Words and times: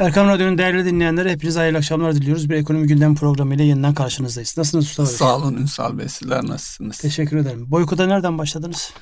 Erkam 0.00 0.28
Radyo'nun 0.28 0.58
değerli 0.58 0.84
dinleyenlere 0.84 1.30
hepinize 1.30 1.58
hayırlı 1.58 1.78
akşamlar 1.78 2.14
diliyoruz. 2.14 2.50
Bir 2.50 2.54
ekonomi 2.54 2.86
gündem 2.86 3.14
programıyla 3.14 3.64
yeniden 3.64 3.94
karşınızdayız. 3.94 4.58
Nasılsınız 4.58 4.84
Mustafa 4.84 5.08
Bey? 5.08 5.16
Sağ 5.16 5.36
olun 5.36 5.54
Ünsal 5.54 5.98
Bey. 5.98 6.08
Sizler 6.08 6.46
nasılsınız? 6.46 6.98
Teşekkür 6.98 7.36
ederim. 7.36 7.70
Boykota 7.70 8.06
nereden 8.06 8.38
başladınız? 8.38 8.92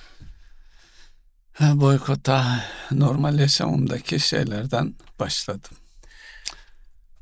Ha, 1.52 1.80
boykota 1.80 2.64
normal 2.90 3.38
yaşamımdaki 3.38 4.20
şeylerden 4.20 4.94
başladım. 5.20 5.70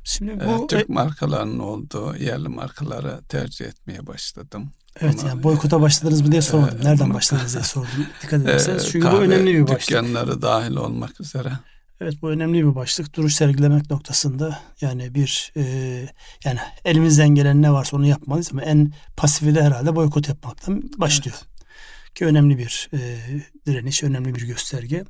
Şimdi 0.04 0.44
bu 0.46 0.64
ee, 0.64 0.66
Türk 0.66 0.88
markalarının 0.88 1.58
olduğu 1.58 2.16
yerli 2.16 2.48
markaları 2.48 3.20
tercih 3.28 3.64
etmeye 3.64 4.06
başladım. 4.06 4.70
Evet 5.00 5.20
Ama, 5.20 5.28
yani 5.28 5.42
boykota 5.42 5.80
başladınız 5.80 6.20
mı 6.20 6.32
diye 6.32 6.42
sormadım. 6.42 6.80
E, 6.82 6.84
Nereden 6.84 7.14
başladınız 7.14 7.54
diye 7.54 7.64
sordum. 7.64 8.06
Dikkat 8.22 8.40
ederseniz. 8.40 8.88
Çünkü 8.90 9.12
bu 9.12 9.16
önemli 9.16 9.54
bir 9.54 9.62
başlık. 9.62 9.80
Dükkanları 9.80 10.42
dahil 10.42 10.76
olmak 10.76 11.20
üzere. 11.20 11.52
Evet 12.00 12.22
bu 12.22 12.30
önemli 12.30 12.66
bir 12.66 12.74
başlık. 12.74 13.16
Duruş 13.16 13.34
sergilemek 13.34 13.90
noktasında 13.90 14.60
yani 14.80 15.14
bir 15.14 15.52
e, 15.56 15.62
yani 16.44 16.58
elimizden 16.84 17.28
gelen 17.28 17.62
ne 17.62 17.72
varsa 17.72 17.96
onu 17.96 18.06
yapmalıyız 18.06 18.48
ama 18.52 18.62
en 18.62 18.92
pasifi 19.16 19.54
de 19.54 19.62
herhalde 19.62 19.96
boykot 19.96 20.28
yapmaktan 20.28 20.90
başlıyor. 20.98 21.36
Evet. 21.40 22.14
Ki 22.14 22.26
önemli 22.26 22.58
bir 22.58 22.90
e, 22.92 23.18
direniş, 23.66 24.02
önemli 24.02 24.34
bir 24.34 24.46
gösterge. 24.46 25.04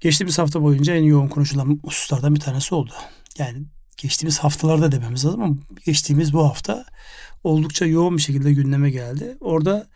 Geçtiğimiz 0.00 0.38
hafta 0.38 0.62
boyunca 0.62 0.94
en 0.94 1.02
yoğun 1.02 1.28
konuşulan 1.28 1.80
hususlardan 1.84 2.34
bir 2.34 2.40
tanesi 2.40 2.74
oldu. 2.74 2.92
Yani 3.38 3.58
geçtiğimiz 3.96 4.38
haftalarda 4.38 4.92
dememiz 4.92 5.24
lazım 5.24 5.42
ama 5.42 5.56
geçtiğimiz 5.84 6.32
bu 6.32 6.44
hafta 6.44 6.84
oldukça 7.44 7.86
yoğun 7.86 8.16
bir 8.16 8.22
şekilde 8.22 8.52
gündeme 8.52 8.90
geldi. 8.90 9.36
Orada 9.40 9.86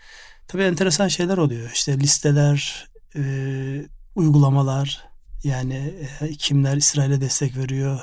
tabii 0.48 0.62
enteresan 0.62 1.08
şeyler 1.08 1.36
oluyor. 1.38 1.70
İşte 1.74 2.00
listeler, 2.00 2.88
e, 3.16 3.22
uygulamalar, 4.14 5.13
yani 5.44 5.94
e, 6.20 6.32
kimler 6.32 6.76
İsrail'e 6.76 7.20
destek 7.20 7.56
veriyor, 7.56 8.00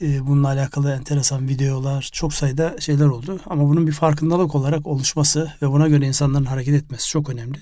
e, 0.00 0.26
bununla 0.26 0.48
alakalı 0.48 0.92
enteresan 0.92 1.48
videolar, 1.48 2.10
çok 2.12 2.34
sayıda 2.34 2.76
şeyler 2.80 3.06
oldu. 3.06 3.40
Ama 3.46 3.68
bunun 3.68 3.86
bir 3.86 3.92
farkındalık 3.92 4.54
olarak 4.54 4.86
oluşması 4.86 5.52
ve 5.62 5.68
buna 5.70 5.88
göre 5.88 6.06
insanların 6.06 6.44
hareket 6.44 6.74
etmesi 6.74 7.08
çok 7.08 7.30
önemli. 7.30 7.58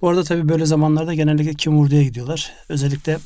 Bu 0.00 0.08
arada 0.08 0.24
tabii 0.24 0.48
böyle 0.48 0.66
zamanlarda 0.66 1.14
genellikle 1.14 1.54
kim 1.54 1.76
vurduya 1.76 2.02
gidiyorlar. 2.02 2.52
Özellikle 2.68 3.18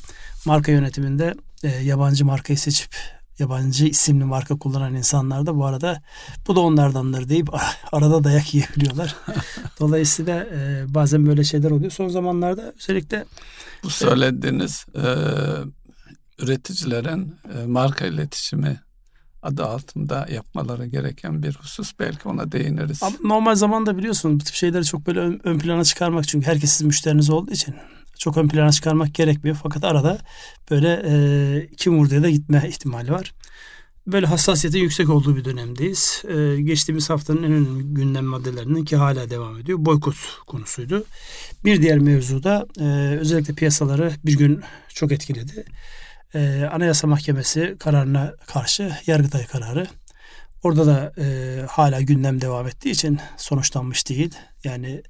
marka 0.45 0.71
yönetiminde 0.71 1.33
e, 1.63 1.67
yabancı 1.67 2.25
markayı 2.25 2.59
seçip 2.59 2.95
yabancı 3.39 3.85
isimli 3.85 4.25
marka 4.25 4.57
kullanan 4.57 4.95
insanlar 4.95 5.45
da 5.45 5.55
bu 5.55 5.65
arada 5.65 6.01
bu 6.47 6.55
da 6.55 6.59
onlardandır 6.59 7.29
deyip 7.29 7.49
arada 7.91 8.23
dayak 8.23 8.53
yiyebiliyorlar. 8.53 9.15
Dolayısıyla 9.79 10.45
e, 10.45 10.85
bazen 10.87 11.25
böyle 11.25 11.43
şeyler 11.43 11.71
oluyor. 11.71 11.91
Son 11.91 12.07
zamanlarda 12.09 12.73
özellikle 12.77 13.25
bu 13.83 13.89
söylediğiniz 13.89 14.85
e, 14.95 15.05
üreticilerin 16.43 17.35
e, 17.53 17.65
marka 17.65 18.05
iletişimi 18.05 18.79
adı 19.41 19.65
altında 19.65 20.27
yapmaları 20.31 20.85
gereken 20.85 21.43
bir 21.43 21.55
husus. 21.55 21.93
Belki 21.99 22.29
ona 22.29 22.51
değiniriz. 22.51 23.03
Ama 23.03 23.17
normal 23.23 23.55
zamanda 23.55 23.97
biliyorsunuz 23.97 24.39
bu 24.39 24.43
tip 24.43 24.55
şeyleri 24.55 24.85
çok 24.85 25.07
böyle 25.07 25.19
ön, 25.19 25.41
ön 25.43 25.59
plana 25.59 25.83
çıkarmak 25.83 26.27
çünkü 26.27 26.47
herkes 26.47 26.71
sizin 26.71 26.87
müşteriniz 26.87 27.29
olduğu 27.29 27.51
için 27.51 27.75
çok 28.19 28.37
ön 28.37 28.47
plana 28.47 28.71
çıkarmak 28.71 29.15
gerekmiyor. 29.15 29.57
Fakat 29.63 29.83
arada 29.83 30.17
böyle 30.71 31.01
e, 31.05 31.67
kim 31.77 31.97
vurduya 31.97 32.23
da 32.23 32.29
gitme 32.29 32.65
ihtimali 32.67 33.11
var. 33.11 33.33
Böyle 34.07 34.25
hassasiyetin 34.27 34.79
yüksek 34.79 35.09
olduğu 35.09 35.35
bir 35.35 35.45
dönemdeyiz. 35.45 36.23
Ee, 36.27 36.61
geçtiğimiz 36.61 37.09
haftanın 37.09 37.43
en 37.43 37.51
önemli 37.51 37.83
gündem 37.83 38.25
maddelerinin 38.25 38.85
ki 38.85 38.95
hala 38.95 39.29
devam 39.29 39.59
ediyor. 39.59 39.77
Boykot 39.81 40.15
konusuydu. 40.47 41.05
Bir 41.65 41.81
diğer 41.81 41.99
mevzu 41.99 42.43
da 42.43 42.67
e, 42.79 42.83
özellikle 43.19 43.53
piyasaları 43.53 44.13
bir 44.25 44.37
gün 44.37 44.61
çok 44.93 45.11
etkiledi. 45.11 45.65
E, 46.33 46.69
Anayasa 46.71 47.07
Mahkemesi 47.07 47.75
kararına 47.79 48.33
karşı 48.47 48.91
Yargıtay 49.07 49.45
kararı. 49.45 49.87
Orada 50.63 50.85
da 50.85 51.13
e, 51.17 51.59
hala 51.69 52.01
gündem 52.01 52.41
devam 52.41 52.67
ettiği 52.67 52.89
için 52.89 53.19
sonuçlanmış 53.37 54.09
değil. 54.09 54.35
Yani 54.63 55.01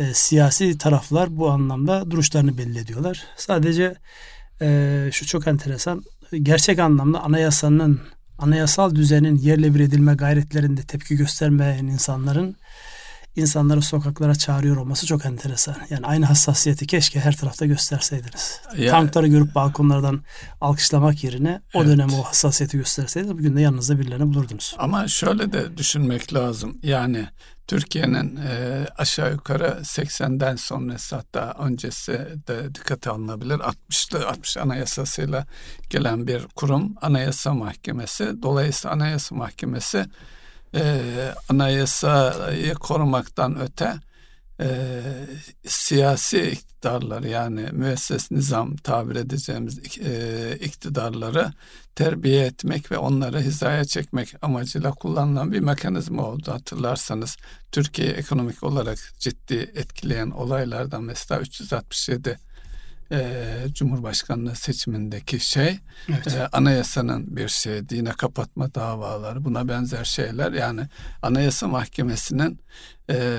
e, 0.00 0.14
siyasi 0.14 0.78
taraflar 0.78 1.36
bu 1.36 1.50
anlamda 1.50 2.10
duruşlarını 2.10 2.58
belli 2.58 2.78
ediyorlar. 2.78 3.24
Sadece 3.36 3.94
e, 4.62 5.08
şu 5.12 5.26
çok 5.26 5.46
enteresan 5.46 6.04
gerçek 6.42 6.78
anlamda 6.78 7.22
anayasanın 7.22 8.00
anayasal 8.38 8.94
düzenin 8.94 9.36
yerle 9.36 9.74
bir 9.74 9.80
edilme 9.80 10.14
gayretlerinde 10.14 10.82
tepki 10.82 11.16
göstermeyen 11.16 11.86
insanların 11.86 12.56
insanları 13.36 13.82
sokaklara 13.82 14.34
çağırıyor 14.34 14.76
olması 14.76 15.06
çok 15.06 15.26
enteresan. 15.26 15.76
Yani 15.90 16.06
aynı 16.06 16.26
hassasiyeti 16.26 16.86
keşke 16.86 17.20
her 17.20 17.36
tarafta 17.36 17.66
gösterseydiniz. 17.66 18.60
Ya, 18.78 18.90
Tankları 18.90 19.26
görüp 19.26 19.54
balkonlardan 19.54 20.20
alkışlamak 20.60 21.24
yerine 21.24 21.60
o 21.74 21.78
evet. 21.78 21.88
dönem 21.88 22.14
o 22.14 22.22
hassasiyeti 22.22 22.76
gösterseydiniz 22.76 23.38
bugün 23.38 23.56
de 23.56 23.60
yanınızda 23.60 23.98
birilerini 23.98 24.34
bulurdunuz. 24.34 24.76
Ama 24.78 25.08
şöyle 25.08 25.52
de 25.52 25.76
düşünmek 25.76 26.34
lazım. 26.34 26.78
Yani 26.82 27.26
Türkiye'nin 27.70 28.36
e, 28.36 28.86
aşağı 28.98 29.32
yukarı 29.32 29.78
80'den 29.82 30.56
sonrası 30.56 31.16
hatta 31.16 31.56
öncesi 31.58 32.12
de 32.48 32.74
dikkate 32.74 33.10
alınabilir. 33.10 33.54
60'lı 33.54 34.28
60 34.28 34.56
anayasasıyla 34.56 35.46
gelen 35.90 36.26
bir 36.26 36.46
kurum 36.54 36.94
Anayasa 37.02 37.54
Mahkemesi. 37.54 38.42
Dolayısıyla 38.42 38.94
Anayasa 38.94 39.34
Mahkemesi 39.34 40.06
e, 40.74 41.00
anayasayı 41.48 42.74
korumaktan 42.74 43.60
öte 43.60 43.94
e, 44.60 44.68
siyasi 45.66 46.50
iktidarlar 46.50 47.22
yani 47.22 47.68
müesses 47.72 48.30
nizam 48.30 48.76
tabir 48.76 49.16
edeceğimiz 49.16 49.78
e, 49.98 50.56
iktidarları 50.60 51.52
terbiye 51.94 52.46
etmek 52.46 52.92
ve 52.92 52.98
onları 52.98 53.40
hizaya 53.40 53.84
çekmek 53.84 54.34
amacıyla 54.42 54.90
kullanılan 54.90 55.52
bir 55.52 55.60
mekanizma 55.60 56.22
oldu. 56.22 56.52
Hatırlarsanız 56.52 57.36
Türkiye 57.72 58.08
ekonomik 58.08 58.62
olarak 58.62 58.98
ciddi 59.18 59.54
etkileyen 59.74 60.30
olaylardan 60.30 61.02
mesela 61.04 61.40
367 61.40 62.38
e, 63.12 63.44
Cumhurbaşkanlığı 63.74 64.54
seçimindeki 64.54 65.40
şey 65.40 65.78
evet. 66.08 66.26
e, 66.26 66.46
anayasanın 66.46 67.36
bir 67.36 67.48
şey 67.48 67.88
dine 67.88 68.10
kapatma 68.10 68.74
davaları 68.74 69.44
buna 69.44 69.68
benzer 69.68 70.04
şeyler 70.04 70.52
yani 70.52 70.88
anayasa 71.22 71.68
mahkemesinin 71.68 72.60
e, 73.10 73.38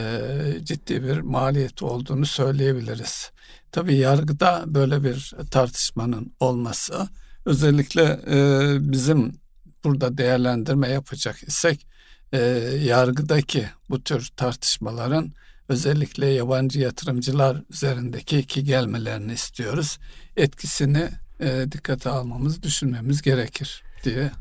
ciddi 0.63 1.03
bir 1.03 1.19
maliyeti 1.19 1.85
olduğunu 1.85 2.25
söyleyebiliriz. 2.25 3.31
Tabii 3.71 3.95
yargıda 3.95 4.63
böyle 4.67 5.03
bir 5.03 5.33
tartışmanın 5.51 6.33
olması 6.39 7.07
özellikle 7.45 8.19
e, 8.27 8.37
bizim 8.91 9.33
burada 9.83 10.17
değerlendirme 10.17 10.87
yapacak 10.87 11.43
isek 11.43 11.87
e, 12.33 12.39
yargıdaki 12.83 13.65
bu 13.89 14.03
tür 14.03 14.29
tartışmaların 14.37 15.33
özellikle 15.71 16.27
yabancı 16.27 16.79
yatırımcılar 16.79 17.63
üzerindeki 17.69 18.37
iki 18.37 18.63
gelmelerini 18.63 19.33
istiyoruz. 19.33 19.99
Etkisini 20.37 21.09
e, 21.39 21.65
dikkate 21.71 22.09
almamız, 22.09 22.63
düşünmemiz 22.63 23.21
gerekir 23.21 23.83
diye. 24.03 24.31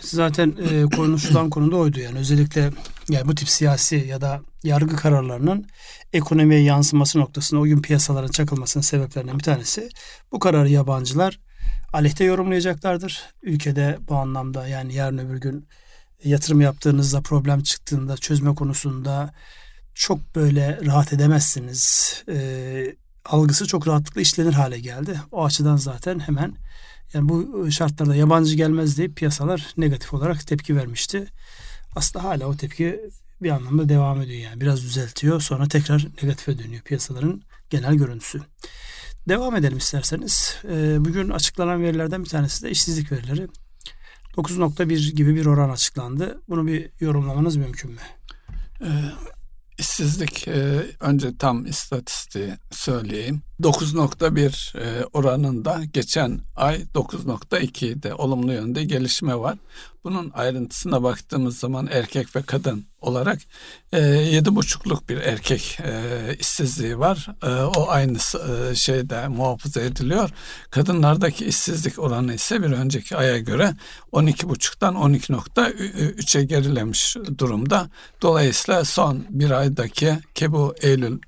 Zaten 0.00 0.54
e, 0.70 0.96
konuşulan 0.96 1.50
konu 1.50 1.72
da 1.72 1.76
oydu 1.76 2.00
yani 2.00 2.18
özellikle 2.18 2.70
yani 3.08 3.28
bu 3.28 3.34
tip 3.34 3.48
siyasi 3.48 3.96
ya 3.96 4.20
da 4.20 4.40
yargı 4.64 4.96
kararlarının 4.96 5.66
ekonomiye 6.12 6.60
yansıması 6.62 7.20
noktasında 7.20 7.60
o 7.60 7.64
gün 7.64 7.82
piyasaların 7.82 8.30
çakılmasının 8.30 8.82
sebeplerinden 8.82 9.38
bir 9.38 9.44
tanesi 9.44 9.88
bu 10.32 10.38
kararı 10.38 10.68
yabancılar 10.68 11.40
aleyhte 11.92 12.24
yorumlayacaklardır. 12.24 13.22
Ülkede 13.42 13.98
bu 14.08 14.16
anlamda 14.16 14.68
yani 14.68 14.94
yarın 14.94 15.18
öbür 15.18 15.40
gün 15.40 15.66
yatırım 16.24 16.60
yaptığınızda 16.60 17.20
problem 17.20 17.62
çıktığında 17.62 18.16
çözme 18.16 18.54
konusunda 18.54 19.34
çok 19.94 20.36
böyle 20.36 20.80
rahat 20.84 21.12
edemezsiniz. 21.12 22.14
E, 22.28 22.96
algısı 23.24 23.66
çok 23.66 23.88
rahatlıkla 23.88 24.20
işlenir 24.20 24.52
hale 24.52 24.80
geldi. 24.80 25.20
O 25.32 25.44
açıdan 25.44 25.76
zaten 25.76 26.18
hemen 26.18 26.56
yani 27.14 27.28
bu 27.28 27.70
şartlarda 27.70 28.16
yabancı 28.16 28.56
gelmez 28.56 28.98
diye 28.98 29.08
piyasalar 29.08 29.74
negatif 29.76 30.14
olarak 30.14 30.46
tepki 30.46 30.76
vermişti. 30.76 31.26
Aslında 31.96 32.24
hala 32.24 32.46
o 32.46 32.56
tepki 32.56 33.00
bir 33.42 33.50
anlamda 33.50 33.88
devam 33.88 34.22
ediyor 34.22 34.40
yani. 34.40 34.60
Biraz 34.60 34.82
düzeltiyor 34.82 35.40
sonra 35.40 35.68
tekrar 35.68 36.06
negatife 36.22 36.58
dönüyor 36.58 36.82
piyasaların 36.82 37.42
genel 37.70 37.94
görüntüsü. 37.94 38.40
Devam 39.28 39.56
edelim 39.56 39.78
isterseniz. 39.78 40.56
E, 40.64 41.04
bugün 41.04 41.30
açıklanan 41.30 41.82
verilerden 41.82 42.24
bir 42.24 42.28
tanesi 42.28 42.62
de 42.62 42.70
işsizlik 42.70 43.12
verileri. 43.12 43.48
9.1 44.36 45.12
gibi 45.12 45.36
bir 45.36 45.46
oran 45.46 45.70
açıklandı. 45.70 46.42
Bunu 46.48 46.66
bir 46.66 46.90
yorumlamanız 47.00 47.56
mümkün 47.56 47.90
mü? 47.90 48.00
Ee, 48.80 48.86
İşsizlik 49.80 50.48
e, 50.48 50.86
önce 51.00 51.36
tam 51.38 51.66
istatistiği 51.66 52.52
söyleyeyim. 52.70 53.42
9.1 53.62 54.78
e, 54.78 55.04
oranında 55.12 55.80
geçen 55.92 56.40
ay 56.56 56.76
9.2'de 56.94 58.14
olumlu 58.14 58.52
yönde 58.52 58.84
gelişme 58.84 59.38
var. 59.38 59.58
Bunun 60.04 60.30
ayrıntısına 60.34 61.02
baktığımız 61.02 61.58
zaman 61.58 61.88
erkek 61.92 62.36
ve 62.36 62.42
kadın 62.42 62.84
olarak 63.00 63.38
e, 63.92 64.00
yedi 64.06 64.56
buçukluk 64.56 65.08
bir 65.08 65.16
erkek 65.16 65.78
e, 65.84 66.36
işsizliği 66.40 66.98
var. 66.98 67.26
O 67.76 67.88
aynı 67.88 68.18
şeyde 68.76 69.28
muhafaza 69.28 69.80
ediliyor. 69.80 70.30
Kadınlardaki 70.70 71.44
işsizlik 71.44 71.98
oranı 71.98 72.34
ise 72.34 72.62
bir 72.62 72.70
önceki 72.70 73.16
aya 73.16 73.38
göre 73.38 73.74
12 74.12 74.48
buçuktan 74.48 74.94
12.3'e 74.94 76.44
gerilemiş 76.44 77.16
durumda. 77.38 77.90
Dolayısıyla 78.22 78.84
son 78.84 79.24
bir 79.30 79.50
aydaki 79.50 80.18
ki 80.34 80.52
bu 80.52 80.74
Eylül 80.80 81.18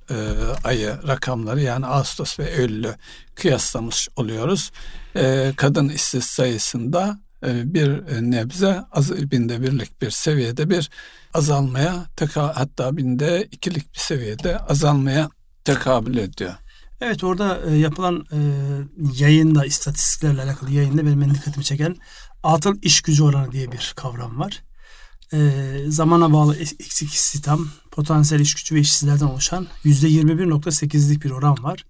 ayı 0.65 0.99
rakamları 1.09 1.61
yani 1.61 1.87
Ağustos 1.87 2.22
ve 2.39 2.51
Eylül'ü 2.51 2.95
kıyaslamış 3.35 4.09
oluyoruz. 4.17 4.71
E, 5.17 5.53
kadın 5.57 5.89
işsiz 5.89 6.25
sayısında 6.25 7.19
e, 7.47 7.75
bir 7.75 7.91
nebze 8.31 8.83
az 8.93 9.31
binde 9.31 9.63
birlik 9.63 10.03
bir 10.03 10.11
seviyede 10.11 10.71
bir 10.71 10.91
azalmaya 11.35 12.07
hatta 12.35 12.97
binde 12.97 13.49
ikilik 13.51 13.95
bir 13.95 13.99
seviyede 13.99 14.59
azalmaya 14.59 15.31
tekabül 15.65 16.17
ediyor. 16.17 16.55
Evet 17.01 17.25
orada 17.25 17.61
e, 17.71 17.77
yapılan 17.77 18.27
e, 18.33 18.39
yayında 19.25 19.67
istatistiklerle 19.67 20.43
alakalı 20.43 20.71
yayında 20.71 21.07
benim 21.07 21.35
dikkatimi 21.35 21.65
çeken 21.65 21.97
atıl 22.43 22.79
iş 22.83 23.01
gücü 23.01 23.23
oranı 23.23 23.53
diye 23.53 23.73
bir 23.73 23.93
kavram 23.97 24.39
var. 24.39 24.63
E, 25.33 25.51
zamana 25.89 26.33
bağlı 26.33 26.57
eksik 26.57 27.13
istihdam, 27.13 27.69
potansiyel 27.91 28.43
iş 28.43 28.55
gücü 28.55 28.75
ve 28.75 28.81
işsizlerden 28.81 29.27
oluşan 29.27 29.67
%21.8'lik 29.85 31.25
bir 31.25 31.31
oran 31.31 31.63
var. 31.63 31.85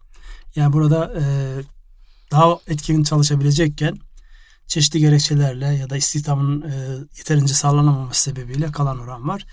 Yani 0.56 0.72
burada 0.72 1.12
e, 1.20 1.24
daha 2.30 2.58
etkin 2.66 3.02
çalışabilecekken 3.02 3.98
çeşitli 4.66 5.00
gerekçelerle 5.00 5.66
ya 5.66 5.90
da 5.90 5.96
istihdamın 5.96 6.62
e, 6.62 6.74
yeterince 7.18 7.54
sağlanamaması 7.54 8.22
sebebiyle 8.22 8.72
kalan 8.72 8.98
oran 8.98 9.28
var. 9.28 9.46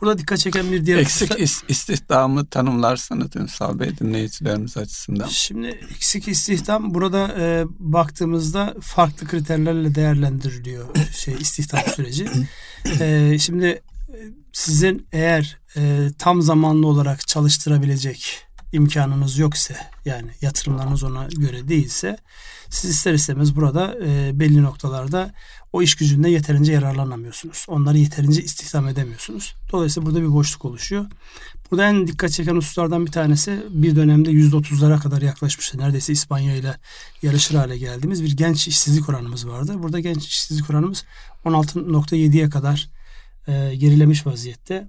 Burada 0.00 0.18
dikkat 0.18 0.38
çeken 0.38 0.72
bir 0.72 0.86
diğer... 0.86 0.98
Eksik 0.98 1.40
hususta, 1.40 1.66
istihdamı 1.68 2.46
tanımlarsanız 2.46 3.36
Ünsal 3.36 3.78
Bey 3.78 3.98
dinleyicilerimiz 3.98 4.76
açısından. 4.76 5.28
Şimdi 5.28 5.66
eksik 5.66 6.28
istihdam 6.28 6.94
burada 6.94 7.34
e, 7.38 7.64
baktığımızda 7.78 8.74
farklı 8.80 9.26
kriterlerle 9.26 9.94
değerlendiriliyor 9.94 10.84
şey 11.16 11.34
istihdam 11.34 11.82
süreci. 11.96 12.28
e, 13.00 13.38
şimdi 13.38 13.66
e, 13.66 14.18
sizin 14.52 15.06
eğer 15.12 15.58
e, 15.76 16.08
tam 16.18 16.42
zamanlı 16.42 16.86
olarak 16.86 17.28
çalıştırabilecek 17.28 18.46
imkanınız 18.74 19.38
yok 19.38 19.54
ise 19.54 19.76
yani 20.04 20.30
yatırımlarınız 20.40 21.02
ona 21.02 21.26
göre 21.26 21.68
değilse 21.68 22.16
siz 22.70 22.90
ister 22.90 23.14
istemez 23.14 23.56
burada 23.56 23.96
e, 24.04 24.40
belli 24.40 24.62
noktalarda 24.62 25.32
o 25.72 25.82
iş 25.82 25.94
gücünde 25.94 26.30
yeterince 26.30 26.72
yararlanamıyorsunuz. 26.72 27.66
Onları 27.68 27.98
yeterince 27.98 28.42
istihdam 28.42 28.88
edemiyorsunuz. 28.88 29.54
Dolayısıyla 29.72 30.06
burada 30.06 30.20
bir 30.20 30.32
boşluk 30.32 30.64
oluşuyor. 30.64 31.06
Burada 31.70 31.86
en 31.86 32.06
dikkat 32.06 32.30
çeken 32.30 32.56
hususlardan 32.56 33.06
bir 33.06 33.12
tanesi 33.12 33.62
bir 33.70 33.96
dönemde 33.96 34.30
%30'lara 34.30 35.00
kadar 35.00 35.22
yaklaşmıştı. 35.22 35.78
Neredeyse 35.78 36.12
İspanya 36.12 36.56
ile 36.56 36.76
yarışır 37.22 37.54
hale 37.54 37.78
geldiğimiz 37.78 38.24
bir 38.24 38.36
genç 38.36 38.68
işsizlik 38.68 39.08
oranımız 39.08 39.48
vardı. 39.48 39.74
Burada 39.82 40.00
genç 40.00 40.26
işsizlik 40.26 40.70
oranımız 40.70 41.04
16.7'ye 41.44 42.50
kadar 42.50 42.88
e, 43.48 43.74
gerilemiş 43.76 44.26
vaziyette. 44.26 44.88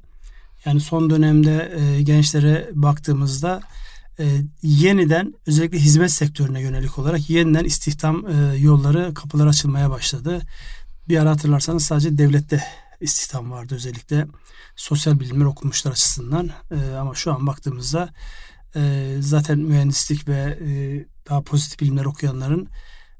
Yani 0.65 0.81
son 0.81 1.09
dönemde 1.09 1.73
e, 1.77 2.01
gençlere 2.01 2.69
baktığımızda 2.73 3.61
e, 4.19 4.25
yeniden 4.61 5.33
özellikle 5.47 5.77
hizmet 5.77 6.11
sektörüne 6.11 6.61
yönelik 6.61 6.99
olarak 6.99 7.29
yeniden 7.29 7.63
istihdam 7.65 8.25
e, 8.27 8.57
yolları 8.57 9.13
kapılar 9.13 9.47
açılmaya 9.47 9.89
başladı. 9.89 10.41
Bir 11.09 11.17
ara 11.17 11.29
hatırlarsanız 11.29 11.83
sadece 11.83 12.17
devlette 12.17 12.63
istihdam 13.01 13.51
vardı 13.51 13.75
özellikle 13.75 14.27
sosyal 14.75 15.19
bilimler 15.19 15.45
okumuşlar 15.45 15.91
açısından 15.91 16.49
e, 16.71 16.95
ama 16.95 17.15
şu 17.15 17.33
an 17.33 17.47
baktığımızda 17.47 18.09
e, 18.75 19.15
zaten 19.19 19.59
mühendislik 19.59 20.27
ve 20.27 20.59
e, 20.65 20.69
daha 21.29 21.41
pozitif 21.41 21.79
bilimler 21.79 22.05
okuyanların 22.05 22.67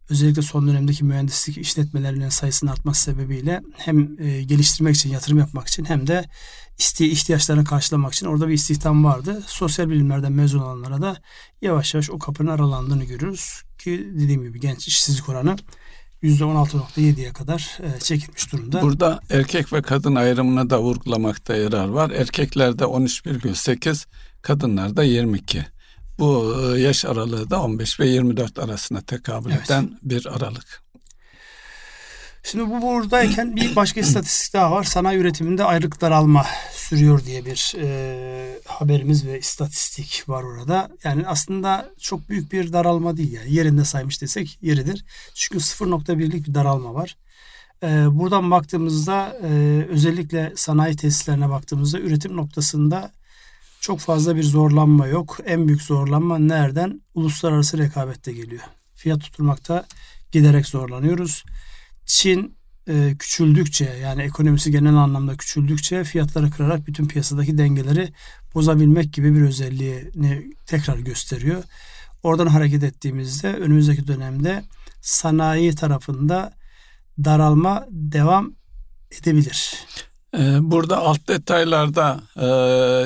özellikle 0.10 0.42
son 0.42 0.68
dönemdeki 0.68 1.06
mühendislik 1.06 1.58
işletmelerinin 1.58 2.30
sayısının 2.30 2.72
artması 2.72 3.02
sebebiyle 3.02 3.62
hem 3.78 4.22
e, 4.22 4.44
geliştirmek 4.44 4.96
için, 4.96 5.10
yatırım 5.10 5.38
yapmak 5.38 5.68
için 5.68 5.86
hem 5.86 6.08
de 6.08 6.26
iste 6.78 7.06
ihtiyaçlarını 7.06 7.64
karşılamak 7.64 8.14
için 8.14 8.26
orada 8.26 8.48
bir 8.48 8.54
istihdam 8.54 9.06
vardı. 9.06 9.44
Sosyal 9.48 9.90
bilimlerden 9.90 10.32
mezun 10.32 10.60
olanlara 10.60 11.02
da 11.02 11.18
yavaş 11.62 11.94
yavaş 11.94 12.10
o 12.10 12.20
kapının 12.20 12.52
aralandığını 12.52 13.04
görüyoruz 13.04 13.64
ki 13.78 14.12
dediğim 14.14 14.44
gibi 14.44 14.60
genç 14.60 14.88
işsizlik 14.88 15.30
oranı 15.30 15.56
%16.7'ye 16.24 17.34
kadar 17.34 17.78
e, 17.84 18.00
çekilmiş 18.00 18.52
durumda. 18.52 18.82
Burada 18.82 19.20
erkek 19.30 19.74
ve 19.74 19.82
kadın 19.82 20.16
ayrımına 20.16 20.70
da 20.70 20.82
vurgulamakta 20.82 21.56
yarar 21.56 21.88
var. 21.88 22.12
Erkeklerde 22.12 22.84
13,8, 22.84 24.06
kadınlarda 24.42 25.04
22. 25.04 25.66
Bu 26.20 26.56
e, 26.62 26.80
yaş 26.80 27.06
aralığı 27.06 27.50
da 27.50 27.62
15 27.62 28.00
ve 28.00 28.08
24 28.08 28.60
arasına 28.60 29.02
tekabül 29.02 29.52
evet. 29.52 29.66
eden 29.66 30.00
bir 30.04 30.26
aralık. 30.26 30.85
Şimdi 32.46 32.70
bu 32.70 32.82
buradayken 32.82 33.56
bir 33.56 33.76
başka 33.76 34.00
istatistik 34.00 34.54
daha 34.54 34.72
var. 34.72 34.84
Sanayi 34.84 35.20
üretiminde 35.20 35.64
ayrık 35.64 36.02
daralma 36.02 36.46
sürüyor 36.72 37.26
diye 37.26 37.46
bir 37.46 37.76
e, 37.78 38.60
haberimiz 38.66 39.28
ve 39.28 39.40
istatistik 39.40 40.24
var 40.28 40.44
orada. 40.44 40.90
Yani 41.04 41.28
aslında 41.28 41.90
çok 42.00 42.30
büyük 42.30 42.52
bir 42.52 42.74
daralma 42.74 43.18
değil 43.18 43.32
yani 43.34 43.54
yerinde 43.54 43.86
saymış 43.86 44.22
desek 44.22 44.58
yeridir. 44.62 45.06
Çünkü 45.34 45.64
0.1'lik 45.64 46.48
bir 46.48 46.54
daralma 46.54 46.94
var. 46.94 47.18
E, 47.84 47.88
buradan 48.12 48.52
baktığımızda 48.52 49.38
e, 49.44 49.48
özellikle 49.90 50.54
sanayi 50.56 50.96
tesislerine 50.96 51.50
baktığımızda 51.50 52.00
üretim 52.00 52.38
noktasında 52.38 53.12
çok 53.80 54.00
fazla 54.00 54.36
bir 54.36 54.44
zorlanma 54.44 55.08
yok. 55.08 55.38
En 55.46 55.68
büyük 55.68 55.82
zorlanma 55.82 56.40
nereden? 56.40 57.02
Uluslararası 57.14 57.78
rekabette 57.78 58.34
geliyor. 58.34 58.62
Fiyat 58.96 59.22
tutturmakta 59.22 59.86
giderek 60.32 60.66
zorlanıyoruz. 60.66 61.44
Çin 62.06 62.58
e, 62.88 63.16
küçüldükçe 63.20 63.86
yani 64.02 64.22
ekonomisi 64.22 64.72
genel 64.72 64.96
anlamda 64.96 65.38
küçüldükçe 65.38 66.04
fiyatları 66.04 66.52
kırarak 66.52 66.88
bütün 66.88 67.08
piyasadaki 67.08 67.58
dengeleri 67.58 68.14
bozabilmek 68.54 69.14
gibi 69.14 69.36
bir 69.36 69.42
özelliğini 69.42 70.52
tekrar 70.66 70.98
gösteriyor. 70.98 71.64
Oradan 72.24 72.48
hareket 72.48 72.84
ettiğimizde 72.84 73.54
önümüzdeki 73.54 74.08
dönemde 74.08 74.64
sanayi 75.02 75.76
tarafında 75.76 76.54
daralma 77.24 77.86
devam 77.90 78.54
edebilir. 79.12 79.74
Ee, 80.38 80.58
burada 80.62 80.98
alt 80.98 81.28
detaylarda 81.28 82.24
e, 82.36 82.48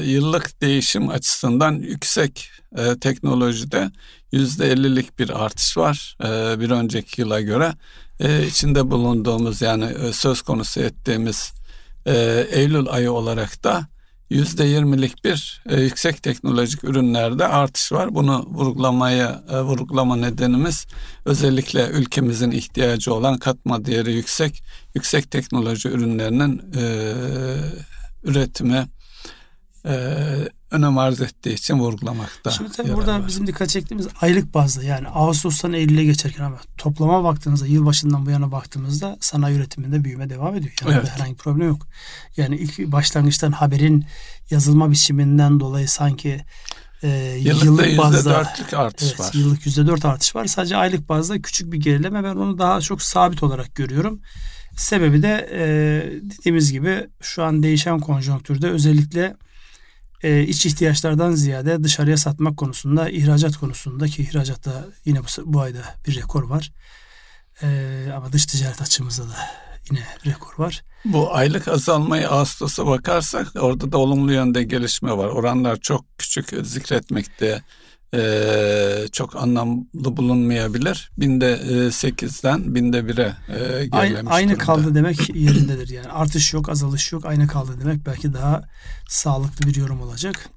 yıllık 0.05 0.61
değişim 0.61 1.09
açısından 1.09 1.71
yüksek 1.71 2.49
e, 2.77 2.99
teknolojide 2.99 3.91
yüzde 4.31 4.71
ellilik 4.71 5.19
bir 5.19 5.43
artış 5.45 5.77
var 5.77 6.17
e, 6.23 6.59
bir 6.59 6.69
önceki 6.69 7.21
yıla 7.21 7.41
göre. 7.41 7.73
E, 8.19 8.45
içinde 8.47 8.91
bulunduğumuz 8.91 9.61
yani 9.61 9.85
e, 9.85 10.13
söz 10.13 10.41
konusu 10.41 10.79
ettiğimiz 10.79 11.53
e, 12.05 12.45
Eylül 12.51 12.89
ayı 12.89 13.11
olarak 13.11 13.63
da 13.63 13.87
yüzde 14.29 14.63
yirmilik 14.63 15.23
bir 15.25 15.63
e, 15.69 15.81
yüksek 15.81 16.23
teknolojik 16.23 16.83
ürünlerde 16.83 17.47
artış 17.47 17.91
var. 17.91 18.15
Bunu 18.15 18.45
vurgulamaya 18.51 19.43
e, 19.51 19.59
vurgulama 19.61 20.15
nedenimiz 20.15 20.85
özellikle 21.25 21.87
ülkemizin 21.87 22.51
ihtiyacı 22.51 23.13
olan 23.13 23.37
katma 23.37 23.85
değeri 23.85 24.13
yüksek 24.13 24.63
yüksek 24.95 25.31
teknoloji 25.31 25.89
ürünlerinin 25.89 26.61
e, 26.77 27.13
üretimi 28.23 28.85
e, 29.85 29.93
önem 30.71 30.97
arz 30.97 31.21
ettiği 31.21 31.53
için 31.53 31.79
vurgulamakta. 31.79 32.51
Şimdi 32.51 32.71
tabii 32.71 32.93
burada 32.93 33.13
var. 33.13 33.27
bizim 33.27 33.47
dikkat 33.47 33.69
çektiğimiz 33.69 34.07
aylık 34.21 34.53
bazda 34.53 34.83
yani 34.83 35.07
Ağustos'tan 35.07 35.73
Eylül'e 35.73 36.03
geçerken 36.03 36.43
ama 36.43 36.57
toplama 36.77 37.23
baktığınızda 37.23 37.67
yılbaşından 37.67 38.25
bu 38.25 38.29
yana 38.29 38.51
baktığımızda 38.51 39.17
sanayi 39.21 39.57
üretiminde 39.57 40.03
büyüme 40.03 40.29
devam 40.29 40.55
ediyor. 40.55 40.73
Yani 40.81 40.93
evet. 40.93 41.09
herhangi 41.09 41.33
bir 41.33 41.37
problem 41.37 41.67
yok. 41.67 41.87
Yani 42.37 42.55
ilk 42.55 42.79
başlangıçtan 42.79 43.51
haberin 43.51 44.05
yazılma 44.49 44.91
biçiminden 44.91 45.59
dolayı 45.59 45.89
sanki 45.89 46.41
e, 47.03 47.37
yıllık 47.39 47.97
bazda 47.97 48.37
artış 48.73 49.07
evet, 49.07 49.19
var. 49.19 49.31
Yıllık 49.33 49.65
yüzde 49.65 49.87
dört 49.87 50.05
artış 50.05 50.35
var. 50.35 50.45
Sadece 50.45 50.77
aylık 50.77 51.09
bazda 51.09 51.41
küçük 51.41 51.71
bir 51.71 51.77
gerileme 51.77 52.23
ben 52.23 52.35
onu 52.35 52.57
daha 52.57 52.81
çok 52.81 53.01
sabit 53.01 53.43
olarak 53.43 53.75
görüyorum. 53.75 54.21
Sebebi 54.77 55.21
de 55.21 55.49
e, 55.51 55.61
dediğimiz 56.21 56.71
gibi 56.71 57.07
şu 57.21 57.43
an 57.43 57.63
değişen 57.63 57.99
konjonktürde 57.99 58.69
özellikle 58.69 59.35
e, 60.23 60.43
iç 60.43 60.65
ihtiyaçlardan 60.65 61.31
ziyade 61.31 61.83
dışarıya 61.83 62.17
satmak 62.17 62.57
konusunda, 62.57 63.09
ihracat 63.09 63.57
konusunda 63.57 64.07
ki 64.07 64.21
ihracatta 64.21 64.85
yine 65.05 65.19
bu, 65.19 65.53
bu 65.53 65.61
ayda 65.61 65.81
bir 66.07 66.15
rekor 66.15 66.43
var. 66.43 66.71
E, 67.61 67.67
ama 68.15 68.31
dış 68.31 68.45
ticaret 68.45 68.81
açımızda 68.81 69.23
da 69.23 69.35
yine 69.91 70.03
rekor 70.25 70.53
var. 70.57 70.83
Bu 71.05 71.35
aylık 71.35 71.67
azalmayı 71.67 72.29
Ağustos'a 72.29 72.87
bakarsak 72.87 73.47
orada 73.55 73.91
da 73.91 73.97
olumlu 73.97 74.33
yönde 74.33 74.63
gelişme 74.63 75.17
var. 75.17 75.27
Oranlar 75.27 75.75
çok 75.75 76.17
küçük 76.17 76.49
zikretmekte 76.63 77.63
e, 78.13 79.05
çok 79.11 79.35
anlamlı 79.35 80.17
bulunmayabilir. 80.17 81.11
Binde 81.17 81.51
e, 81.51 81.91
sekizden 81.91 82.75
binde 82.75 83.07
bire 83.07 83.33
e, 83.47 83.85
gerilemiş 83.85 84.33
Aynı 84.33 84.49
durumda. 84.49 84.63
kaldı 84.63 84.95
demek 84.95 85.35
yerindedir 85.35 85.89
yani. 85.89 86.07
Artış 86.07 86.53
yok, 86.53 86.69
azalış 86.69 87.11
yok, 87.11 87.25
aynı 87.25 87.47
kaldı 87.47 87.71
demek 87.81 88.05
belki 88.05 88.33
daha 88.33 88.63
sağlıklı 89.09 89.67
bir 89.67 89.75
yorum 89.75 90.01
olacak. 90.01 90.49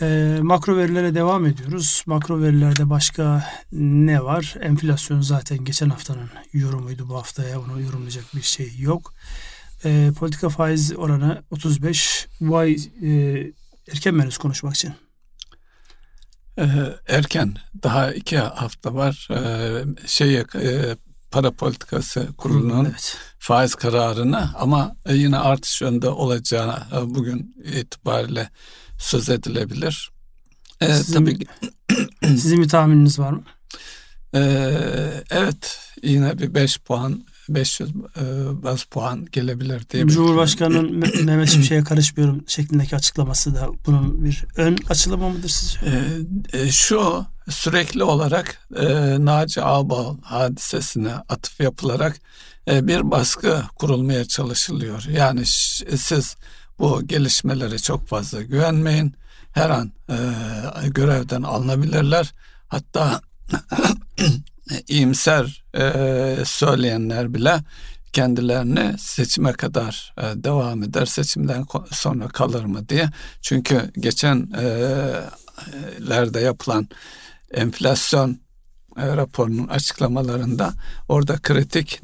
E, 0.00 0.38
makro 0.42 0.76
verilere 0.76 1.14
devam 1.14 1.46
ediyoruz. 1.46 2.02
Makro 2.06 2.42
verilerde 2.42 2.90
başka 2.90 3.44
ne 3.72 4.24
var? 4.24 4.54
Enflasyon 4.60 5.20
zaten 5.20 5.64
geçen 5.64 5.90
haftanın 5.90 6.30
yorumuydu. 6.52 7.08
Bu 7.08 7.14
haftaya 7.14 7.60
onu 7.60 7.80
yorumlayacak 7.80 8.24
bir 8.36 8.42
şey 8.42 8.72
yok. 8.78 9.14
E, 9.84 10.10
politika 10.18 10.48
faiz 10.48 10.92
oranı 10.96 11.42
35. 11.50 12.28
Bu 12.40 12.56
ay 12.56 12.76
e, 13.02 13.10
erken 13.92 14.14
mi 14.14 14.28
konuşmak 14.40 14.74
için? 14.74 14.94
Ee, 16.58 16.64
erken 17.08 17.54
daha 17.82 18.12
iki 18.12 18.38
hafta 18.38 18.94
var 18.94 19.28
ee, 19.30 19.84
şey 20.06 20.38
e, 20.38 20.96
para 21.30 21.50
politikası 21.50 22.28
kurulunun 22.36 22.84
evet. 22.84 23.16
faiz 23.38 23.74
kararını 23.74 24.50
ama 24.54 24.96
yine 25.08 25.38
artış 25.38 25.82
yönde 25.82 26.08
olacağı 26.08 26.82
e, 26.92 27.14
bugün 27.14 27.56
itibariyle 27.64 28.50
söz 28.98 29.28
edilebilir. 29.28 30.10
Ee, 30.80 30.94
sizin, 30.94 31.12
tabii 31.14 31.38
sizin 32.22 32.62
bir 32.62 32.68
tahmininiz 32.68 33.18
var 33.18 33.32
mı? 33.32 33.42
Ee, 34.34 35.24
evet 35.30 35.78
yine 36.02 36.38
bir 36.38 36.54
5 36.54 36.78
puan 36.78 37.24
500 37.48 37.90
e, 37.90 37.94
baz 38.62 38.84
puan 38.84 39.26
gelebilir 39.32 39.88
diye 39.90 40.06
Cumhurbaşkanı'nın 40.06 40.96
Mehmet 41.24 41.48
Şimşek'e 41.48 41.84
karışmıyorum 41.84 42.44
şeklindeki 42.46 42.96
açıklaması 42.96 43.54
da 43.54 43.68
bunun 43.86 44.24
bir 44.24 44.44
ön 44.56 44.76
açıklama 44.88 45.28
mıdır 45.28 45.48
sizce? 45.48 45.78
E, 46.52 46.58
e, 46.58 46.70
şu 46.70 47.26
sürekli 47.48 48.04
olarak 48.04 48.68
e, 48.76 48.84
Naci 49.24 49.62
Ağbal 49.62 50.16
hadisesine 50.22 51.14
atıf 51.14 51.60
yapılarak 51.60 52.20
e, 52.68 52.86
bir 52.86 53.10
baskı 53.10 53.62
kurulmaya 53.76 54.24
çalışılıyor. 54.24 55.04
Yani 55.10 55.46
siz 55.96 56.36
bu 56.78 57.06
gelişmelere 57.06 57.78
çok 57.78 58.08
fazla 58.08 58.42
güvenmeyin. 58.42 59.14
Her 59.52 59.70
an 59.70 59.92
e, 60.10 60.16
görevden 60.88 61.42
alınabilirler. 61.42 62.32
Hatta 62.68 63.20
iyimser 64.88 65.64
e, 65.76 66.36
söyleyenler 66.44 67.34
bile 67.34 67.60
kendilerini 68.12 68.98
seçime 68.98 69.52
kadar 69.52 70.14
e, 70.18 70.22
devam 70.44 70.82
eder, 70.82 71.06
seçimden 71.06 71.66
sonra 71.90 72.28
kalır 72.28 72.64
mı 72.64 72.88
diye. 72.88 73.10
Çünkü 73.42 73.92
geçenlerde 73.98 76.40
e, 76.40 76.42
yapılan 76.42 76.88
enflasyon 77.50 78.38
e, 78.96 79.16
raporunun 79.16 79.68
açıklamalarında 79.68 80.72
orada 81.08 81.38
kritik 81.38 81.98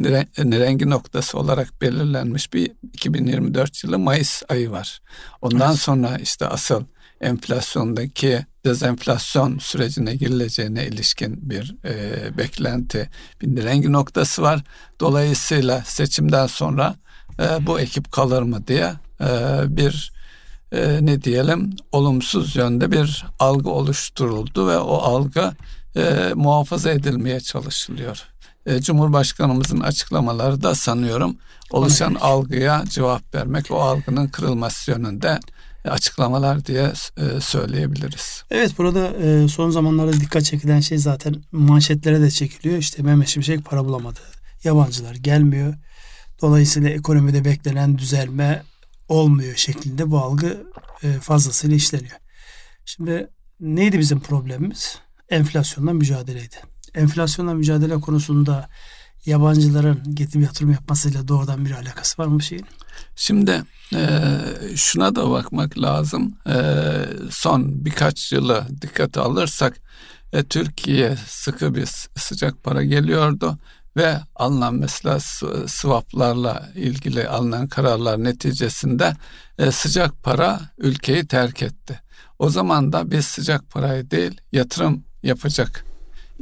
rengi 0.60 0.90
noktası 0.90 1.38
olarak 1.38 1.82
belirlenmiş 1.82 2.52
bir 2.52 2.70
2024 2.92 3.84
yılı 3.84 3.98
Mayıs 3.98 4.42
ayı 4.48 4.70
var. 4.70 5.00
Ondan 5.40 5.70
evet. 5.70 5.80
sonra 5.80 6.18
işte 6.18 6.46
asıl 6.46 6.84
enflasyondaki 7.20 8.46
dezenflasyon 8.64 9.58
sürecine 9.58 10.16
girileceğine 10.16 10.86
ilişkin 10.86 11.50
bir 11.50 11.76
e, 11.84 12.38
beklenti, 12.38 13.10
bir 13.42 13.64
rengi 13.64 13.92
noktası 13.92 14.42
var. 14.42 14.64
Dolayısıyla 15.00 15.82
seçimden 15.84 16.46
sonra 16.46 16.94
e, 17.40 17.66
bu 17.66 17.80
ekip 17.80 18.12
kalır 18.12 18.42
mı 18.42 18.66
diye 18.66 18.92
e, 19.20 19.26
bir 19.76 20.12
e, 20.72 20.98
ne 21.00 21.22
diyelim 21.22 21.76
olumsuz 21.92 22.56
yönde 22.56 22.92
bir 22.92 23.26
algı 23.38 23.70
oluşturuldu 23.70 24.68
ve 24.68 24.78
o 24.78 24.96
algı 24.96 25.52
e, 25.96 26.32
muhafaza 26.34 26.90
edilmeye 26.90 27.40
çalışılıyor. 27.40 28.22
E, 28.66 28.80
Cumhurbaşkanımızın 28.80 29.80
açıklamaları 29.80 30.62
da 30.62 30.74
sanıyorum 30.74 31.36
oluşan 31.70 32.14
algıya 32.14 32.84
cevap 32.88 33.34
vermek, 33.34 33.70
o 33.70 33.80
algının 33.80 34.28
kırılması 34.28 34.90
yönünde 34.90 35.40
açıklamalar 35.84 36.64
diye 36.64 36.92
e, 37.16 37.40
söyleyebiliriz. 37.40 38.44
Evet 38.50 38.78
burada 38.78 39.08
e, 39.08 39.48
son 39.48 39.70
zamanlarda 39.70 40.12
dikkat 40.12 40.44
çekilen 40.44 40.80
şey 40.80 40.98
zaten 40.98 41.34
manşetlere 41.52 42.20
de 42.20 42.30
çekiliyor. 42.30 42.78
İşte 42.78 43.02
Mehmet 43.02 43.28
Şimşek 43.28 43.64
para 43.64 43.84
bulamadı. 43.84 44.20
Yabancılar 44.64 45.14
gelmiyor. 45.14 45.74
Dolayısıyla 46.42 46.90
ekonomide 46.90 47.44
beklenen 47.44 47.98
düzelme 47.98 48.62
olmuyor 49.08 49.56
şeklinde 49.56 50.10
bu 50.10 50.18
algı 50.18 50.66
e, 51.02 51.12
fazlasıyla 51.12 51.76
işleniyor. 51.76 52.16
Şimdi 52.84 53.28
neydi 53.60 53.98
bizim 53.98 54.20
problemimiz? 54.20 54.98
Enflasyonla 55.30 55.92
mücadeleydi. 55.92 56.56
Enflasyonla 56.94 57.54
mücadele 57.54 57.94
konusunda 57.94 58.68
yabancıların 59.26 60.14
getirip 60.14 60.42
yatırım 60.42 60.70
yapmasıyla 60.70 61.28
doğrudan 61.28 61.64
bir 61.64 61.70
alakası 61.70 62.22
var 62.22 62.26
mı 62.26 62.42
şeyin? 62.42 62.66
Şimdi 63.20 63.62
e, 63.94 64.18
şuna 64.76 65.14
da 65.14 65.30
bakmak 65.30 65.78
lazım. 65.78 66.34
E, 66.46 66.56
son 67.30 67.84
birkaç 67.84 68.32
yılı 68.32 68.66
dikkate 68.82 69.20
alırsak 69.20 69.76
e, 70.32 70.42
Türkiye 70.42 71.16
sıkı 71.26 71.74
bir 71.74 71.88
sıcak 72.16 72.62
para 72.64 72.84
geliyordu 72.84 73.58
ve 73.96 74.18
alınan 74.34 74.74
mesela 74.74 75.20
swaplarla 75.66 76.68
ilgili 76.74 77.28
alınan 77.28 77.68
kararlar 77.68 78.24
neticesinde 78.24 79.16
e, 79.58 79.70
sıcak 79.70 80.22
para 80.22 80.60
ülkeyi 80.78 81.26
terk 81.26 81.62
etti. 81.62 82.00
O 82.38 82.50
zaman 82.50 82.92
da 82.92 83.10
biz 83.10 83.24
sıcak 83.26 83.70
parayı 83.70 84.10
değil 84.10 84.40
yatırım 84.52 85.04
yapacak 85.22 85.87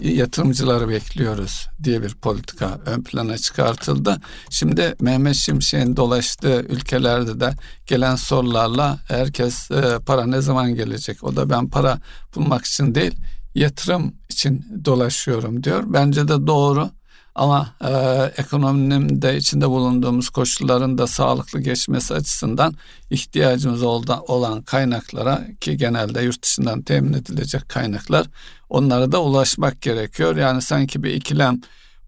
yatırımcıları 0.01 0.89
bekliyoruz 0.89 1.67
diye 1.83 2.03
bir 2.03 2.15
politika 2.15 2.81
ön 2.87 3.03
plana 3.03 3.39
çıkartıldı. 3.39 4.21
Şimdi 4.51 4.95
Mehmet 5.01 5.35
Şimşek'in 5.37 5.97
dolaştığı 5.97 6.65
ülkelerde 6.69 7.41
de 7.41 7.55
gelen 7.87 8.17
sorularla 8.17 8.99
herkes 9.09 9.71
e, 9.71 9.99
para 10.07 10.27
ne 10.27 10.41
zaman 10.41 10.75
gelecek? 10.75 11.25
O 11.25 11.37
da 11.37 11.51
ben 11.51 11.69
para 11.69 11.99
bulmak 12.35 12.65
için 12.65 12.95
değil 12.95 13.15
yatırım 13.55 14.15
için 14.31 14.83
dolaşıyorum 14.85 15.63
diyor. 15.63 15.85
Bence 15.87 16.29
de 16.29 16.47
doğru. 16.47 16.91
Ama 17.35 17.75
e, 17.85 17.93
ekonominin 18.37 19.23
de 19.23 19.37
içinde 19.37 19.69
bulunduğumuz 19.69 20.29
koşulların 20.29 20.99
da 20.99 21.07
sağlıklı 21.07 21.61
geçmesi 21.61 22.15
açısından 22.15 22.75
ihtiyacımız 23.11 23.83
olan 23.83 24.63
kaynaklara 24.63 25.47
ki 25.61 25.77
genelde 25.77 26.23
yurt 26.23 26.43
dışından 26.43 26.83
temin 26.83 27.13
edilecek 27.13 27.69
kaynaklar 27.69 28.27
onlara 28.69 29.13
da 29.13 29.23
ulaşmak 29.23 29.83
gerekiyor. 29.83 30.37
Yani 30.37 30.63
sanki 30.63 31.03
bir 31.03 31.15
ikilem 31.15 31.61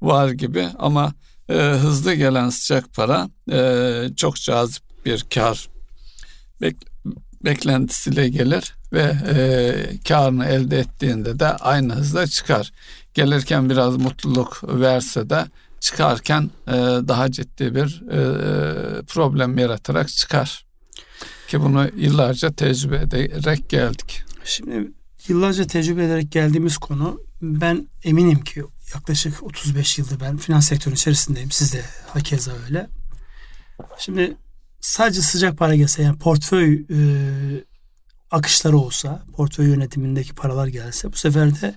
var 0.02 0.30
gibi 0.30 0.68
ama 0.78 1.12
e, 1.48 1.54
hızlı 1.54 2.14
gelen 2.14 2.48
sıcak 2.48 2.94
para 2.94 3.28
e, 3.52 4.10
çok 4.16 4.36
cazip 4.36 4.82
bir 5.04 5.24
kar 5.34 5.68
bek, 6.60 6.76
beklentisiyle 7.44 8.28
gelir 8.28 8.74
ve 8.92 9.16
e, 9.34 9.36
karını 10.08 10.46
elde 10.46 10.78
ettiğinde 10.78 11.38
de 11.38 11.46
aynı 11.46 11.94
hızda 11.94 12.26
çıkar 12.26 12.72
gelirken 13.14 13.70
biraz 13.70 13.96
mutluluk 13.96 14.60
verse 14.62 15.30
de 15.30 15.46
çıkarken 15.80 16.50
e, 16.66 16.72
daha 17.08 17.30
ciddi 17.30 17.74
bir 17.74 18.02
e, 18.10 18.18
problem 19.02 19.58
yaratarak 19.58 20.08
çıkar. 20.08 20.64
Ki 21.48 21.60
bunu 21.60 21.88
yıllarca 21.96 22.52
tecrübe 22.52 22.96
ederek 22.96 23.68
geldik. 23.70 24.22
Şimdi 24.44 24.92
yıllarca 25.30 25.66
tecrübe 25.66 26.04
ederek 26.04 26.32
geldiğimiz 26.32 26.78
konu 26.78 27.20
ben 27.42 27.88
eminim 28.04 28.40
ki 28.40 28.64
yaklaşık 28.94 29.42
35 29.42 29.98
yıldır 29.98 30.20
ben 30.20 30.36
finans 30.36 30.68
sektörünün 30.68 30.96
içerisindeyim. 30.96 31.50
Siz 31.50 31.72
de 31.72 31.82
hakeza 32.06 32.52
öyle. 32.66 32.88
Şimdi 33.98 34.36
sadece 34.80 35.20
sıcak 35.20 35.58
para 35.58 35.74
gelse 35.74 36.02
yani 36.02 36.18
portföy 36.18 36.74
e, 36.74 36.98
akışları 38.30 38.78
olsa, 38.78 39.22
portföy 39.36 39.68
yönetimindeki 39.68 40.34
paralar 40.34 40.66
gelse 40.66 41.12
bu 41.12 41.16
sefer 41.16 41.60
de 41.60 41.74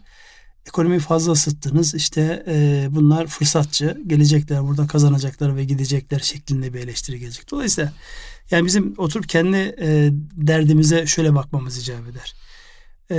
ekonomiyi 0.68 1.00
fazla 1.00 1.32
ısıttınız. 1.32 1.96
İşte 1.96 2.44
e, 2.48 2.88
bunlar 2.92 3.28
fırsatçı. 3.28 3.98
Gelecekler 4.08 4.64
burada 4.64 4.88
kazanacaklar 4.88 5.56
ve 5.56 5.64
gidecekler 5.64 6.20
şeklinde 6.20 6.74
bir 6.74 6.80
eleştiri 6.80 7.20
gelecek. 7.20 7.52
Dolayısıyla 7.52 7.94
yani 8.52 8.66
bizim 8.66 8.94
oturup 8.98 9.30
kendi 9.30 9.58
e, 9.58 10.10
derdimize 10.36 11.08
şöyle 11.08 11.36
bakmamız 11.36 11.78
icap 11.78 12.08
eder. 12.08 12.36
E, 13.12 13.18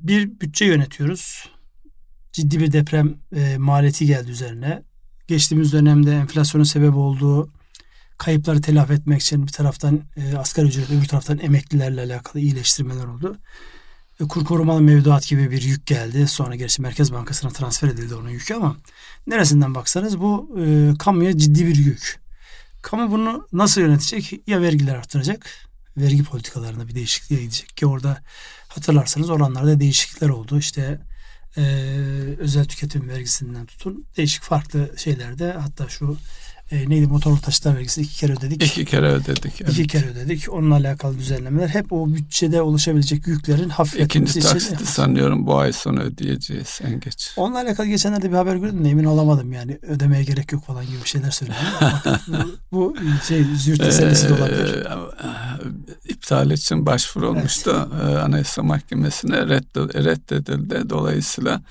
bir 0.00 0.40
bütçe 0.40 0.64
yönetiyoruz. 0.64 1.48
Ciddi 2.32 2.60
bir 2.60 2.72
deprem 2.72 3.14
e, 3.36 3.58
maliyeti 3.58 4.06
geldi 4.06 4.30
üzerine. 4.30 4.82
Geçtiğimiz 5.28 5.72
dönemde 5.72 6.12
enflasyonun 6.14 6.64
sebep 6.64 6.94
olduğu 6.94 7.52
kayıpları 8.18 8.60
telafi 8.60 8.92
etmek 8.92 9.20
için 9.20 9.46
bir 9.46 9.52
taraftan 9.52 10.00
e, 10.16 10.36
asgari 10.36 10.66
ücret, 10.66 10.90
öbür 10.90 11.08
taraftan 11.08 11.38
emeklilerle 11.38 12.00
alakalı 12.00 12.40
iyileştirmeler 12.42 13.04
oldu 13.04 13.38
kur 14.28 14.44
korumalı 14.44 14.80
mevduat 14.80 15.28
gibi 15.28 15.50
bir 15.50 15.62
yük 15.62 15.86
geldi. 15.86 16.28
Sonra 16.28 16.54
gerçi 16.54 16.82
Merkez 16.82 17.12
Bankası'na 17.12 17.50
transfer 17.50 17.88
edildi 17.88 18.14
onun 18.14 18.28
yükü 18.28 18.54
ama 18.54 18.76
neresinden 19.26 19.74
baksanız 19.74 20.20
bu 20.20 20.58
e, 20.60 20.92
kamuya 20.98 21.38
ciddi 21.38 21.66
bir 21.66 21.76
yük. 21.76 22.22
Kamu 22.82 23.10
bunu 23.10 23.46
nasıl 23.52 23.80
yönetecek? 23.80 24.48
Ya 24.48 24.60
vergiler 24.60 24.94
arttıracak, 24.94 25.46
vergi 25.96 26.24
politikalarında 26.24 26.88
bir 26.88 26.94
değişikliğe 26.94 27.42
gidecek 27.42 27.76
ki 27.76 27.86
orada 27.86 28.22
hatırlarsanız 28.68 29.30
oranlarda 29.30 29.80
değişiklikler 29.80 30.28
oldu. 30.28 30.58
İşte 30.58 31.00
e, 31.56 31.62
özel 32.38 32.64
tüketim 32.64 33.08
vergisinden 33.08 33.66
tutun 33.66 34.06
değişik 34.16 34.42
farklı 34.42 34.90
şeylerde 34.96 35.52
hatta 35.52 35.88
şu 35.88 36.16
e, 36.72 36.90
neydi 36.90 37.06
motorlu 37.06 37.40
taşıtlar 37.40 37.76
vergisi 37.76 38.00
iki 38.00 38.16
kere 38.16 38.32
ödedik. 38.32 38.62
İki 38.62 38.84
kere 38.84 39.06
ödedik. 39.06 39.60
Evet. 39.60 39.72
İki 39.72 39.86
kere 39.86 40.06
ödedik. 40.06 40.52
Onunla 40.52 40.74
alakalı 40.74 41.18
düzenlemeler 41.18 41.68
hep 41.68 41.92
o 41.92 42.14
bütçede 42.14 42.62
oluşabilecek 42.62 43.26
yüklerin 43.26 43.68
hafifletmesi 43.68 44.38
için. 44.38 44.40
İkinci 44.40 44.52
taksiti 44.52 44.92
sanıyorum 44.92 45.46
bu 45.46 45.58
ay 45.58 45.72
sonu 45.72 46.00
ödeyeceğiz 46.00 46.80
en 46.84 47.00
geç. 47.00 47.32
Onunla 47.36 47.58
alakalı 47.58 47.86
geçenlerde 47.86 48.30
bir 48.30 48.36
haber 48.36 48.56
gördüm 48.56 48.84
de 48.84 48.90
emin 48.90 49.04
olamadım 49.04 49.52
yani 49.52 49.78
ödemeye 49.82 50.24
gerek 50.24 50.52
yok 50.52 50.64
falan 50.64 50.86
gibi 50.86 51.04
şeyler 51.04 51.30
söyledi. 51.30 51.56
bu, 52.72 52.94
bu 52.94 52.96
şey 53.28 53.44
züğürt 53.56 53.80
meselesi 53.80 54.28
de 54.28 54.34
olabilir. 54.34 54.86
Ee, 54.86 56.08
iptal 56.08 56.50
için 56.50 56.86
başvurulmuştu 56.86 57.88
evet. 58.04 58.16
Anayasa 58.16 58.62
Mahkemesi'ne 58.62 59.46
reddedildi. 59.46 60.90
Dolayısıyla 60.90 61.62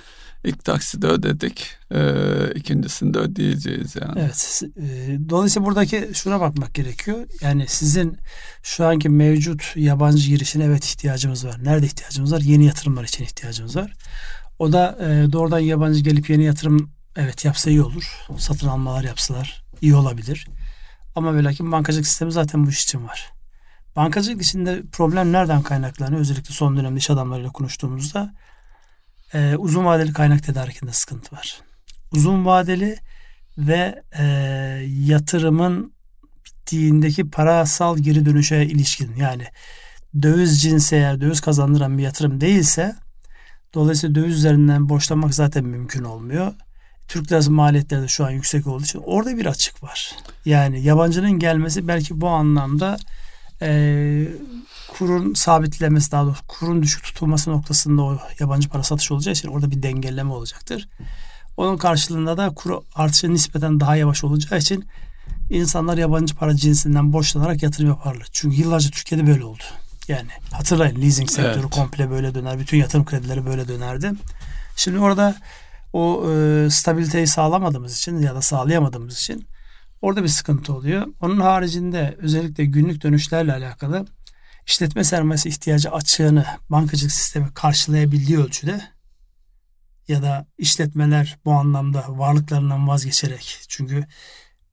İlk 0.44 0.66
takside 0.66 1.08
ödedik. 1.08 1.68
E, 1.92 2.02
ikincisini 2.56 3.14
de 3.14 3.20
ödeyeceğiz 3.20 3.96
yani. 3.96 4.20
Evet. 4.20 4.62
E, 4.78 5.18
dolayısıyla 5.30 5.66
buradaki 5.66 6.10
şuna 6.14 6.40
bakmak 6.40 6.74
gerekiyor. 6.74 7.28
Yani 7.42 7.66
sizin 7.68 8.18
şu 8.64 8.86
anki 8.86 9.10
mevcut 9.10 9.74
yabancı 9.76 10.28
girişine 10.28 10.64
evet 10.64 10.86
ihtiyacımız 10.86 11.46
var. 11.46 11.64
Nerede 11.64 11.86
ihtiyacımız 11.86 12.34
var? 12.34 12.42
Yeni 12.42 12.66
yatırımlar 12.66 13.04
için 13.04 13.24
ihtiyacımız 13.24 13.76
var. 13.76 13.94
O 14.60 14.74
da 14.74 14.98
e, 15.02 15.32
doğrudan 15.32 15.60
yabancı 15.60 16.00
gelip 16.00 16.30
yeni 16.30 16.44
yatırım 16.44 16.92
evet 17.16 17.46
yapsa 17.46 17.70
iyi 17.70 17.82
olur. 17.82 18.18
Satın 18.38 18.68
almalar 18.68 19.04
yapsalar 19.04 19.64
iyi 19.82 19.96
olabilir. 19.96 20.48
Ama 21.16 21.36
ve 21.36 21.44
lakin 21.44 21.72
bankacılık 21.72 22.08
sistemi 22.08 22.32
zaten 22.32 22.66
bu 22.66 22.70
iş 22.70 22.84
için 22.84 23.08
var. 23.08 23.32
Bankacılık 23.96 24.42
içinde 24.42 24.84
problem 24.92 25.32
nereden 25.32 25.62
kaynaklanıyor? 25.62 26.22
Özellikle 26.22 26.54
son 26.54 26.78
dönemde 26.78 27.00
iş 27.00 27.10
adamlarıyla 27.10 27.50
konuştuğumuzda 27.50 28.34
e, 29.34 29.56
uzun 29.56 29.86
vadeli 29.86 30.14
kaynak 30.14 30.44
tedarikinde 30.44 30.92
sıkıntı 30.92 31.36
var. 31.36 31.62
Uzun 32.12 32.46
vadeli 32.46 32.98
ve 33.58 34.02
e, 34.20 34.24
yatırımın 34.88 35.94
bittiğindeki 36.46 37.30
parasal 37.30 37.98
geri 37.98 38.26
dönüşe 38.26 38.66
ilişkin 38.66 39.16
yani 39.16 39.44
döviz 40.22 40.62
cinsi 40.62 40.96
eğer 40.96 41.22
döviz 41.22 41.42
kazandıran 41.42 41.98
bir 41.98 42.04
yatırım 42.04 42.42
değilse 42.42 42.96
dolayısıyla 43.74 44.16
döviz 44.16 44.36
üzerinden 44.36 44.90
borçlanmak 44.90 45.34
zaten 45.34 45.66
mümkün 45.66 46.04
olmuyor. 46.04 46.54
Türk 47.08 47.32
lirası 47.32 47.52
maliyetleri 47.52 48.02
de 48.02 48.08
şu 48.08 48.26
an 48.26 48.30
yüksek 48.30 48.68
olduğu 48.68 48.84
için 48.84 49.02
orada 49.06 49.38
bir 49.38 49.46
açık 49.46 49.84
var. 49.84 50.16
Yani 50.46 50.82
yabancının 50.82 51.32
gelmesi 51.32 51.88
belki 51.88 52.22
bu 52.22 52.28
anlamda 52.28 52.98
e, 53.62 54.28
kurun 54.88 55.34
sabitlemesi 55.34 56.12
daha 56.12 56.26
doğrusu 56.26 56.48
kurun 56.48 56.84
düşük 56.84 57.04
tutulması 57.04 57.52
noktasında 57.52 58.02
o 58.02 58.18
yabancı 58.40 58.70
para 58.70 58.84
satışı 58.84 59.14
olacağı 59.14 59.34
için 59.34 59.48
orada 59.48 59.72
bir 59.72 59.84
dengeleme 59.84 60.34
olacaktır. 60.34 60.90
Onun 61.58 61.78
karşılığında 61.78 62.38
da 62.38 62.50
kuru 62.50 62.84
artışı 62.96 63.34
nispeten 63.34 63.80
daha 63.80 63.96
yavaş 63.96 64.24
olacağı 64.24 64.60
için 64.60 64.86
insanlar 65.50 65.98
yabancı 65.98 66.36
para 66.36 66.56
cinsinden 66.56 67.14
borçlanarak 67.14 67.64
yatırım 67.64 67.90
yaparlar. 67.90 68.28
Çünkü 68.32 68.56
yıllarca 68.56 68.90
Türkiye'de 68.90 69.28
böyle 69.28 69.44
oldu. 69.44 69.64
Yani 70.08 70.30
hatırlayın 70.52 71.02
leasing 71.02 71.30
sektörü 71.30 71.60
evet. 71.60 71.72
komple 71.72 72.10
böyle 72.10 72.36
döner. 72.36 72.60
Bütün 72.60 72.78
yatırım 72.78 73.06
kredileri 73.06 73.46
böyle 73.46 73.68
dönerdi. 73.68 74.12
Şimdi 74.76 75.00
orada 75.00 75.36
o 75.94 76.32
e, 76.32 76.70
stabiliteyi 76.70 77.28
sağlamadığımız 77.28 77.98
için 77.98 78.20
ya 78.20 78.36
da 78.36 78.42
sağlayamadığımız 78.42 79.18
için 79.18 79.46
orada 80.02 80.24
bir 80.24 80.28
sıkıntı 80.28 80.74
oluyor. 80.74 81.08
Onun 81.22 81.40
haricinde 81.40 82.16
özellikle 82.20 82.66
günlük 82.66 83.04
dönüşlerle 83.04 83.54
alakalı 83.54 84.06
işletme 84.68 85.04
sermayesi 85.04 85.50
ihtiyacı 85.50 85.92
açığını 85.92 86.46
bankacılık 86.70 87.12
sistemi 87.12 87.54
karşılayabildiği 87.54 88.40
ölçüde 88.40 88.82
ya 90.08 90.22
da 90.22 90.48
işletmeler 90.58 91.40
bu 91.46 91.52
anlamda 91.52 92.06
varlıklarından 92.08 92.88
vazgeçerek 92.88 93.60
çünkü 93.68 94.06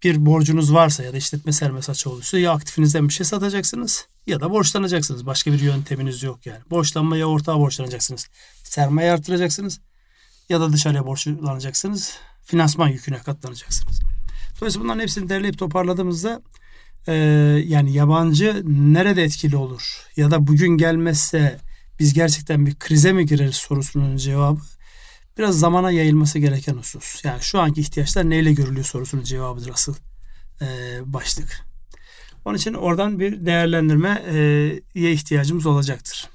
bir 0.03 0.27
borcunuz 0.27 0.75
varsa 0.75 1.03
ya 1.03 1.13
da 1.13 1.17
işletme 1.17 1.53
sermayesi 1.53 1.91
açığı 1.91 2.11
olursa 2.11 2.39
ya 2.39 2.53
aktifinizden 2.53 3.09
bir 3.09 3.13
şey 3.13 3.27
satacaksınız 3.27 4.09
ya 4.27 4.41
da 4.41 4.51
borçlanacaksınız. 4.51 5.27
Başka 5.27 5.53
bir 5.53 5.61
yönteminiz 5.61 6.23
yok 6.23 6.47
yani. 6.47 6.61
Borçlanma 6.71 7.17
ya 7.17 7.27
ortağa 7.27 7.59
borçlanacaksınız. 7.59 8.29
Sermaye 8.65 9.13
artıracaksınız 9.13 9.81
ya 10.49 10.61
da 10.61 10.73
dışarıya 10.73 11.07
borçlanacaksınız. 11.07 12.19
Finansman 12.45 12.89
yüküne 12.89 13.19
katlanacaksınız. 13.19 14.01
Dolayısıyla 14.61 14.85
bunların 14.85 15.01
hepsini 15.01 15.29
derleyip 15.29 15.59
toparladığımızda 15.59 16.43
e, 17.07 17.15
yani 17.67 17.93
yabancı 17.93 18.63
nerede 18.67 19.23
etkili 19.23 19.57
olur 19.57 20.07
ya 20.17 20.31
da 20.31 20.47
bugün 20.47 20.69
gelmezse 20.69 21.59
biz 21.99 22.15
gerçekten 22.15 22.67
bir 22.67 22.75
krize 22.75 23.13
mi 23.13 23.27
gireriz 23.27 23.57
sorusunun 23.57 24.17
cevabı 24.17 24.61
biraz 25.39 25.61
zamana 25.61 25.91
yayılması 25.91 26.39
gereken 26.39 26.75
husus. 26.75 27.25
Yani 27.25 27.43
şu 27.43 27.61
anki 27.61 27.81
ihtiyaçlar 27.81 28.31
neyle 28.31 28.53
görülüyor 28.53 28.85
sorusunun 28.85 29.23
cevabıdır 29.23 29.71
asıl 29.71 29.95
e, 30.61 30.67
başlık. 31.05 31.65
Onun 32.45 32.57
için 32.57 32.75
oradan 32.75 33.21
bir 33.21 33.47
değerlendirmeye 33.47 34.81
ihtiyacımız 34.95 35.67
olacaktır. 35.67 36.29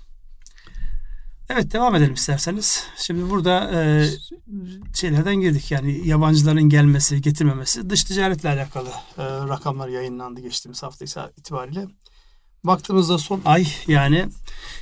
Evet 1.53 1.73
devam 1.73 1.95
edelim 1.95 2.13
isterseniz. 2.13 2.83
Şimdi 2.97 3.29
burada 3.29 3.71
e, 3.73 4.05
şeylerden 4.93 5.35
girdik 5.35 5.71
yani 5.71 6.07
yabancıların 6.07 6.69
gelmesi, 6.69 7.21
getirmemesi. 7.21 7.89
Dış 7.89 8.03
ticaretle 8.03 8.49
alakalı 8.49 8.89
e, 9.17 9.23
rakamlar 9.23 9.87
yayınlandı 9.87 10.41
geçtiğimiz 10.41 10.83
hafta 10.83 11.29
itibariyle. 11.37 11.85
Baktığımızda 12.63 13.17
son 13.17 13.41
ay 13.45 13.67
yani 13.87 14.25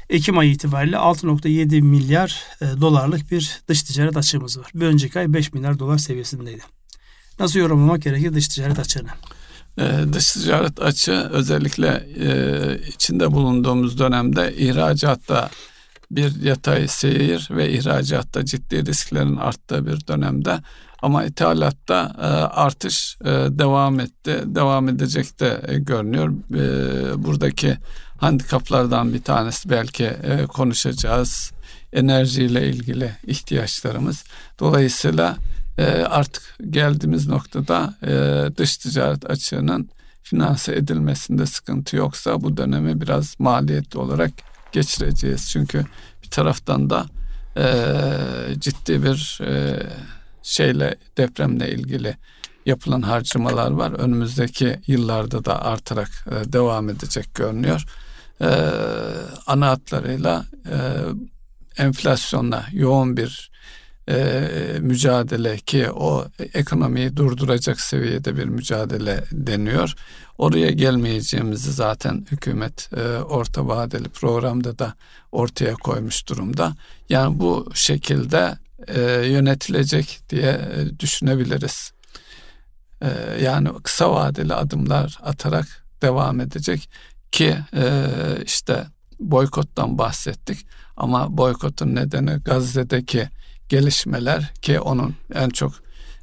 Ekim 0.10 0.38
ayı 0.38 0.52
itibariyle 0.52 0.96
6.7 0.96 1.82
milyar 1.82 2.44
e, 2.62 2.66
dolarlık 2.82 3.32
bir 3.32 3.62
dış 3.68 3.84
ticaret 3.84 4.18
açığımız 4.18 4.60
var. 4.60 4.72
Bir 4.76 4.86
önceki 4.86 5.20
ay 5.20 5.34
5 5.34 5.54
milyar 5.54 5.80
dolar 5.80 5.98
seviyesindeydi. 5.98 6.64
Nasıl 7.40 7.60
yorumlamak 7.60 8.02
gerekir 8.02 8.34
dış 8.34 8.48
ticaret 8.48 8.80
açığını? 8.80 9.10
Ee, 9.80 10.14
dış 10.14 10.32
ticaret 10.32 10.82
açığı 10.82 11.30
özellikle 11.32 12.08
e, 12.20 12.88
içinde 12.88 13.32
bulunduğumuz 13.32 14.00
dönemde 14.00 14.56
ihracatta 14.58 15.50
bir 16.16 16.42
yatay 16.42 16.88
seyir 16.88 17.48
ve 17.52 17.72
ihracatta 17.72 18.46
ciddi 18.46 18.86
risklerin 18.86 19.36
arttığı 19.36 19.86
bir 19.86 20.08
dönemde 20.08 20.60
ama 21.02 21.26
ithalatta 21.26 22.16
e, 22.18 22.26
artış 22.60 23.18
e, 23.22 23.28
devam 23.30 24.00
etti. 24.00 24.42
Devam 24.46 24.90
edecek 24.90 25.40
de 25.40 25.62
e, 25.68 25.80
görünüyor. 25.80 26.30
E, 26.30 27.24
buradaki 27.24 27.78
handikaplardan 28.18 29.14
bir 29.14 29.22
tanesi 29.22 29.70
belki 29.70 30.12
konuşacağız. 30.48 31.52
Enerjiyle 31.94 32.68
ilgili 32.70 33.12
ihtiyaçlarımız. 33.28 34.24
Dolayısıyla 34.60 35.38
artık 36.10 36.44
geldiğimiz 36.70 37.28
noktada 37.28 37.94
dış 38.58 38.78
ticaret 38.78 39.30
açığının 39.30 39.90
finanse 40.24 40.76
edilmesinde 40.76 41.46
sıkıntı 41.46 41.96
yoksa 41.96 42.42
bu 42.42 42.58
dönemi 42.58 43.02
biraz 43.02 43.36
maliyetli 43.40 44.00
olarak 44.00 44.32
geçireceğiz. 44.72 45.50
Çünkü 45.50 45.86
bir 46.24 46.30
taraftan 46.30 46.90
da 46.90 47.06
e, 47.58 47.66
ciddi 48.60 49.04
bir 49.04 49.40
e, 49.42 49.84
şeyle 50.44 50.96
depremle 51.18 51.72
ilgili 51.72 52.18
yapılan 52.66 53.02
harcamalar 53.02 53.72
var. 53.72 53.92
Önümüzdeki 53.92 54.80
yıllarda 54.88 55.46
da 55.46 55.62
artarak 55.66 56.10
e, 56.32 56.54
devam 56.54 56.90
edecek 56.90 57.36
görünüyor. 57.36 57.86
E, 58.42 58.50
ana 59.48 59.68
hatlarıyla 59.68 60.46
e, 60.66 60.78
enflasyonla 61.78 62.66
yoğun 62.72 63.18
bir 63.18 63.52
e, 64.10 64.48
mücadele 64.80 65.58
ki 65.58 65.92
o 65.92 66.26
ekonomiyi 66.54 67.16
durduracak 67.16 67.82
seviyede 67.82 68.38
bir 68.38 68.46
mücadele 68.46 69.24
deniyor. 69.32 69.94
Oraya 70.38 70.72
gelmeyeceğimizi 70.72 71.72
zaten 71.72 72.26
hükümet 72.32 72.90
e, 72.98 73.02
orta 73.18 73.68
vadeli 73.68 74.10
programda 74.10 74.80
da 74.80 74.94
ortaya 75.32 75.74
koymuş 75.74 76.28
durumda. 76.28 76.76
Yani 77.10 77.40
bu 77.40 77.72
şekilde 77.74 78.58
e, 78.88 79.02
yönetilecek 79.28 80.20
diye 80.30 80.52
e, 80.52 81.00
düşünebiliriz. 81.00 81.92
E, 83.02 83.10
yani 83.42 83.70
kısa 83.84 84.14
vadeli 84.14 84.54
adımlar 84.54 85.20
atarak 85.24 85.68
devam 86.02 86.40
edecek 86.40 86.90
ki 87.32 87.58
e, 87.76 88.06
işte 88.46 88.86
boykottan 89.20 89.98
bahsettik 89.98 90.66
ama 90.98 91.38
boykotun 91.38 91.96
nedeni 91.96 92.32
Gazze'deki 92.32 93.30
gelişmeler 93.72 94.54
ki 94.62 94.80
onun 94.80 95.16
en 95.34 95.50
çok 95.50 95.74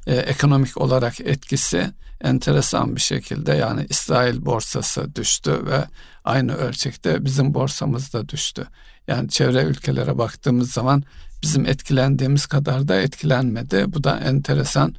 e, 0.07 0.15
ekonomik 0.15 0.77
olarak 0.77 1.21
etkisi 1.21 1.91
enteresan 2.21 2.95
bir 2.95 3.01
şekilde 3.01 3.53
yani 3.53 3.85
İsrail 3.89 4.45
borsası 4.45 5.15
düştü 5.15 5.65
ve 5.65 5.85
aynı 6.23 6.53
ölçekte 6.53 7.25
bizim 7.25 7.53
borsamız 7.53 8.13
da 8.13 8.29
düştü. 8.29 8.67
Yani 9.07 9.29
çevre 9.29 9.63
ülkelere 9.63 10.17
baktığımız 10.17 10.71
zaman 10.71 11.03
bizim 11.43 11.65
etkilendiğimiz 11.65 12.45
kadar 12.45 12.87
da 12.87 13.01
etkilenmedi. 13.01 13.85
Bu 13.87 14.03
da 14.03 14.19
enteresan 14.19 14.95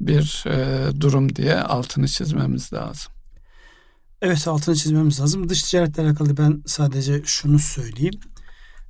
bir 0.00 0.44
e, 0.46 0.88
durum 1.00 1.36
diye 1.36 1.60
altını 1.60 2.08
çizmemiz 2.08 2.72
lazım. 2.72 3.12
Evet 4.22 4.48
altını 4.48 4.76
çizmemiz 4.76 5.20
lazım. 5.20 5.48
Dış 5.48 5.62
ticaretle 5.62 6.02
alakalı 6.02 6.36
ben 6.36 6.62
sadece 6.66 7.22
şunu 7.24 7.58
söyleyeyim. 7.58 8.20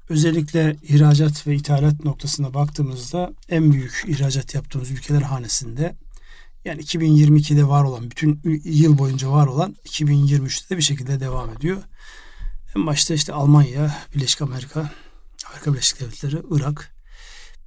Özellikle 0.08 0.76
ihracat 0.82 1.46
ve 1.46 1.54
ithalat 1.54 2.04
noktasına 2.04 2.54
baktığımızda 2.54 3.32
en 3.48 3.72
büyük 3.72 4.04
ihracat 4.08 4.54
yaptığımız 4.54 4.90
ülkeler 4.90 5.22
hanesinde 5.22 5.96
yani 6.64 6.82
2022'de 6.82 7.68
var 7.68 7.84
olan 7.84 8.10
bütün 8.10 8.40
yıl 8.64 8.98
boyunca 8.98 9.30
var 9.30 9.46
olan 9.46 9.76
2023'te 9.84 10.74
de 10.74 10.78
bir 10.78 10.82
şekilde 10.82 11.20
devam 11.20 11.50
ediyor. 11.50 11.82
En 12.76 12.86
başta 12.86 13.14
işte 13.14 13.32
Almanya, 13.32 13.96
Birleşik 14.14 14.42
Amerika, 14.42 14.90
Amerika 15.50 15.72
Birleşik 15.72 16.00
Devletleri, 16.00 16.42
Irak, 16.50 16.94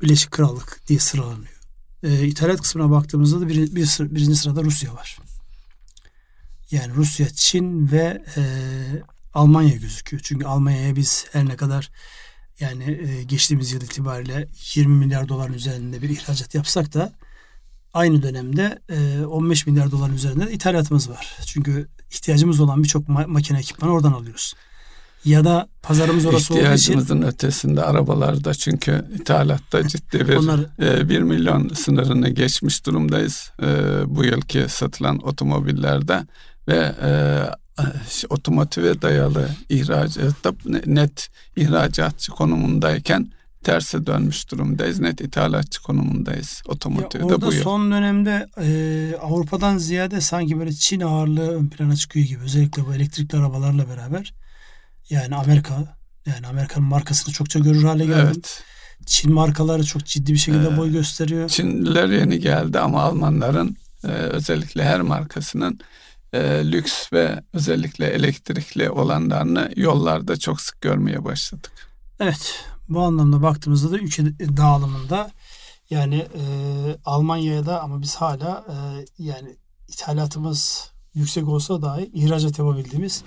Birleşik 0.02 0.32
Krallık 0.32 0.82
diye 0.88 1.00
sıralanıyor. 1.00 1.60
E, 2.04 2.28
ithalat 2.28 2.62
kısmına 2.62 2.92
baktığımızda 2.92 3.42
da 3.42 3.48
bir, 3.48 3.76
bir, 3.76 3.98
birinci 4.00 4.36
sırada 4.36 4.64
Rusya 4.64 4.94
var. 4.94 5.18
Yani 6.72 6.94
Rusya, 6.94 7.30
Çin 7.30 7.92
ve 7.92 8.24
e, 8.38 8.44
Almanya 9.36 9.76
gözüküyor. 9.76 10.22
Çünkü 10.26 10.46
Almanya'ya 10.46 10.96
biz 10.96 11.26
her 11.32 11.46
ne 11.46 11.56
kadar 11.56 11.92
yani 12.60 12.84
e, 12.84 13.24
geçtiğimiz 13.24 13.72
yıl 13.72 13.82
itibariyle 13.82 14.48
20 14.76 14.96
milyar 14.96 15.30
doların 15.30 15.54
üzerinde 15.54 16.02
bir 16.02 16.10
ihracat 16.10 16.56
yapsak 16.56 16.94
da 16.94 17.14
aynı 17.94 18.24
dönemde 18.24 18.80
e, 18.90 19.26
15 19.26 19.68
milyar 19.68 19.92
doların 19.92 20.14
üzerinde 20.14 20.48
de 20.48 20.52
ithalatımız 20.52 21.10
var. 21.10 21.38
Çünkü 21.46 21.88
ihtiyacımız 22.12 22.60
olan 22.60 22.84
birçok 22.84 23.08
ma- 23.08 23.28
makine 23.28 23.60
ekipmanı 23.60 23.92
oradan 23.92 24.12
alıyoruz. 24.12 24.54
Ya 25.26 25.44
da 25.46 25.68
pazarımız 25.82 26.26
orası 26.26 26.54
olduğu 26.54 26.62
için. 26.62 26.72
İhtiyacımızın 26.74 27.22
ötesinde 27.22 27.84
arabalarda 27.84 28.54
çünkü 28.54 29.06
ithalatta 29.16 29.88
ciddi 29.88 30.28
bir 30.28 30.36
Onlar, 30.36 30.60
e, 30.80 31.10
1 31.10 31.22
milyon 31.22 31.70
sınırını 31.70 32.30
geçmiş 32.30 32.86
durumdayız. 32.86 33.52
E, 33.62 33.66
bu 34.06 34.24
yılki 34.24 34.66
satılan 34.70 35.28
otomobillerde 35.28 36.28
ve 36.68 36.96
e, 37.02 37.10
otomotive 38.30 39.02
dayalı 39.02 39.50
ihracatta 39.70 40.54
net 40.86 41.30
ihracatçı 41.56 42.32
konumundayken 42.32 43.32
terse 43.64 44.06
dönmüş 44.06 44.52
durumdayız. 44.52 45.00
Net 45.00 45.22
ithalatçı 45.22 45.84
konumundayız 45.84 46.62
otomotivde 46.68 47.18
ya 47.18 47.26
orada 47.26 47.48
bu 47.48 47.54
yıl. 47.54 47.64
son 47.64 47.92
dönemde 47.92 48.48
e, 48.62 49.18
Avrupa'dan 49.22 49.78
ziyade 49.78 50.22
sanki 50.22 50.60
böyle 50.60 50.74
Çin 50.74 51.02
ağırlığı 51.02 51.56
ön 51.56 51.68
plana 51.68 51.96
çıkıyor 51.96 52.26
gibi. 52.26 52.44
Özellikle 52.44 52.86
bu 52.86 52.94
elektrikli 52.94 53.36
arabalarla 53.36 53.90
beraber. 53.90 54.34
Yani 55.10 55.36
Amerika 55.36 55.98
yani 56.26 56.48
Amerika'nın 56.48 56.88
markasını 56.88 57.34
çokça 57.34 57.60
görür 57.60 57.84
hale 57.84 58.06
geldi. 58.06 58.22
Evet. 58.26 58.64
Çin 59.06 59.34
markaları 59.34 59.84
çok 59.84 60.06
ciddi 60.06 60.34
bir 60.34 60.38
şekilde 60.38 60.68
ee, 60.68 60.78
boy 60.78 60.92
gösteriyor. 60.92 61.50
Çinliler 61.50 62.10
yeni 62.10 62.40
geldi 62.40 62.80
ama 62.80 63.02
Almanların 63.02 63.78
e, 64.04 64.08
özellikle 64.08 64.84
her 64.84 65.02
markasının 65.02 65.80
e, 66.36 66.72
lüks 66.72 67.14
ve 67.14 67.44
özellikle 67.54 68.08
elektrikli 68.08 68.90
olanlarını 68.90 69.72
yollarda 69.76 70.38
çok 70.38 70.62
sık 70.62 70.82
görmeye 70.82 71.24
başladık. 71.24 71.72
Evet 72.20 72.66
bu 72.90 73.02
anlamda 73.02 73.42
baktığımızda 73.42 73.92
da 73.92 73.98
ülke 73.98 74.24
dağılımında 74.40 75.32
yani 75.90 76.16
e, 76.16 76.44
Almanya'ya 77.06 77.66
da 77.66 77.82
ama 77.82 78.02
biz 78.02 78.16
hala 78.16 78.66
e, 78.70 78.76
yani 79.24 79.56
ithalatımız 79.88 80.92
yüksek 81.14 81.48
olsa 81.48 81.82
dahi 81.82 82.12
ihracat 82.14 82.60
yapabildiğimiz 82.60 83.24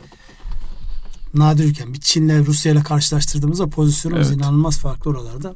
nadir 1.35 1.65
ülken. 1.65 1.95
Bir 1.95 2.01
Çin'le 2.01 2.47
Rusya 2.47 2.73
ile 2.73 2.83
karşılaştırdığımızda 2.83 3.69
pozisyonumuz 3.69 4.29
evet. 4.29 4.37
inanılmaz 4.37 4.79
farklı 4.79 5.11
oralarda. 5.11 5.55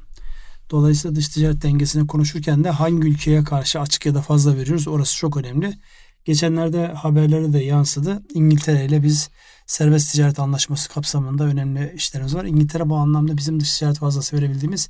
Dolayısıyla 0.71 1.15
dış 1.15 1.29
ticaret 1.29 1.63
dengesini 1.63 2.07
konuşurken 2.07 2.65
de 2.65 2.71
hangi 2.71 3.09
ülkeye 3.09 3.45
karşı 3.45 3.81
açık 3.81 4.07
ya 4.07 4.15
da 4.15 4.23
fazla 4.23 4.57
veriyoruz 4.57 4.89
orası 4.89 5.17
çok 5.17 5.37
önemli. 5.37 5.79
Geçenlerde 6.25 6.87
haberlere 6.87 7.53
de 7.53 7.59
yansıdı. 7.59 8.23
İngiltere 8.35 8.85
ile 8.85 9.03
biz 9.03 9.31
serbest 9.67 10.13
ticaret 10.13 10.39
anlaşması 10.39 10.89
kapsamında 10.89 11.45
önemli 11.45 11.93
işlerimiz 11.97 12.35
var. 12.35 12.45
İngiltere 12.45 12.89
bu 12.89 12.97
anlamda 12.97 13.37
bizim 13.37 13.61
dış 13.61 13.79
ticaret 13.79 13.99
fazlası 13.99 14.37
verebildiğimiz 14.37 14.89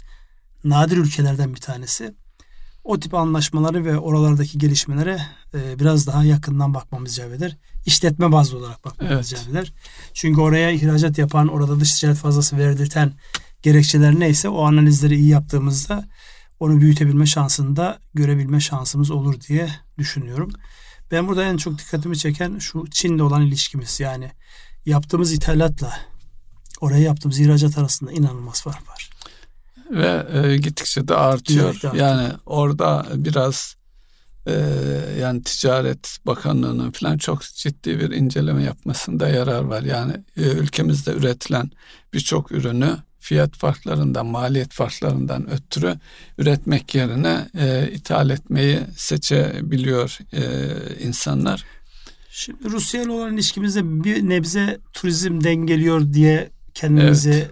nadir 0.64 0.96
ülkelerden 0.96 1.54
bir 1.54 1.60
tanesi. 1.60 2.14
O 2.84 3.00
tip 3.00 3.14
anlaşmaları 3.14 3.84
ve 3.84 3.98
oralardaki 3.98 4.58
gelişmelere 4.58 5.20
e, 5.54 5.78
biraz 5.78 6.06
daha 6.06 6.24
yakından 6.24 6.74
bakmamız 6.74 7.12
icap 7.12 7.32
eder. 7.32 7.56
İşletme 7.86 8.32
bazlı 8.32 8.58
olarak 8.58 8.84
bakmamız 8.84 9.12
evet. 9.14 9.26
icap 9.26 9.48
eder. 9.50 9.72
Çünkü 10.14 10.40
oraya 10.40 10.70
ihracat 10.70 11.18
yapan, 11.18 11.48
orada 11.48 11.80
dış 11.80 12.00
ticaret 12.00 12.18
fazlası 12.18 12.58
verdirten 12.58 13.12
gerekçeler 13.62 14.20
neyse 14.20 14.48
o 14.48 14.64
analizleri 14.64 15.14
iyi 15.16 15.28
yaptığımızda 15.28 16.08
onu 16.60 16.80
büyütebilme 16.80 17.26
şansını 17.26 17.76
da 17.76 17.98
görebilme 18.14 18.60
şansımız 18.60 19.10
olur 19.10 19.40
diye 19.40 19.68
düşünüyorum. 19.98 20.52
Ben 21.12 21.28
burada 21.28 21.44
en 21.44 21.56
çok 21.56 21.78
dikkatimi 21.78 22.18
çeken 22.18 22.58
şu 22.58 22.84
Çin'le 22.90 23.18
olan 23.18 23.42
ilişkimiz. 23.42 24.00
Yani 24.00 24.30
yaptığımız 24.86 25.32
ithalatla 25.32 25.92
oraya 26.80 27.02
yaptığımız 27.02 27.40
ihracat 27.40 27.78
arasında 27.78 28.12
inanılmaz 28.12 28.62
fark 28.62 28.88
var. 28.88 29.10
Ve 29.90 30.26
e, 30.32 30.56
gittikçe 30.56 31.08
de 31.08 31.14
artıyor. 31.14 31.80
Evet, 31.84 31.94
yani 31.94 32.32
orada 32.46 33.06
biraz 33.14 33.76
e, 34.46 34.52
yani 35.20 35.42
Ticaret 35.42 36.18
Bakanlığı'nın 36.26 36.90
falan 36.90 37.18
çok 37.18 37.42
ciddi 37.42 38.00
bir 38.00 38.10
inceleme 38.10 38.62
yapmasında 38.62 39.28
yarar 39.28 39.62
var. 39.62 39.82
Yani 39.82 40.12
e, 40.36 40.42
ülkemizde 40.42 41.12
üretilen 41.12 41.70
birçok 42.12 42.52
ürünü 42.52 42.96
fiyat 43.22 43.56
farklarından, 43.56 44.26
maliyet 44.26 44.72
farklarından 44.72 45.50
ötürü 45.50 45.98
üretmek 46.38 46.94
yerine 46.94 47.48
e, 47.58 47.90
ithal 47.92 48.30
etmeyi 48.30 48.80
seçebiliyor 48.96 50.18
e, 50.32 50.42
insanlar. 51.04 51.64
Şimdi 52.30 52.70
Rusya 52.70 53.02
ile 53.02 53.10
olan 53.10 53.34
ilişkimizde 53.34 54.04
bir 54.04 54.28
nebze 54.28 54.78
turizm 54.92 55.44
dengeliyor 55.44 56.12
diye 56.12 56.50
kendimizi 56.74 57.30
evet. 57.30 57.50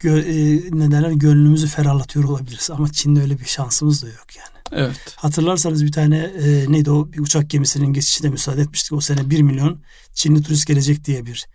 gö, 0.00 0.18
e, 0.18 0.60
ne 0.70 0.90
derler 0.90 1.10
gönlümüzü 1.10 1.66
ferahlatıyor 1.66 2.24
olabiliriz 2.24 2.70
ama 2.70 2.92
Çin'de 2.92 3.20
öyle 3.20 3.40
bir 3.40 3.44
şansımız 3.44 4.02
da 4.02 4.06
yok 4.06 4.36
yani. 4.36 4.56
Evet. 4.72 5.14
Hatırlarsanız 5.16 5.84
bir 5.84 5.92
tane 5.92 6.18
e, 6.18 6.72
neydi 6.72 6.90
o 6.90 7.12
bir 7.12 7.18
uçak 7.18 7.50
gemisinin 7.50 7.92
geçişine 7.92 8.30
müsaade 8.30 8.60
etmiştik. 8.60 8.92
O 8.92 9.00
sene 9.00 9.30
1 9.30 9.42
milyon 9.42 9.80
Çinli 10.14 10.42
turist 10.42 10.66
gelecek 10.66 11.04
diye 11.04 11.26
bir 11.26 11.46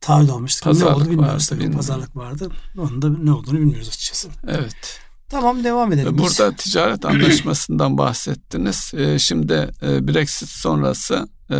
taahhüt 0.00 0.30
almıştık. 0.30 0.64
Pazarlık 0.64 0.96
ne 0.96 1.02
oldu 1.02 1.10
bilmiyoruz 1.10 1.48
tabii. 1.48 1.70
Pazarlık 1.70 2.16
vardı. 2.16 2.48
Onun 2.78 3.02
da 3.02 3.08
ne 3.08 3.32
olduğunu 3.32 3.58
bilmiyoruz 3.58 3.88
açıkçası. 3.88 4.28
Evet. 4.48 5.00
Tamam 5.30 5.64
devam 5.64 5.92
edelim. 5.92 6.18
Burada 6.18 6.50
biz. 6.50 6.64
ticaret 6.64 7.04
anlaşmasından 7.04 7.98
bahsettiniz. 7.98 8.92
Ee, 8.96 9.18
şimdi 9.18 9.70
e, 9.82 10.08
Brexit 10.08 10.48
sonrası 10.48 11.28
e, 11.50 11.56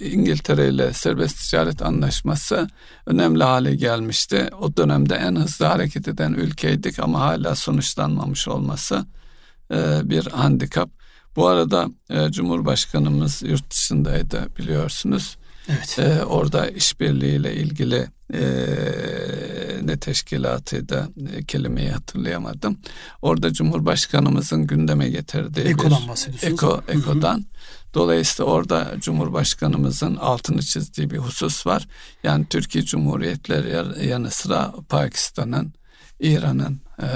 İngiltere 0.00 0.68
ile 0.68 0.92
serbest 0.92 1.38
ticaret 1.38 1.82
anlaşması 1.82 2.68
önemli 3.06 3.44
hale 3.44 3.74
gelmişti. 3.74 4.50
O 4.60 4.76
dönemde 4.76 5.14
en 5.14 5.36
hızlı 5.36 5.66
hareket 5.66 6.08
eden 6.08 6.32
ülkeydik 6.32 6.98
ama 6.98 7.20
hala 7.20 7.54
sonuçlanmamış 7.54 8.48
olması 8.48 9.06
e, 9.70 10.10
bir 10.10 10.26
handikap. 10.26 10.90
Bu 11.36 11.46
arada 11.46 11.88
Cumhurbaşkanımız 12.30 13.42
yurt 13.42 13.70
dışındaydı 13.70 14.48
biliyorsunuz. 14.58 15.36
Evet. 15.68 15.98
Ee, 15.98 16.24
orada 16.24 16.68
işbirliğiyle 16.70 17.54
ilgili 17.54 18.08
e, 18.34 18.42
ne 19.82 19.96
teşkilatıydı 19.96 21.08
e, 21.36 21.44
kelimeyi 21.44 21.90
hatırlayamadım. 21.90 22.78
Orada 23.22 23.52
Cumhurbaşkanımızın 23.52 24.66
gündeme 24.66 25.08
getirdiği 25.08 25.60
Eko'dan 25.60 26.02
bir 26.02 26.08
bahsediyorsunuz. 26.08 26.52
Eko, 26.52 26.82
Eko'dan. 26.88 27.34
Hı 27.34 27.40
hı. 27.40 27.44
Dolayısıyla 27.94 28.52
orada 28.52 28.94
Cumhurbaşkanımızın 29.00 30.16
altını 30.16 30.62
çizdiği 30.62 31.10
bir 31.10 31.18
husus 31.18 31.66
var. 31.66 31.88
Yani 32.22 32.46
Türkiye 32.50 32.84
Cumhuriyetleri 32.84 34.06
yanı 34.08 34.30
sıra 34.30 34.74
Pakistan'ın, 34.88 35.72
İran'ın 36.20 36.80
e, 36.98 37.06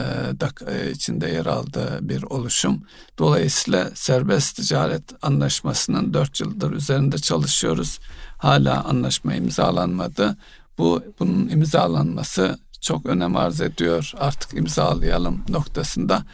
da, 0.41 0.51
e, 0.73 0.91
içinde 0.91 1.29
yer 1.29 1.47
aldığı 1.47 1.99
bir 2.01 2.23
oluşum. 2.23 2.83
Dolayısıyla 3.19 3.91
serbest 3.95 4.57
ticaret 4.57 5.03
anlaşmasının 5.23 6.15
dört 6.15 6.41
yıldır 6.41 6.73
üzerinde 6.73 7.19
çalışıyoruz. 7.19 7.99
Hala 8.41 8.85
anlaşma 8.85 9.35
imzalanmadı. 9.35 10.37
Bu 10.79 11.03
bunun 11.21 11.49
imzalanması 11.49 12.59
çok 12.81 13.07
önem 13.07 13.37
arz 13.37 13.61
ediyor. 13.61 14.13
Artık 14.19 14.55
imzalayalım 14.55 15.45
noktasında 15.49 16.25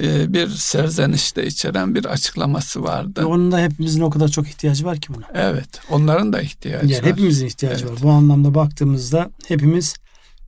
e, 0.00 0.32
bir 0.32 0.48
serzenişte 0.48 1.46
içeren 1.46 1.94
bir 1.94 2.04
açıklaması 2.04 2.82
vardı. 2.82 3.20
Ve 3.20 3.24
onun 3.24 3.52
da 3.52 3.60
hepimizin 3.60 4.00
o 4.00 4.10
kadar 4.10 4.28
çok 4.28 4.48
ihtiyacı 4.48 4.84
var 4.84 4.96
ki 4.96 5.14
buna. 5.14 5.24
Evet, 5.34 5.80
onların 5.90 6.32
da 6.32 6.40
ihtiyacı 6.40 6.92
yani 6.92 7.02
var. 7.02 7.10
Hepimizin 7.10 7.46
ihtiyacı 7.46 7.84
evet. 7.84 7.92
var. 7.92 8.02
Bu 8.02 8.10
anlamda 8.10 8.54
baktığımızda 8.54 9.30
hepimiz 9.48 9.94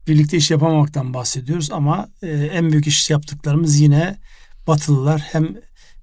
birlikte 0.07 0.37
iş 0.37 0.51
yapamamaktan 0.51 1.13
bahsediyoruz 1.13 1.71
ama 1.71 2.07
e, 2.21 2.29
en 2.29 2.71
büyük 2.71 2.87
iş 2.87 3.09
yaptıklarımız 3.09 3.79
yine 3.79 4.17
Batılılar 4.67 5.21
hem 5.21 5.55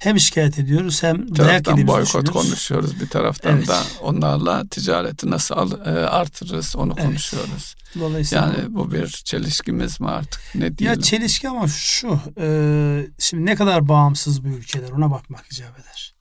hem 0.03 0.21
şikayet 0.21 0.59
ediyoruz 0.59 1.03
hem 1.03 1.29
bir 1.29 1.53
yediğimizi 1.53 1.87
boykot 1.87 2.31
konuşuyoruz 2.31 3.01
bir 3.01 3.09
taraftan 3.09 3.57
evet. 3.57 3.69
da 3.69 3.83
onlarla 4.01 4.69
ticareti 4.71 5.31
nasıl 5.31 5.87
e, 5.87 5.91
artırırız 5.91 6.77
onu 6.77 6.93
evet. 6.97 7.07
konuşuyoruz. 7.07 7.75
Dolayısıyla 8.01 8.47
yani 8.47 8.75
bu 8.75 8.93
bir 8.93 9.09
çelişkimiz 9.09 10.01
mi 10.01 10.09
artık 10.09 10.41
ne 10.55 10.79
diyelim? 10.79 10.99
Ya 10.99 11.03
çelişki 11.03 11.49
ama 11.49 11.69
şu 11.69 12.21
e, 12.41 13.07
şimdi 13.19 13.47
ne 13.47 13.55
kadar 13.55 13.89
bağımsız 13.89 14.45
bu 14.45 14.49
ülkeler 14.49 14.91
ona 14.91 15.11
bakmak 15.11 15.53
icap 15.53 15.79
eder. 15.79 16.15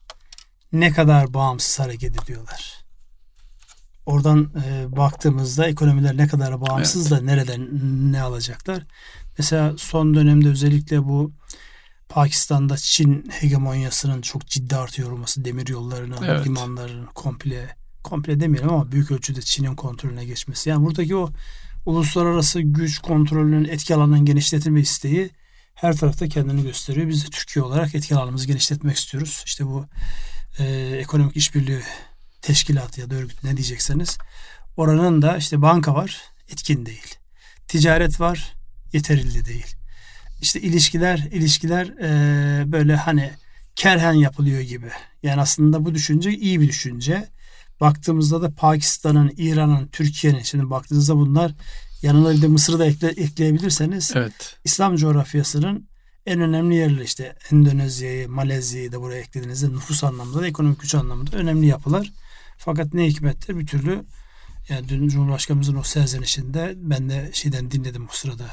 Ne 0.72 0.92
kadar 0.92 1.34
bağımsız 1.34 1.80
hareket 1.80 2.22
ediyorlar. 2.22 2.84
oradan 4.06 4.52
e, 4.66 4.96
baktığımızda 4.96 5.66
ekonomiler 5.66 6.16
ne 6.16 6.28
kadar 6.28 6.60
bağımsız 6.60 7.12
evet. 7.12 7.20
da 7.20 7.24
nereden 7.24 7.68
ne 8.12 8.22
alacaklar? 8.22 8.82
Mesela 9.38 9.74
son 9.78 10.14
dönemde 10.14 10.48
özellikle 10.48 11.04
bu 11.04 11.32
Pakistan'da 12.12 12.76
Çin 12.76 13.30
hegemonyasının 13.30 14.20
çok 14.20 14.46
ciddi 14.46 14.76
artıyor 14.76 15.10
olması, 15.10 15.44
demir 15.44 15.68
yollarının, 15.68 16.22
evet. 16.22 16.46
limanların 16.46 17.06
komple 17.06 17.76
komple 18.02 18.40
demeyelim 18.40 18.70
ama 18.70 18.92
büyük 18.92 19.10
ölçüde 19.10 19.42
Çin'in 19.42 19.74
kontrolüne 19.74 20.24
geçmesi. 20.24 20.70
Yani 20.70 20.86
buradaki 20.86 21.16
o 21.16 21.30
uluslararası 21.86 22.60
güç 22.60 22.98
kontrolünün 22.98 23.64
etki 23.64 23.94
alanının 23.94 24.24
genişletilme 24.24 24.80
isteği 24.80 25.30
her 25.74 25.96
tarafta 25.96 26.28
kendini 26.28 26.62
gösteriyor. 26.62 27.08
Biz 27.08 27.24
de 27.26 27.30
Türkiye 27.30 27.64
olarak 27.64 27.94
etki 27.94 28.14
alanımızı 28.14 28.46
genişletmek 28.46 28.96
istiyoruz. 28.96 29.42
İşte 29.46 29.66
bu 29.66 29.86
e, 30.58 30.64
ekonomik 31.00 31.36
işbirliği 31.36 31.82
teşkilatı 32.42 33.00
ya 33.00 33.10
da 33.10 33.14
örgüt 33.14 33.44
ne 33.44 33.56
diyecekseniz 33.56 34.18
oranın 34.76 35.22
da 35.22 35.36
işte 35.36 35.62
banka 35.62 35.94
var 35.94 36.22
etkin 36.48 36.86
değil. 36.86 37.14
Ticaret 37.68 38.20
var 38.20 38.54
yeterli 38.92 39.44
değil. 39.44 39.81
İşte 40.42 40.60
ilişkiler 40.60 41.18
ilişkiler 41.18 41.86
e, 41.86 42.72
böyle 42.72 42.96
hani 42.96 43.30
kerhen 43.76 44.12
yapılıyor 44.12 44.60
gibi. 44.60 44.90
Yani 45.22 45.40
aslında 45.40 45.84
bu 45.84 45.94
düşünce 45.94 46.30
iyi 46.30 46.60
bir 46.60 46.68
düşünce. 46.68 47.28
Baktığımızda 47.80 48.42
da 48.42 48.50
Pakistan'ın, 48.50 49.32
İran'ın, 49.36 49.86
Türkiye'nin 49.86 50.42
şimdi 50.42 50.70
baktığınızda 50.70 51.16
bunlar 51.16 51.52
yanına 52.02 52.32
bir 52.32 52.42
de 52.42 52.48
Mısır'ı 52.48 52.78
da 52.78 52.86
ekle, 52.86 53.08
ekleyebilirseniz 53.08 54.12
evet. 54.14 54.56
İslam 54.64 54.96
coğrafyasının 54.96 55.88
en 56.26 56.40
önemli 56.40 56.74
yerleri 56.74 57.04
işte 57.04 57.36
Endonezya'yı, 57.52 58.28
Malezya'yı 58.28 58.92
da 58.92 59.00
buraya 59.00 59.20
eklediğinizde 59.20 59.68
nüfus 59.68 60.04
anlamında 60.04 60.40
da 60.40 60.46
ekonomik 60.46 60.80
güç 60.80 60.94
anlamında 60.94 61.36
önemli 61.36 61.66
yapılar. 61.66 62.12
Fakat 62.58 62.94
ne 62.94 63.06
hikmettir 63.06 63.58
bir 63.58 63.66
türlü 63.66 64.04
yani 64.68 64.88
dün 64.88 65.08
Cumhurbaşkanımızın 65.08 65.76
o 65.76 65.82
serzenişinde 65.82 66.74
ben 66.76 67.10
de 67.10 67.30
şeyden 67.32 67.70
dinledim 67.70 68.04
o 68.04 68.12
sırada 68.12 68.46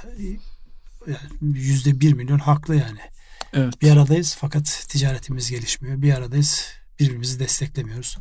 yüzde 1.41 1.99
bir 1.99 2.13
milyon 2.13 2.39
haklı 2.39 2.75
yani. 2.75 2.99
Evet. 3.53 3.81
Bir 3.81 3.91
aradayız 3.91 4.35
fakat 4.39 4.85
ticaretimiz 4.89 5.49
gelişmiyor. 5.49 6.01
Bir 6.01 6.13
aradayız 6.13 6.65
birbirimizi 6.99 7.39
desteklemiyoruz. 7.39 8.17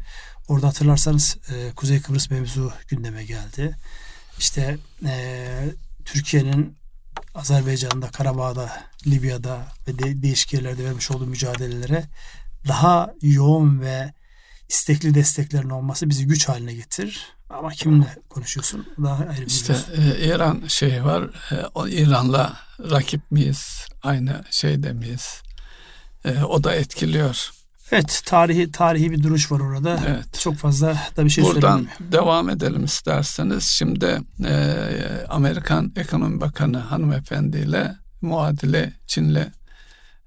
Orada 0.49 0.67
hatırlarsanız 0.67 1.37
e, 1.55 1.73
Kuzey 1.77 2.01
Kıbrıs 2.01 2.31
mevzu 2.31 2.73
gündeme 2.89 3.25
geldi. 3.25 3.77
İşte 4.39 4.79
e, 5.05 5.47
Türkiye'nin 6.05 6.77
Azerbaycan'da, 7.35 8.11
Karabağ'da, 8.11 8.85
Libya'da 9.07 9.67
ve 9.89 9.99
de, 9.99 10.23
değişik 10.23 10.53
yerlerde 10.53 10.85
vermiş 10.85 11.11
olduğu 11.11 11.27
mücadelelere 11.27 12.05
daha 12.69 13.15
yoğun 13.23 13.81
ve 13.81 14.13
istekli 14.69 15.15
desteklerin 15.15 15.71
olması 15.71 16.11
bizi 16.11 16.27
güç 16.27 16.49
haline 16.49 16.75
getirir. 16.75 17.38
Ama 17.51 17.71
kimle 17.71 18.17
konuşuyorsun? 18.29 18.87
Daha 19.03 19.25
ayrı 19.25 19.41
bir 19.41 19.47
İşte 19.47 19.77
e, 19.97 20.27
İran 20.27 20.63
şey 20.69 21.05
var. 21.05 21.23
E, 21.53 21.55
o 21.75 21.89
İran'la 21.89 22.57
rakip 22.91 23.31
miyiz? 23.31 23.87
Aynı 24.03 24.45
şeyde 24.51 24.93
miyiz? 24.93 25.43
E, 26.25 26.43
o 26.43 26.65
da 26.65 26.75
etkiliyor. 26.75 27.51
Evet, 27.93 28.23
tarihi 28.27 28.73
tarihi 28.73 29.11
bir 29.11 29.23
duruş 29.23 29.53
var 29.53 29.61
orada. 29.61 30.01
Evet. 30.07 30.41
Çok 30.41 30.57
fazla 30.57 30.97
da 31.17 31.25
bir 31.25 31.31
şey 31.31 31.45
Buradan 31.45 31.87
devam 32.13 32.51
edelim 32.51 32.85
isterseniz. 32.85 33.65
Şimdi 33.65 34.21
e, 34.45 34.55
Amerikan 35.29 35.93
Ekonomi 35.97 36.41
Bakanı 36.41 36.79
hanımefendiyle 36.79 37.95
muadili 38.23 38.93
Çinli 39.07 39.47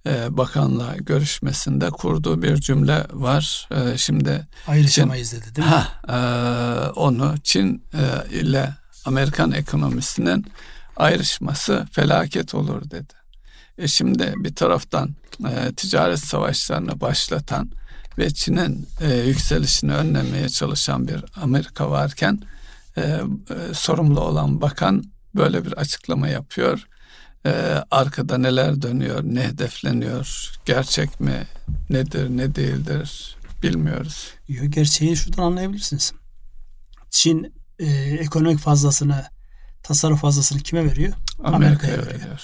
e, 0.08 0.38
bakanla 0.38 0.96
görüşmesinde 0.98 1.90
kurduğu 1.90 2.42
bir 2.42 2.56
cümle 2.56 3.06
var. 3.12 3.70
E, 3.72 3.98
şimdi 3.98 4.48
ayrışamayız 4.68 5.30
Çin, 5.30 5.42
dedi 5.42 5.56
değil 5.56 5.68
mi? 5.68 5.74
Ha, 5.74 5.88
e, 6.08 6.90
onu 6.90 7.36
Çin 7.44 7.84
e, 7.94 8.36
ile 8.40 8.74
Amerikan 9.06 9.52
ekonomisinin 9.52 10.46
ayrışması 10.96 11.88
felaket 11.92 12.56
olur 12.56 12.90
dedi. 12.90 13.14
E 13.78 13.88
şimdi 13.88 14.34
bir 14.36 14.56
taraftan 14.56 15.16
e, 15.50 15.74
ticaret 15.76 16.20
savaşlarını 16.20 17.02
başlatan 17.02 17.72
ve 18.18 18.30
Çin'in 18.34 18.88
e, 19.02 19.16
yükselişini 19.16 19.94
önlemeye 19.94 20.50
çalışan 20.50 21.08
bir 21.08 21.26
Amerika 21.42 21.92
varken 21.92 22.40
e, 22.98 23.02
e, 23.02 23.22
sorumlu 23.74 24.20
olan 24.20 24.62
bakan 24.62 25.04
böyle 25.36 25.66
bir 25.66 25.74
açıklama 25.74 26.28
yapıyor 26.28 26.88
e, 27.46 27.52
arkada 27.92 28.38
neler 28.38 28.82
dönüyor, 28.82 29.24
ne 29.24 29.48
hedefleniyor, 29.48 30.52
gerçek 30.66 31.20
mi, 31.20 31.48
nedir, 31.90 32.30
ne 32.30 32.56
değildir 32.56 33.38
bilmiyoruz. 33.64 34.34
Yok, 34.48 34.74
gerçeği 34.74 35.18
şuradan 35.18 35.44
anlayabilirsiniz. 35.44 36.14
Çin 37.10 37.54
e, 37.80 37.86
ekonomik 38.20 38.60
fazlasını, 38.60 39.26
tasarruf 39.84 40.22
fazlasını 40.22 40.60
kime 40.60 40.86
veriyor? 40.86 41.14
Amerika'ya 41.44 41.94
Amerika 41.94 42.16
veriyor. 42.16 42.42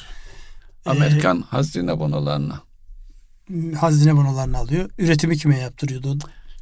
Ee, 0.85 0.89
Amerikan 0.89 1.39
ee, 1.39 1.43
hazine 1.49 1.99
bonolarına. 1.99 2.61
Hazine 3.79 4.17
bonolarını 4.17 4.57
alıyor. 4.57 4.89
Üretimi 4.97 5.37
kime 5.37 5.59
yaptırıyordu? 5.59 6.17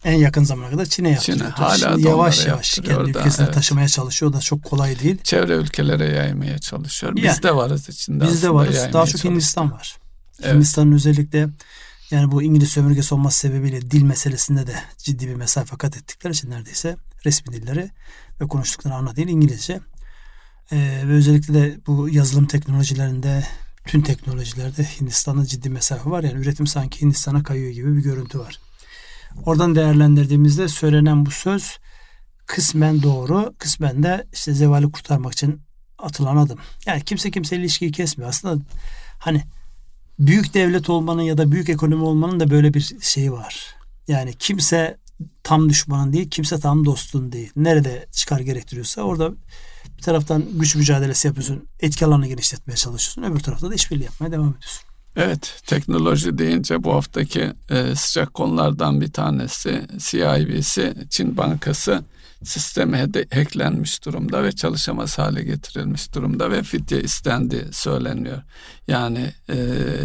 En 0.06 0.13
yakın 0.13 0.44
zamana 0.44 0.70
kadar 0.70 0.86
Çin'e 0.86 1.10
yaptırıyordu. 1.10 1.44
Çin'e 1.44 1.65
hala 1.65 1.78
Şimdi 1.78 2.08
yavaş 2.08 2.46
yavaş 2.46 2.72
kendi 2.72 3.10
ülkesine 3.10 3.46
evet. 3.46 3.56
taşımaya 3.56 3.88
çalışıyor. 3.88 4.34
Da 4.34 4.39
çok 4.39 4.63
kolay 4.63 5.00
değil. 5.00 5.18
Çevre 5.24 5.54
ülkelere 5.54 6.06
yaymaya 6.06 6.60
çalışıyor. 6.60 7.15
Biz 7.15 7.24
yani, 7.24 7.44
de 7.44 7.56
varız 7.56 7.89
içinde 7.89 8.28
Biz 8.28 8.44
de 8.44 8.54
varız. 8.54 8.88
Daha 8.94 9.06
çok 9.06 9.24
Hindistan 9.24 9.72
var. 9.72 9.98
Evet. 10.44 10.56
Hindistan'ın 10.56 10.91
özellikle 10.91 11.50
yani 12.12 12.32
bu 12.32 12.44
İngiliz 12.44 12.70
sömürgesi 12.70 13.13
olması 13.15 13.39
sebebiyle 13.39 13.91
dil 13.91 14.04
meselesinde 14.04 14.68
de 14.68 14.76
ciddi 14.98 15.28
bir 15.28 15.36
mesafe 15.36 15.78
kat 15.78 15.98
ettikleri 15.98 16.34
için 16.34 16.50
neredeyse 16.50 16.96
resmi 17.26 17.54
dilleri 17.54 17.89
ve 18.41 18.48
konuştukları 18.48 18.94
ana 18.94 19.15
dil 19.15 19.28
İngilizce. 19.28 19.80
Ee, 20.72 21.02
ve 21.08 21.13
özellikle 21.13 21.54
de 21.54 21.80
bu 21.88 22.10
yazılım 22.10 22.46
teknolojilerinde 22.46 23.44
tüm 23.86 24.02
teknolojilerde 24.02 24.84
Hindistan'da 24.84 25.46
ciddi 25.46 25.70
mesafe 25.70 26.10
var. 26.10 26.24
Yani 26.24 26.41
üretim 26.41 26.68
sanki 26.68 27.02
Hindistan'a 27.02 27.44
kayıyor 27.44 27.72
gibi 27.72 27.98
bir 27.98 28.02
görüntü 28.02 28.39
var. 28.39 28.60
Oradan 29.45 29.76
değerlendirdiğimizde 29.76 30.67
söylenen 30.67 31.26
bu 31.26 31.32
söz 31.32 31.78
kısmen 32.45 33.04
doğru, 33.04 33.54
kısmen 33.58 34.04
de 34.04 34.28
işte 34.34 34.54
zevali 34.54 34.91
kurtarmak 34.91 35.34
için 35.34 35.62
atılan 35.98 36.38
adım. 36.38 36.60
Yani 36.86 37.02
kimse 37.02 37.32
kimse 37.32 37.56
ilişkiyi 37.58 37.91
kesmiyor. 37.91 38.30
Aslında 38.30 38.63
hani 39.19 39.43
büyük 40.19 40.54
devlet 40.54 40.89
olmanın 40.89 41.21
ya 41.21 41.38
da 41.38 41.52
büyük 41.52 41.69
ekonomi 41.69 42.04
olmanın 42.04 42.39
da 42.39 42.50
böyle 42.50 42.74
bir 42.74 42.95
şeyi 43.02 43.32
var. 43.32 43.76
Yani 44.08 44.34
kimse 44.34 44.98
tam 45.43 45.69
düşmanın 45.69 46.13
değil, 46.13 46.30
kimse 46.30 46.60
tam 46.60 46.86
dostun 46.86 47.32
değil. 47.32 47.52
Nerede 47.56 48.08
çıkar 48.12 48.39
gerektiriyorsa 48.39 49.02
orada 49.02 49.32
bir 49.98 50.02
taraftan 50.04 50.43
güç 50.54 50.76
mücadelesi 50.76 51.28
yapıyorsun, 51.28 51.67
etki 51.80 52.06
alanını 52.06 52.28
genişletmeye 52.28 52.76
çalışıyorsun. 52.76 53.32
Öbür 53.32 53.39
tarafta 53.39 53.69
da 53.69 53.76
işbirliği 53.76 54.04
yapmaya 54.04 54.32
devam 54.32 54.50
ediyorsun. 54.50 54.95
Evet, 55.15 55.62
teknoloji 55.67 56.38
deyince 56.38 56.84
bu 56.84 56.93
haftaki 56.93 57.54
e, 57.69 57.95
sıcak 57.95 58.34
konulardan 58.34 59.01
bir 59.01 59.12
tanesi 59.12 59.88
CIBC, 59.97 60.93
Çin 61.10 61.38
Bankası 61.38 62.04
sisteme 62.43 63.08
hacklenmiş 63.34 64.06
durumda 64.06 64.43
ve 64.43 64.51
çalışamaz 64.51 65.17
hale 65.17 65.43
getirilmiş 65.43 66.15
durumda 66.15 66.51
ve 66.51 66.63
fidye 66.63 67.01
istendi 67.01 67.67
söyleniyor. 67.71 68.41
Yani 68.88 69.32
e, 69.49 69.56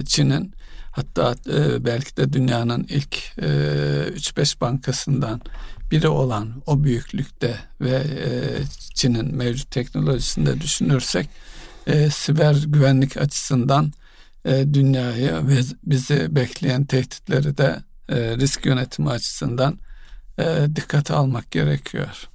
Çin'in 0.06 0.54
hatta 0.92 1.34
e, 1.52 1.84
belki 1.84 2.16
de 2.16 2.32
dünyanın 2.32 2.86
ilk 2.88 3.16
e, 3.38 3.46
3-5 3.46 4.60
bankasından 4.60 5.40
biri 5.90 6.08
olan 6.08 6.62
o 6.66 6.84
büyüklükte 6.84 7.56
ve 7.80 7.90
e, 7.90 8.28
Çin'in 8.94 9.36
mevcut 9.36 9.70
teknolojisinde 9.70 10.60
düşünürsek 10.60 11.28
e, 11.86 12.10
siber 12.10 12.56
güvenlik 12.66 13.16
açısından 13.16 13.92
e, 14.44 14.74
dünyayı 14.74 15.48
ve 15.48 15.60
bizi 15.86 16.36
bekleyen 16.36 16.84
tehditleri 16.84 17.58
de 17.58 17.82
e, 18.08 18.36
risk 18.36 18.66
yönetimi 18.66 19.10
açısından 19.10 19.78
e, 20.38 20.66
dikkate 20.76 21.14
almak 21.14 21.50
gerekiyor. 21.50 22.28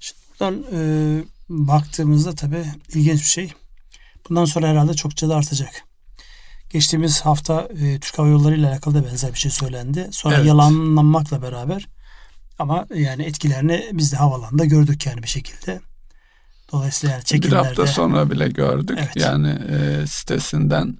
Şimdi 0.00 0.20
buradan 0.30 0.64
e, 0.72 0.80
baktığımızda 1.48 2.34
tabii 2.34 2.64
ilginç 2.94 3.20
bir 3.20 3.26
şey. 3.26 3.52
Bundan 4.28 4.44
sonra 4.44 4.68
herhalde 4.68 4.94
çokça 4.94 5.28
da 5.28 5.36
artacak. 5.36 5.84
Geçtiğimiz 6.70 7.20
hafta 7.20 7.68
e, 7.80 8.00
Türk 8.00 8.18
Hava 8.18 8.28
Yolları 8.28 8.56
ile 8.56 8.68
alakalı 8.68 8.94
da 8.94 9.06
benzer 9.06 9.32
bir 9.32 9.38
şey 9.38 9.50
söylendi. 9.50 10.08
Sonra 10.10 10.34
evet. 10.34 10.46
yalanlanmakla 10.46 11.42
beraber 11.42 11.88
ama 12.58 12.86
yani 12.94 13.22
etkilerini 13.22 13.90
biz 13.92 14.12
de 14.12 14.16
havalanda 14.16 14.64
gördük 14.64 15.06
yani 15.06 15.22
bir 15.22 15.28
şekilde. 15.28 15.80
Dolayısıyla 16.72 17.14
yani 17.14 17.24
çekimlerde... 17.24 17.62
Bir 17.62 17.66
hafta 17.66 17.86
sonra 17.86 18.30
bile 18.30 18.48
gördük. 18.48 18.98
Evet. 19.00 19.16
Yani 19.16 19.58
e, 19.70 20.06
sitesinden 20.06 20.98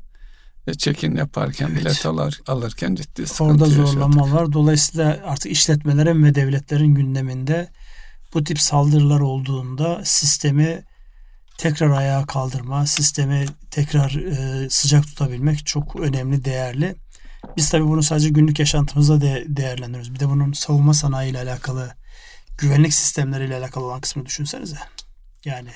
check-in 0.67 1.17
yaparken 1.17 1.69
evet. 1.73 1.81
bilet 1.81 2.07
alır, 2.07 2.41
alırken 2.47 2.95
ciddi 2.95 3.27
sıkıntı 3.27 3.45
Orada 3.45 3.65
zorlama 3.65 4.21
yaşadık. 4.21 4.35
var. 4.35 4.53
Dolayısıyla 4.53 5.21
artık 5.25 5.53
işletmelerin 5.53 6.25
ve 6.25 6.35
devletlerin 6.35 6.95
gündeminde 6.95 7.69
bu 8.35 8.45
tip 8.45 8.61
saldırılar 8.61 9.21
olduğunda 9.21 10.01
sistemi 10.05 10.83
tekrar 11.59 11.91
ayağa 11.91 12.27
kaldırma, 12.27 12.87
sistemi 12.87 13.47
tekrar 13.71 14.11
e, 14.11 14.71
sıcak 14.71 15.05
tutabilmek 15.05 15.67
çok 15.67 15.97
önemli, 15.97 16.45
değerli. 16.45 16.95
Biz 17.57 17.71
tabii 17.71 17.87
bunu 17.87 18.03
sadece 18.03 18.29
günlük 18.29 18.59
yaşantımızda 18.59 19.21
de 19.21 19.45
değerlendiriyoruz. 19.49 20.15
Bir 20.15 20.21
de 20.21 20.29
bunun 20.29 20.53
savunma 20.53 20.95
sanayi 20.95 21.31
ile 21.31 21.39
alakalı 21.39 21.95
güvenlik 22.59 22.95
sistemleriyle 22.95 23.57
alakalı 23.57 23.85
olan 23.85 24.01
kısmını 24.01 24.27
düşünsenize. 24.27 24.79
Yani 25.45 25.71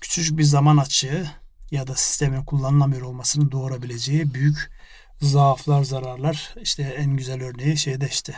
küçücük 0.00 0.38
bir 0.38 0.44
zaman 0.44 0.76
açığı 0.76 1.26
ya 1.70 1.86
da 1.86 1.94
sistemin 1.94 2.44
kullanılamıyor 2.44 3.02
olmasının 3.02 3.52
doğurabileceği 3.52 4.34
büyük 4.34 4.70
zaaflar, 5.20 5.84
zararlar 5.84 6.54
işte 6.62 6.82
en 6.82 7.16
güzel 7.16 7.42
örneği 7.42 7.76
şeyde 7.76 8.08
işte 8.08 8.34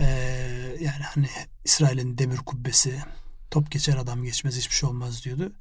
ee, 0.00 0.76
yani 0.80 1.02
hani 1.14 1.28
İsrail'in 1.64 2.18
demir 2.18 2.36
kubbesi 2.36 2.98
top 3.50 3.70
geçer 3.70 3.96
adam 3.96 4.24
geçmez 4.24 4.56
hiçbir 4.56 4.74
şey 4.74 4.88
olmaz 4.88 5.24
diyordu. 5.24 5.52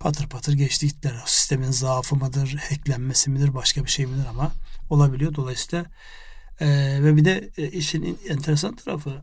Patır 0.00 0.28
patır 0.28 0.52
geçti 0.52 0.86
gittiler. 0.86 1.14
O 1.24 1.26
sistemin 1.26 1.70
zaafı 1.70 2.16
mıdır, 2.16 2.56
hacklenmesi 2.70 3.30
midir, 3.30 3.54
başka 3.54 3.84
bir 3.84 3.90
şey 3.90 4.06
midir 4.06 4.26
ama 4.26 4.52
olabiliyor. 4.90 5.34
Dolayısıyla 5.34 5.84
e, 6.60 6.68
ve 7.02 7.16
bir 7.16 7.24
de 7.24 7.50
e, 7.56 7.70
işin 7.70 8.18
enteresan 8.28 8.76
tarafı 8.76 9.22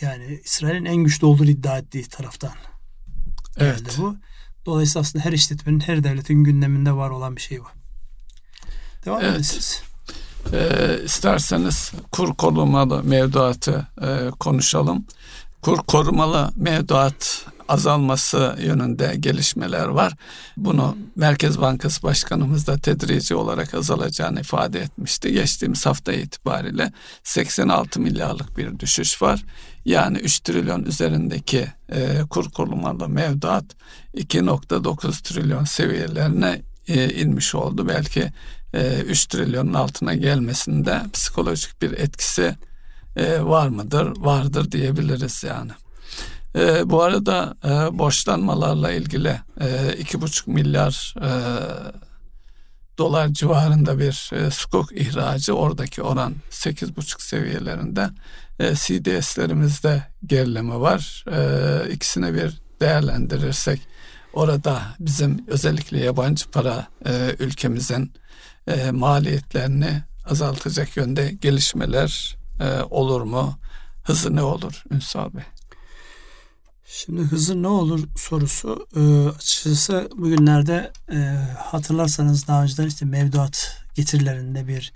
yani 0.00 0.40
İsrail'in 0.44 0.84
en 0.84 0.96
güçlü 0.96 1.26
olduğunu 1.26 1.50
iddia 1.50 1.78
ettiği 1.78 2.08
taraftan 2.08 2.52
evet. 3.56 3.78
geldi 3.78 3.90
bu. 3.98 4.16
Dolayısıyla 4.66 5.00
aslında 5.00 5.24
her 5.24 5.32
işletmenin, 5.32 5.80
her 5.80 6.04
devletin 6.04 6.44
gündeminde 6.44 6.92
var 6.92 7.10
olan 7.10 7.36
bir 7.36 7.40
şey 7.40 7.60
bu. 7.60 7.66
Devam 9.04 9.20
evet. 9.20 9.34
edin 9.34 9.42
siz. 9.42 9.82
Ee, 10.52 11.00
isterseniz 11.04 11.92
kur 12.12 12.34
korumalı 12.34 13.04
mevduatı 13.04 13.86
e, 14.02 14.30
konuşalım. 14.30 15.06
Kur 15.62 15.78
korumalı 15.78 16.50
mevduat 16.56 17.46
azalması 17.68 18.56
yönünde 18.62 19.16
gelişmeler 19.20 19.86
var. 19.86 20.12
Bunu 20.56 20.96
Merkez 21.16 21.60
Bankası 21.60 22.02
Başkanımız 22.02 22.66
da 22.66 22.78
tedrici 22.78 23.34
olarak 23.34 23.74
azalacağını 23.74 24.40
ifade 24.40 24.80
etmişti. 24.80 25.32
Geçtiğimiz 25.32 25.86
hafta 25.86 26.12
itibariyle 26.12 26.92
86 27.24 28.00
milyarlık 28.00 28.58
bir 28.58 28.78
düşüş 28.78 29.22
var. 29.22 29.44
Yani 29.84 30.18
3 30.18 30.40
trilyon 30.40 30.84
üzerindeki 30.84 31.66
e, 31.92 32.20
kur 32.30 32.50
korumalı 32.50 33.08
mevduat 33.08 33.64
2.9 34.14 35.22
trilyon 35.22 35.64
seviyelerine 35.64 36.62
e, 36.88 37.14
inmiş 37.14 37.54
oldu. 37.54 37.88
Belki 37.88 38.32
e, 38.74 39.00
3 39.00 39.26
trilyonun 39.26 39.74
altına 39.74 40.14
gelmesinde 40.14 41.02
psikolojik 41.12 41.82
bir 41.82 41.92
etkisi 41.92 42.56
e, 43.16 43.42
var 43.42 43.68
mıdır? 43.68 44.12
Vardır 44.16 44.72
diyebiliriz 44.72 45.44
yani. 45.44 45.72
E, 46.56 46.90
bu 46.90 47.02
arada 47.02 47.54
e, 47.64 47.98
borçlanmalarla 47.98 48.92
ilgili 48.92 49.40
e, 49.60 49.96
iki 49.98 50.20
buçuk 50.20 50.46
milyar 50.46 51.14
e, 51.22 51.30
dolar 52.98 53.28
civarında 53.28 53.98
bir 53.98 54.30
e, 54.34 54.50
sukuk 54.50 54.92
ihracı 54.92 55.52
oradaki 55.52 56.02
oran 56.02 56.34
sekiz 56.50 56.96
buçuk 56.96 57.22
seviyelerinde 57.22 58.10
e, 58.60 58.74
CDS'lerimizde 58.74 60.02
gerileme 60.26 60.80
var. 60.80 61.24
E, 61.32 61.92
ikisine 61.92 62.34
bir 62.34 62.60
değerlendirirsek 62.80 63.80
orada 64.32 64.82
bizim 65.00 65.44
özellikle 65.46 65.98
yabancı 65.98 66.50
para 66.50 66.88
e, 67.06 67.36
ülkemizin 67.38 68.12
e, 68.66 68.90
maliyetlerini 68.90 70.02
azaltacak 70.24 70.96
yönde 70.96 71.30
gelişmeler 71.30 72.36
olur 72.90 73.20
mu? 73.20 73.58
Hızı 74.04 74.36
ne 74.36 74.42
olur 74.42 74.84
Ünsal 74.90 75.34
Bey? 75.34 75.42
Şimdi 76.86 77.22
hızı 77.22 77.62
ne 77.62 77.68
olur 77.68 78.08
sorusu 78.16 78.86
e, 78.96 79.28
açıkçası 79.28 80.08
bugünlerde 80.16 80.92
e, 81.12 81.16
hatırlarsanız 81.58 82.46
daha 82.48 82.62
önceden 82.62 82.86
işte 82.86 83.06
mevduat 83.06 83.76
getirilerinde 83.94 84.68
bir 84.68 84.92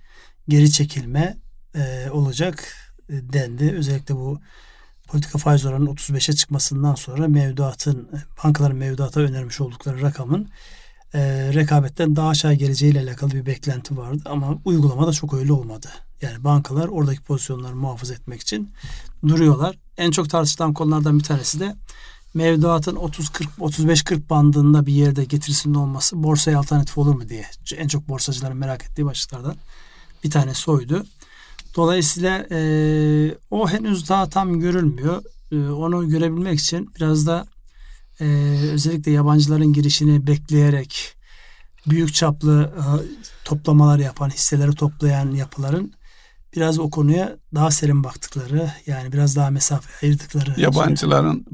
geri 0.48 0.72
çekilme 0.72 1.36
e, 1.74 2.10
olacak 2.10 2.83
dendi. 3.08 3.74
Özellikle 3.76 4.14
bu 4.14 4.40
politika 5.08 5.38
faiz 5.38 5.66
oranının 5.66 5.94
35'e 5.94 6.34
çıkmasından 6.34 6.94
sonra 6.94 7.28
mevduatın 7.28 8.08
bankaların 8.44 8.76
mevduata 8.76 9.20
önermiş 9.20 9.60
oldukları 9.60 10.02
rakamın 10.02 10.48
e, 11.14 11.20
rekabetten 11.54 12.16
daha 12.16 12.28
aşağı 12.28 12.54
geleceğiyle 12.54 13.00
alakalı 13.00 13.30
bir 13.30 13.46
beklenti 13.46 13.96
vardı 13.96 14.22
ama 14.24 14.58
uygulamada 14.64 15.12
çok 15.12 15.34
öyle 15.34 15.52
olmadı. 15.52 15.88
Yani 16.22 16.44
bankalar 16.44 16.88
oradaki 16.88 17.20
pozisyonları 17.20 17.76
muhafaza 17.76 18.14
etmek 18.14 18.40
için 18.40 18.70
duruyorlar. 19.28 19.78
En 19.96 20.10
çok 20.10 20.30
tartışılan 20.30 20.74
konulardan 20.74 21.18
bir 21.18 21.24
tanesi 21.24 21.60
de 21.60 21.76
mevduatın 22.34 22.96
30-40 22.96 23.46
35-40 23.58 24.28
bandında 24.30 24.86
bir 24.86 24.92
yerde 24.92 25.24
getirisinin 25.24 25.74
olması 25.74 26.22
borsaya 26.22 26.58
alternatif 26.58 26.98
olur 26.98 27.14
mu 27.14 27.28
diye 27.28 27.46
en 27.76 27.88
çok 27.88 28.08
borsacıların 28.08 28.56
merak 28.56 28.84
ettiği 28.84 29.04
başlıklardan 29.04 29.56
bir 30.24 30.30
tanesi 30.30 30.70
oydu. 30.70 31.06
Dolayısıyla 31.76 32.46
e, 32.50 32.58
o 33.50 33.68
henüz 33.68 34.08
daha 34.08 34.28
tam 34.28 34.60
görülmüyor. 34.60 35.22
E, 35.52 35.56
onu 35.56 36.08
görebilmek 36.08 36.60
için 36.60 36.90
biraz 36.96 37.26
da 37.26 37.46
e, 38.20 38.24
özellikle 38.72 39.10
yabancıların 39.10 39.72
girişini 39.72 40.26
bekleyerek 40.26 41.14
büyük 41.86 42.14
çaplı 42.14 42.72
e, 42.76 42.84
toplamalar 43.44 43.98
yapan, 43.98 44.30
hisseleri 44.30 44.74
toplayan 44.74 45.30
yapıların 45.30 45.92
biraz 46.56 46.78
o 46.78 46.90
konuya 46.90 47.36
daha 47.54 47.70
serin 47.70 48.04
baktıkları 48.04 48.70
yani 48.86 49.12
biraz 49.12 49.36
daha 49.36 49.50
mesafe 49.50 50.06
ayırdıkları. 50.06 50.60
Yabancıların 50.60 51.46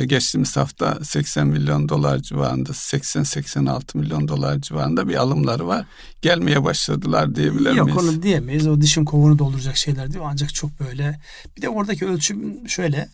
e, 0.00 0.04
geçtiğimiz 0.04 0.56
hafta 0.56 0.98
80 1.04 1.46
milyon 1.46 1.88
dolar 1.88 2.18
civarında 2.18 2.70
80-86 2.70 3.98
milyon 3.98 4.28
dolar 4.28 4.60
civarında 4.60 5.08
bir 5.08 5.14
alımları 5.14 5.66
var. 5.66 5.86
Gelmeye 6.22 6.64
başladılar 6.64 7.34
diyebilir 7.34 7.74
Yok, 7.74 7.86
miyiz? 7.86 8.04
Yok 8.04 8.14
onu 8.14 8.22
diyemeyiz. 8.22 8.66
O 8.66 8.80
dişin 8.80 9.04
kovunu 9.04 9.38
dolduracak 9.38 9.76
şeyler 9.76 10.12
diyor. 10.12 10.24
Ancak 10.28 10.54
çok 10.54 10.80
böyle. 10.80 11.20
Bir 11.56 11.62
de 11.62 11.68
oradaki 11.68 12.06
ölçüm 12.06 12.68
şöyle. 12.68 13.08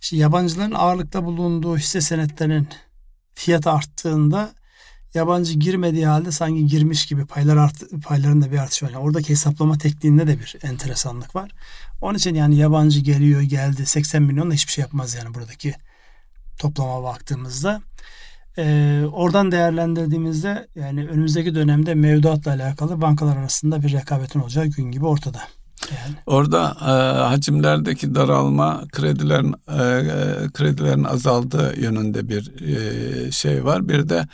İşte 0.00 0.16
yabancıların 0.16 0.74
ağırlıkta 0.74 1.24
bulunduğu 1.24 1.76
hisse 1.76 2.00
senetlerinin 2.00 2.68
fiyatı 3.34 3.70
arttığında 3.70 4.50
yabancı 5.18 5.54
girmediği 5.54 6.06
halde 6.06 6.32
sanki 6.32 6.66
girmiş 6.66 7.06
gibi 7.06 7.26
paylar 7.26 7.56
art, 7.56 8.02
paylarında 8.04 8.52
bir 8.52 8.58
artış 8.58 8.82
var. 8.82 8.90
Yani 8.90 9.02
oradaki 9.02 9.30
hesaplama 9.30 9.78
tekniğinde 9.78 10.26
de 10.26 10.38
bir 10.38 10.56
enteresanlık 10.62 11.36
var. 11.36 11.50
Onun 12.00 12.18
için 12.18 12.34
yani 12.34 12.56
yabancı 12.56 13.00
geliyor 13.00 13.40
geldi 13.40 13.86
80 13.86 14.22
milyon 14.22 14.50
da 14.50 14.54
hiçbir 14.54 14.72
şey 14.72 14.82
yapmaz 14.82 15.14
yani 15.14 15.34
buradaki 15.34 15.74
toplama 16.58 17.02
baktığımızda. 17.02 17.80
Ee, 18.58 19.02
oradan 19.12 19.52
değerlendirdiğimizde 19.52 20.68
yani 20.74 21.08
önümüzdeki 21.08 21.54
dönemde 21.54 21.94
mevduatla 21.94 22.50
alakalı 22.50 23.00
bankalar 23.00 23.36
arasında 23.36 23.82
bir 23.82 23.92
rekabetin 23.92 24.40
olacağı 24.40 24.66
gün 24.66 24.90
gibi 24.90 25.06
ortada. 25.06 25.40
Yani. 25.90 26.14
Orada 26.26 26.76
e, 26.80 27.18
hacimlerdeki 27.22 28.14
daralma 28.14 28.84
kredilerin 28.92 29.54
e, 29.68 29.82
e 29.82 30.48
kredilerin 30.52 31.04
azaldığı 31.04 31.80
yönünde 31.80 32.28
bir 32.28 32.52
e, 32.62 33.30
şey 33.30 33.64
var. 33.64 33.88
Bir 33.88 34.08
de 34.08 34.26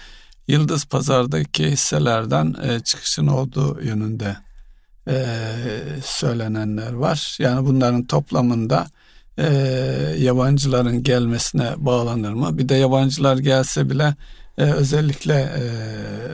Yıldız 0.48 0.84
Pazar'daki 0.84 1.70
hisselerden 1.70 2.54
e, 2.62 2.80
çıkışın 2.80 3.26
olduğu 3.26 3.82
yönünde 3.82 4.36
e, 5.08 5.26
söylenenler 6.04 6.92
var. 6.92 7.36
Yani 7.40 7.66
bunların 7.66 8.04
toplamında 8.04 8.86
e, 9.38 9.46
yabancıların 10.18 11.02
gelmesine 11.02 11.74
bağlanır 11.76 12.32
mı? 12.32 12.58
Bir 12.58 12.68
de 12.68 12.74
yabancılar 12.74 13.36
gelse 13.38 13.90
bile 13.90 14.14
e, 14.58 14.62
özellikle 14.62 15.34
e, 15.34 15.62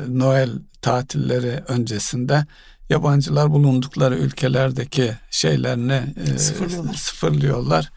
Noel 0.08 0.50
tatilleri 0.82 1.62
öncesinde 1.68 2.44
yabancılar 2.90 3.50
bulundukları 3.50 4.16
ülkelerdeki 4.18 5.12
şeylerini 5.30 6.02
e, 6.34 6.38
sıfırlıyorlar. 6.38 6.94
sıfırlıyorlar. 6.94 7.90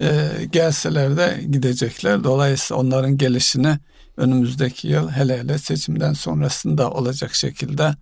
E, 0.00 0.28
gelseler 0.52 1.16
de 1.16 1.40
gidecekler. 1.50 2.24
Dolayısıyla 2.24 2.80
onların 2.80 3.18
gelişini 3.18 3.78
önümüzdeki 4.16 4.88
yıl 4.88 5.10
hele 5.10 5.38
hele 5.38 5.58
seçimden 5.58 6.12
sonrasında 6.12 6.90
olacak 6.90 7.34
şekilde 7.34 7.94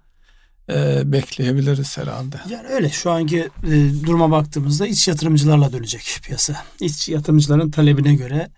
e, 0.70 1.02
bekleyebiliriz 1.12 1.98
herhalde. 1.98 2.40
Yani 2.48 2.68
öyle 2.68 2.90
şu 2.90 3.10
anki 3.10 3.48
e, 3.64 3.70
duruma 4.06 4.30
baktığımızda 4.30 4.86
iç 4.86 5.08
yatırımcılarla 5.08 5.72
dönecek 5.72 6.18
piyasa. 6.22 6.64
İç 6.80 7.08
yatırımcıların 7.08 7.70
talebine 7.70 8.14
göre 8.14 8.50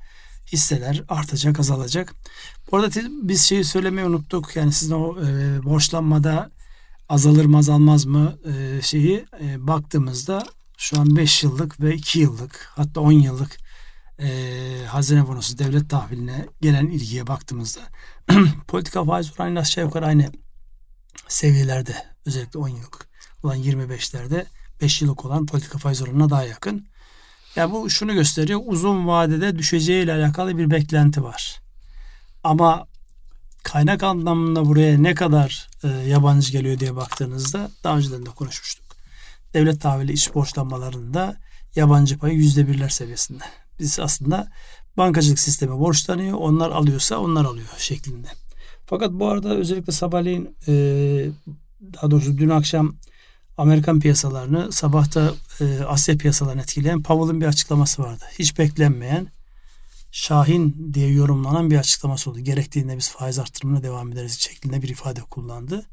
hisseler 0.52 1.02
artacak, 1.08 1.60
azalacak. 1.60 2.14
Bu 2.72 2.76
arada 2.76 3.00
biz 3.22 3.42
şeyi 3.42 3.64
söylemeyi 3.64 4.06
unuttuk. 4.06 4.56
Yani 4.56 4.72
sizin 4.72 4.94
o 4.94 5.16
e, 5.20 5.62
borçlanmada 5.64 6.50
azalır 7.08 7.44
mı 7.44 7.58
azalmaz 7.58 8.04
mı 8.04 8.38
e, 8.44 8.82
şeyi 8.82 9.24
e, 9.40 9.66
baktığımızda 9.66 10.46
şu 10.78 11.00
an 11.00 11.16
5 11.16 11.42
yıllık 11.42 11.80
ve 11.80 11.94
2 11.94 12.18
yıllık 12.18 12.68
hatta 12.74 13.00
10 13.00 13.12
yıllık 13.12 13.58
e, 14.22 14.86
hazine 14.86 15.28
bonosu 15.28 15.58
devlet 15.58 15.90
tahviline 15.90 16.46
gelen 16.60 16.86
ilgiye 16.86 17.26
baktığımızda 17.26 17.80
politika 18.68 19.04
faiz 19.04 19.40
oranı 19.40 19.58
aşağı 19.60 19.84
yukarı 19.84 20.06
aynı 20.06 20.32
seviyelerde 21.28 21.94
özellikle 22.26 22.58
10 22.58 22.68
yıllık 22.68 23.08
olan 23.42 23.58
25'lerde 23.58 24.44
5 24.80 25.02
yıllık 25.02 25.24
olan 25.24 25.46
politika 25.46 25.78
faiz 25.78 26.02
oranına 26.02 26.30
daha 26.30 26.44
yakın. 26.44 26.86
Yani 27.56 27.72
bu 27.72 27.90
şunu 27.90 28.14
gösteriyor. 28.14 28.60
Uzun 28.66 29.06
vadede 29.06 29.58
düşeceği 29.58 30.04
ile 30.04 30.12
alakalı 30.12 30.58
bir 30.58 30.70
beklenti 30.70 31.22
var. 31.22 31.60
Ama 32.44 32.86
kaynak 33.62 34.02
anlamında 34.02 34.66
buraya 34.66 34.98
ne 34.98 35.14
kadar 35.14 35.68
e, 35.82 35.88
yabancı 35.88 36.52
geliyor 36.52 36.78
diye 36.78 36.96
baktığınızda 36.96 37.70
daha 37.84 37.96
önceden 37.96 38.26
de 38.26 38.30
konuşmuştuk. 38.30 38.86
Devlet 39.54 39.80
tahvili 39.80 40.12
iç 40.12 40.34
borçlanmalarında 40.34 41.36
yabancı 41.76 42.18
payı 42.18 42.34
yüzde 42.34 42.68
birler 42.68 42.88
seviyesinde 42.88 43.44
Biz 43.82 44.00
aslında 44.00 44.48
bankacılık 44.96 45.38
sistemi 45.38 45.78
borçlanıyor. 45.78 46.38
Onlar 46.38 46.70
alıyorsa 46.70 47.18
onlar 47.18 47.44
alıyor 47.44 47.68
şeklinde. 47.78 48.28
Fakat 48.86 49.12
bu 49.12 49.28
arada 49.28 49.56
özellikle 49.56 49.92
sabahleyin 49.92 50.56
e, 50.68 50.72
daha 51.94 52.10
doğrusu 52.10 52.38
dün 52.38 52.48
akşam 52.48 52.94
Amerikan 53.58 54.00
piyasalarını 54.00 54.72
sabahta 54.72 55.32
e, 55.60 55.80
Asya 55.80 56.16
piyasalarını 56.16 56.60
etkileyen 56.60 57.02
Powell'ın 57.02 57.40
bir 57.40 57.46
açıklaması 57.46 58.02
vardı. 58.02 58.24
Hiç 58.38 58.58
beklenmeyen 58.58 59.28
Şahin 60.12 60.90
diye 60.94 61.12
yorumlanan 61.12 61.70
bir 61.70 61.78
açıklaması 61.78 62.30
oldu. 62.30 62.40
Gerektiğinde 62.40 62.96
biz 62.96 63.10
faiz 63.10 63.38
arttırımına 63.38 63.82
devam 63.82 64.12
ederiz 64.12 64.38
şeklinde 64.40 64.82
bir 64.82 64.88
ifade 64.88 65.20
kullandı. 65.20 65.86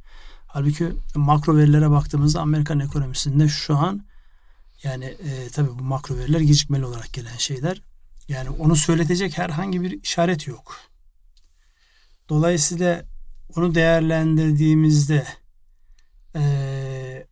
Halbuki 0.48 0.92
makro 1.16 1.58
verilere 1.58 1.90
baktığımızda 1.90 2.42
Amerikan 2.42 2.80
ekonomisinde 2.80 3.48
şu 3.48 3.76
an 3.76 4.09
yani 4.84 5.06
e, 5.06 5.50
tabii 5.54 5.80
bu 5.80 5.84
makro 5.84 6.18
veriler 6.18 6.40
gecikmeli 6.40 6.86
olarak 6.86 7.14
gelen 7.14 7.38
şeyler. 7.38 7.82
Yani 8.28 8.50
onu 8.50 8.76
söyletecek 8.76 9.38
herhangi 9.38 9.82
bir 9.82 10.04
işaret 10.04 10.48
yok. 10.48 10.78
Dolayısıyla 12.30 13.06
onu 13.56 13.76
değerlendirdiğimizde 13.76 15.28
e, 16.36 17.28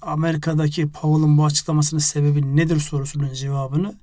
Amerika'daki 0.00 0.88
Powell'ın 0.88 1.38
bu 1.38 1.44
açıklamasının 1.44 2.00
sebebi 2.00 2.56
nedir 2.56 2.80
sorusunun 2.80 3.32
cevabını 3.32 3.94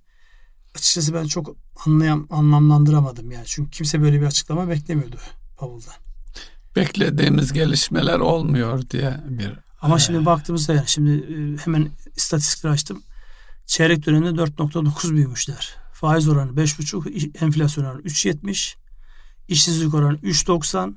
açıkçası 0.76 1.14
ben 1.14 1.26
çok 1.26 1.56
anlayam, 1.86 2.28
anlamlandıramadım 2.30 3.32
yani. 3.32 3.46
Çünkü 3.46 3.72
kimse 3.72 4.02
böyle 4.02 4.22
bir 4.22 4.26
açıklama 4.26 4.70
beklemiyordu 4.70 5.18
Powell'dan. 5.58 5.96
Beklediğimiz 6.76 7.54
gelişmeler 7.54 8.20
olmuyor 8.20 8.90
diye 8.90 9.18
bir 9.30 9.67
ama 9.82 9.96
ee... 9.96 10.00
şimdi 10.00 10.26
baktığımızda 10.26 10.74
yani 10.74 10.88
şimdi 10.88 11.12
e, 11.12 11.58
hemen 11.66 11.90
istatistikleri 12.16 12.74
açtım. 12.74 13.04
Çeyrek 13.66 14.06
dönemde 14.06 14.42
4.9 14.42 15.12
büyümüşler. 15.16 15.76
Faiz 15.94 16.28
oranı 16.28 16.52
5.5, 16.52 17.46
enflasyon 17.46 17.86
oranı 17.86 18.02
3.70, 18.02 18.76
işsizlik 19.48 19.94
oranı 19.94 20.18
3.90, 20.18 20.94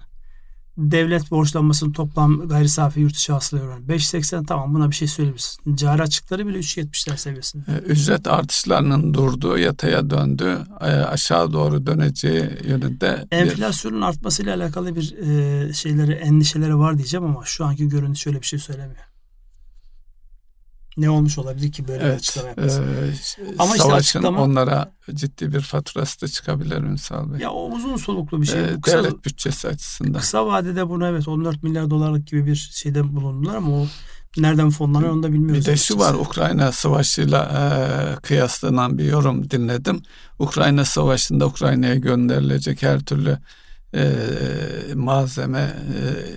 devlet 0.80 1.30
borçlanmasının 1.30 1.92
toplam 1.92 2.48
gayri 2.48 2.68
safi 2.68 3.00
yurt 3.00 3.16
içi 3.16 3.32
hasıla 3.32 3.62
oranı 3.62 3.80
5.80 3.80 4.46
tamam 4.46 4.74
buna 4.74 4.90
bir 4.90 4.94
şey 4.94 5.08
söyleyebilirsin. 5.08 5.76
Cari 5.76 6.02
açıkları 6.02 6.46
bile 6.46 6.58
3.70'ler 6.58 7.16
seviyesinde. 7.16 7.64
Ee, 7.68 7.78
ücret 7.78 8.26
artışlarının 8.26 9.14
durduğu, 9.14 9.58
yataya 9.58 10.10
döndü, 10.10 10.58
e, 10.80 10.84
aşağı 10.84 11.52
doğru 11.52 11.86
döneceği 11.86 12.50
yönünde. 12.64 13.26
Enflasyonun 13.30 14.00
bir... 14.00 14.06
artmasıyla 14.06 14.56
alakalı 14.56 14.96
bir 14.96 15.14
e, 15.18 15.72
şeyleri, 15.72 16.12
endişeleri 16.12 16.78
var 16.78 16.98
diyeceğim 16.98 17.26
ama 17.26 17.42
şu 17.44 17.64
anki 17.64 17.88
görüntü 17.88 18.18
şöyle 18.18 18.40
bir 18.40 18.46
şey 18.46 18.58
söylemiyor 18.58 19.09
ne 21.00 21.10
olmuş 21.10 21.38
olabilir 21.38 21.72
ki 21.72 21.88
böyle 21.88 22.02
evet, 22.02 22.12
bir 22.12 22.18
açıklama 22.18 22.48
yapması? 22.48 22.82
E, 22.82 23.44
Ama 23.58 23.74
savaşın 23.74 23.82
işte 23.82 23.92
açıklama, 23.92 24.42
onlara 24.42 24.92
ciddi 25.14 25.52
bir 25.52 25.60
faturası 25.60 26.20
da 26.20 26.28
çıkabilir 26.28 26.76
Ünsal 26.76 27.32
Bey. 27.32 27.40
Ya 27.40 27.50
o 27.50 27.70
uzun 27.70 27.96
soluklu 27.96 28.42
bir 28.42 28.46
şey. 28.46 28.60
E, 28.60 28.80
kısa, 28.80 28.98
devlet 28.98 29.24
bütçesi 29.24 29.68
açısından. 29.68 30.20
Kısa 30.20 30.46
vadede 30.46 30.88
bunu 30.88 31.06
evet 31.06 31.28
14 31.28 31.62
milyar 31.62 31.90
dolarlık 31.90 32.26
gibi 32.26 32.46
bir 32.46 32.56
şeyde 32.56 33.16
bulundular 33.16 33.54
ama 33.54 33.76
o 33.76 33.86
nereden 34.36 34.70
fonlanıyor 34.70 35.12
onu 35.12 35.22
da 35.22 35.32
bilmiyoruz. 35.32 35.66
Bir 35.66 35.72
de 35.72 35.76
şu 35.76 35.98
var 35.98 36.14
Ukrayna 36.14 36.72
Savaşı'yla 36.72 37.42
e, 37.44 38.20
kıyaslanan 38.20 38.98
bir 38.98 39.04
yorum 39.04 39.50
dinledim. 39.50 40.02
Ukrayna 40.38 40.84
Savaşı'nda 40.84 41.46
Ukrayna'ya 41.46 41.94
gönderilecek 41.94 42.82
her 42.82 43.00
türlü 43.00 43.38
e, 43.94 44.12
malzeme 44.94 45.76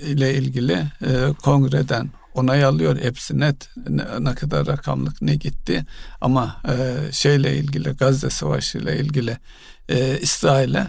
e, 0.03 0.07
ile 0.07 0.33
ilgili 0.33 0.83
e, 1.01 1.33
kongreden 1.43 2.09
onay 2.33 2.63
alıyor. 2.63 2.97
Hepsi 3.01 3.39
net. 3.39 3.69
Ne, 3.89 4.05
ne 4.19 4.35
kadar 4.35 4.67
rakamlık 4.67 5.21
ne 5.21 5.35
gitti. 5.35 5.85
Ama 6.21 6.61
e, 6.67 7.11
şeyle 7.11 7.57
ilgili 7.57 7.89
Gazze 7.89 8.29
Savaşı 8.29 8.77
ile 8.77 8.99
ilgili 8.99 9.37
e, 9.89 10.19
İsrail'e 10.19 10.87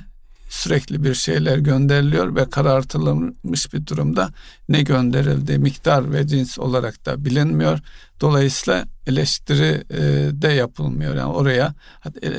sürekli 0.54 1.04
bir 1.04 1.14
şeyler 1.14 1.58
gönderiliyor 1.58 2.36
ve 2.36 2.50
karartılmış 2.50 3.72
bir 3.72 3.86
durumda 3.86 4.30
ne 4.68 4.82
gönderildiği 4.82 5.58
miktar 5.58 6.12
ve 6.12 6.26
cins 6.26 6.58
olarak 6.58 7.06
da 7.06 7.24
bilinmiyor. 7.24 7.78
Dolayısıyla 8.20 8.86
eleştiri 9.06 9.84
e, 9.90 10.02
de 10.42 10.48
yapılmıyor. 10.48 11.14
Yani 11.16 11.32
oraya 11.32 11.74
e, 12.22 12.32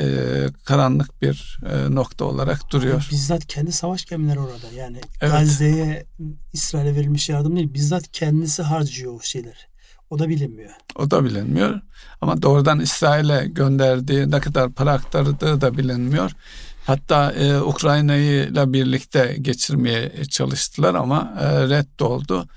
karanlık 0.65 1.21
bir 1.21 1.59
e, 1.71 1.95
nokta 1.95 2.25
olarak 2.25 2.71
duruyor. 2.71 3.07
Bizzat 3.11 3.47
kendi 3.47 3.71
savaş 3.71 4.05
gemileri 4.05 4.39
orada. 4.39 4.67
Yani 4.75 4.97
evet. 5.21 5.33
Gazze'ye 5.33 6.05
İsrail'e 6.53 6.95
verilmiş 6.95 7.29
yardım 7.29 7.55
değil. 7.55 7.73
Bizzat 7.73 8.11
kendisi 8.11 8.63
harcıyor 8.63 9.13
o 9.13 9.21
şeyleri. 9.21 9.75
O 10.09 10.19
da 10.19 10.29
bilinmiyor. 10.29 10.71
O 10.95 11.11
da 11.11 11.23
bilinmiyor. 11.23 11.81
Ama 12.21 12.41
doğrudan 12.41 12.79
İsrail'e 12.79 13.47
gönderdiği 13.47 14.31
ne 14.31 14.39
kadar 14.39 14.71
para 14.71 14.91
aktardığı 14.91 15.61
da 15.61 15.77
bilinmiyor. 15.77 16.31
Hatta 16.85 17.31
e, 17.31 17.61
Ukrayna'yı 17.61 18.47
ile 18.47 18.73
birlikte 18.73 19.37
geçirmeye 19.41 20.25
çalıştılar 20.29 20.95
ama 20.95 21.33
e, 21.39 21.69
reddoldu. 21.69 22.47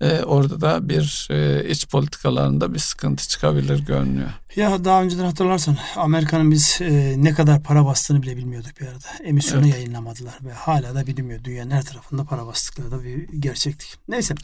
E, 0.00 0.22
orada 0.22 0.60
da 0.60 0.88
bir 0.88 1.28
e, 1.30 1.68
iç 1.68 1.88
politikalarında 1.88 2.74
bir 2.74 2.78
sıkıntı 2.78 3.28
çıkabilir 3.28 3.78
görünüyor. 3.78 4.28
Ya 4.56 4.84
daha 4.84 5.02
önceden 5.02 5.24
hatırlarsan 5.24 5.76
Amerika'nın 5.96 6.50
biz 6.50 6.78
e, 6.80 7.14
ne 7.16 7.34
kadar 7.34 7.62
para 7.62 7.84
bastığını 7.84 8.22
bile 8.22 8.36
bilmiyorduk 8.36 8.80
bir 8.80 8.86
arada. 8.86 9.24
Emisyonu 9.24 9.64
evet. 9.64 9.74
yayınlamadılar 9.74 10.38
ve 10.44 10.52
hala 10.52 10.94
da 10.94 11.06
bilinmiyor. 11.06 11.44
Dünyanın 11.44 11.70
her 11.70 11.82
tarafında 11.82 12.24
para 12.24 12.46
bastıkları 12.46 12.90
da 12.90 13.04
bir 13.04 13.28
gerçeklik. 13.40 13.94
Neyse 14.08 14.34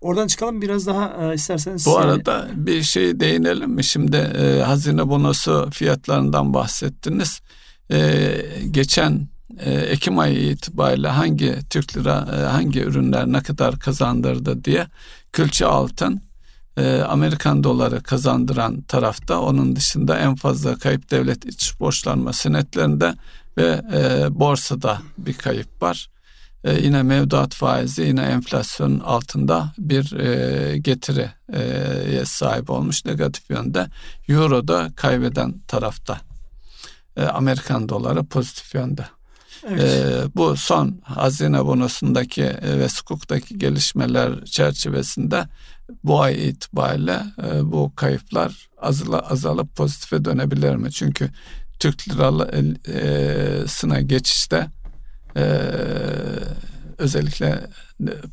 oradan 0.00 0.26
çıkalım 0.26 0.62
biraz 0.62 0.86
daha 0.86 1.32
e, 1.32 1.34
isterseniz. 1.34 1.86
Bu 1.86 1.98
arada 1.98 2.48
bir 2.54 2.82
şey 2.82 3.20
değinelim 3.20 3.70
mi? 3.70 3.84
Şimdi 3.84 4.16
e, 4.16 4.62
hazine 4.62 5.08
bonosu 5.08 5.68
fiyatlarından 5.72 6.54
bahsettiniz 6.54 7.40
e, 7.92 8.42
geçen 8.70 9.28
e, 9.58 9.70
Ekim 9.72 10.18
ayı 10.18 10.50
itibariyle 10.50 11.08
hangi 11.08 11.58
Türk 11.70 11.96
lira 11.96 12.28
e, 12.36 12.36
hangi 12.36 12.80
ürünler 12.80 13.26
ne 13.26 13.42
kadar 13.42 13.78
kazandırdı 13.78 14.64
diye 14.64 14.86
külçe 15.32 15.66
altın 15.66 16.20
e, 16.76 17.00
Amerikan 17.00 17.64
doları 17.64 18.02
kazandıran 18.02 18.82
tarafta 18.82 19.40
onun 19.40 19.76
dışında 19.76 20.18
en 20.18 20.34
fazla 20.34 20.78
kayıp 20.78 21.10
devlet 21.10 21.44
iç 21.44 21.80
borçlanma 21.80 22.32
senetlerinde 22.32 23.14
ve 23.58 23.82
borsada 24.30 24.98
bir 25.18 25.34
kayıp 25.34 25.82
var. 25.82 26.08
Yine 26.82 27.02
mevduat 27.02 27.54
faizi 27.54 28.02
yine 28.02 28.22
enflasyon 28.22 28.98
altında 29.00 29.72
bir 29.78 30.12
e, 30.12 30.78
getiriye 30.78 32.24
sahip 32.24 32.70
olmuş 32.70 33.04
negatif 33.04 33.50
yönde. 33.50 33.86
Euro 34.28 34.68
da 34.68 34.90
kaybeden 34.96 35.54
tarafta 35.68 36.20
e, 37.16 37.24
Amerikan 37.24 37.88
doları 37.88 38.24
pozitif 38.24 38.74
yönde. 38.74 39.06
Evet. 39.68 39.82
E, 39.82 40.22
bu 40.36 40.56
son 40.56 41.00
hazine 41.04 41.64
bonosundaki 41.64 42.42
e, 42.42 42.78
ve 42.78 42.88
sukuktaki 42.88 43.58
gelişmeler 43.58 44.44
çerçevesinde 44.44 45.44
bu 46.04 46.20
ay 46.20 46.48
itibariyle 46.48 47.22
e, 47.42 47.72
bu 47.72 47.92
kayıplar 47.96 48.68
azala, 48.78 49.18
azalıp 49.18 49.76
pozitife 49.76 50.24
dönebilir 50.24 50.76
mi? 50.76 50.92
Çünkü 50.92 51.30
Türk 51.78 52.08
lirasına 52.08 53.98
e, 53.98 54.02
geçişte 54.02 54.66
e, 55.36 55.42
özellikle 56.98 57.66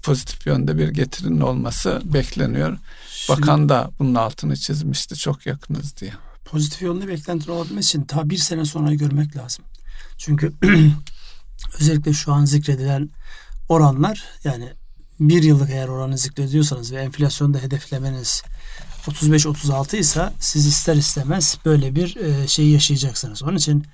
pozitif 0.03 0.47
yönde 0.47 0.77
bir 0.77 0.89
getirinin 0.89 1.41
olması 1.41 2.01
bekleniyor. 2.03 2.77
Şimdi, 3.09 3.41
Bakan 3.41 3.69
da 3.69 3.91
bunun 3.99 4.15
altını 4.15 4.55
çizmişti 4.55 5.15
çok 5.15 5.45
yakınız 5.45 5.97
diye 5.97 6.13
pozitif 6.51 6.81
yönde 6.81 7.07
beklentinin 7.07 7.55
olabilmesi 7.55 7.87
için 7.87 8.01
ta 8.01 8.29
bir 8.29 8.37
sene 8.37 8.65
sonrayı 8.65 8.97
görmek 8.97 9.37
lazım. 9.37 9.65
Çünkü 10.17 10.53
özellikle 11.79 12.13
şu 12.13 12.33
an 12.33 12.45
zikredilen 12.45 13.09
oranlar 13.69 14.23
yani 14.43 14.73
bir 15.19 15.43
yıllık 15.43 15.69
eğer 15.69 15.87
oranı 15.87 16.17
zikrediyorsanız 16.17 16.91
ve 16.91 17.01
enflasyonda 17.01 17.59
hedeflemeniz 17.59 18.43
35-36 19.07 19.97
ise 19.97 20.29
siz 20.39 20.65
ister 20.65 20.95
istemez 20.95 21.57
böyle 21.65 21.95
bir 21.95 22.17
şey 22.47 22.69
yaşayacaksınız. 22.69 23.43
Onun 23.43 23.57
için 23.57 23.85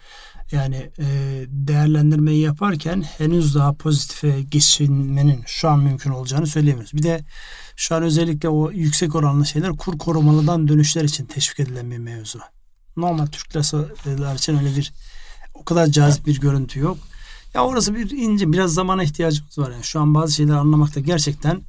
yani 0.52 0.89
e, 1.00 1.06
değerlendirmeyi 1.48 2.41
yaparken 2.41 3.02
henüz 3.02 3.56
daha 3.56 3.74
pozitife 3.74 4.41
geçinmenin 4.41 5.43
şu 5.46 5.70
an 5.70 5.80
mümkün 5.80 6.12
olacağını 6.12 6.48
söyleyemiyoruz. 6.48 6.93
Bir 6.93 7.04
de 7.04 7.26
şu 7.76 7.96
an 7.96 8.04
özellikle 8.04 8.50
o 8.50 8.72
yüksek 8.72 9.16
oranlı 9.16 9.46
şeyler 9.46 9.72
kur 9.72 9.98
korumalıdan 9.98 10.68
dönüşler 10.68 11.04
için 11.04 11.26
teşvik 11.26 11.60
edilen 11.60 11.91
bir 11.91 11.98
mevzu. 11.98 12.39
Normal 12.98 13.26
Türk 13.26 13.56
liralar 13.56 14.36
için 14.36 14.58
öyle 14.58 14.76
bir 14.76 14.93
o 15.54 15.66
kadar 15.66 15.88
cazip 15.88 16.26
bir 16.26 16.39
görüntü 16.39 16.80
yok. 16.80 16.98
Ya 17.54 17.66
orası 17.66 17.96
bir 17.96 18.12
ince 18.12 18.52
biraz 18.52 18.74
zamana 18.74 19.04
ihtiyacımız 19.04 19.60
var. 19.60 19.72
Yani 19.72 19.84
şu 19.84 20.00
an 20.00 20.14
bazı 20.16 20.34
şeyleri 20.34 20.56
anlamakta 20.56 21.00
gerçekten 21.00 21.62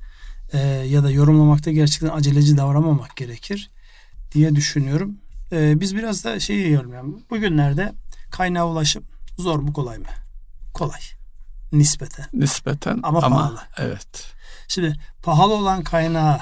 e, 0.53 0.59
ya 0.68 1.05
da 1.05 1.11
yorumlamakta 1.11 1.70
gerçekten 1.70 2.09
aceleci 2.09 2.57
davranmamak 2.57 3.16
gerekir 3.16 3.70
diye 4.33 4.57
düşünüyorum. 4.57 5.16
E, 5.53 5.81
biz 5.81 5.97
biraz 5.97 6.24
da 6.24 6.41
şey 6.41 6.57
yiyorum 6.57 6.93
yani 6.93 7.14
bugünlerde 7.31 7.93
kaynağa 8.31 8.66
ulaşım 8.66 9.05
zor 9.39 9.59
mu 9.59 9.72
kolay 9.72 9.99
mı? 9.99 10.07
Kolay. 10.74 11.01
Nispeten. 11.72 12.27
Nispeten 12.33 13.01
ama, 13.03 13.22
ama 13.22 13.37
pahalı. 13.37 13.61
Evet. 13.79 14.33
Şimdi 14.68 14.97
pahalı 15.22 15.55
olan 15.55 15.83
kaynağı 15.83 16.41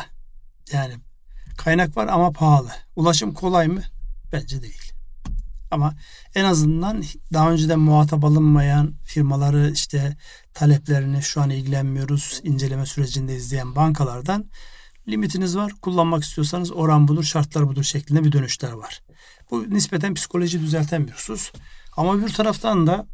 yani 0.73 0.95
kaynak 1.57 1.97
var 1.97 2.09
ama 2.09 2.31
pahalı. 2.31 2.71
Ulaşım 2.97 3.35
kolay 3.35 3.69
mı? 3.69 3.83
Bence 4.33 4.63
değil. 4.63 4.93
Ama 5.71 5.95
en 6.35 6.45
azından 6.45 7.05
daha 7.33 7.51
önceden 7.51 7.79
muhatap 7.79 8.25
alınmayan 8.25 8.95
firmaları 9.05 9.71
işte 9.71 10.17
taleplerini 10.55 11.23
şu 11.23 11.41
an 11.41 11.51
ilgilenmiyoruz 11.51 12.41
inceleme 12.45 12.87
sürecinde 12.87 13.37
izleyen 13.37 13.77
bankalardan 13.77 14.51
limitiniz 15.09 15.57
var 15.57 15.73
kullanmak 15.83 16.25
istiyorsanız 16.25 16.73
oran 16.73 17.09
budur 17.09 17.25
şartlar 17.25 17.69
budur 17.69 17.85
şeklinde 17.85 18.25
bir 18.25 18.33
dönüşler 18.33 18.73
var. 18.73 19.03
Bu 19.55 19.75
nispeten 19.75 20.15
psikoloji 20.15 20.61
düzelten 20.61 21.07
bir 21.07 21.13
husus. 21.13 21.53
Ama 21.97 22.27
bir 22.27 22.33
taraftan 22.33 22.87
da 22.87 23.07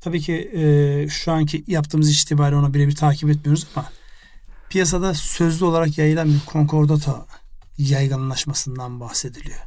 tabii 0.00 0.20
ki 0.20 0.50
e, 0.54 1.08
şu 1.08 1.32
anki 1.32 1.64
yaptığımız 1.66 2.10
iş 2.10 2.22
itibariyle 2.22 2.56
ona 2.56 2.74
birebir 2.74 2.96
takip 2.96 3.30
etmiyoruz 3.30 3.66
ama 3.76 3.90
piyasada 4.70 5.14
sözlü 5.14 5.64
olarak 5.64 5.98
yayılan 5.98 6.28
bir 6.28 6.40
konkordato 6.46 7.26
yaygınlaşmasından 7.78 9.00
bahsediliyor. 9.00 9.58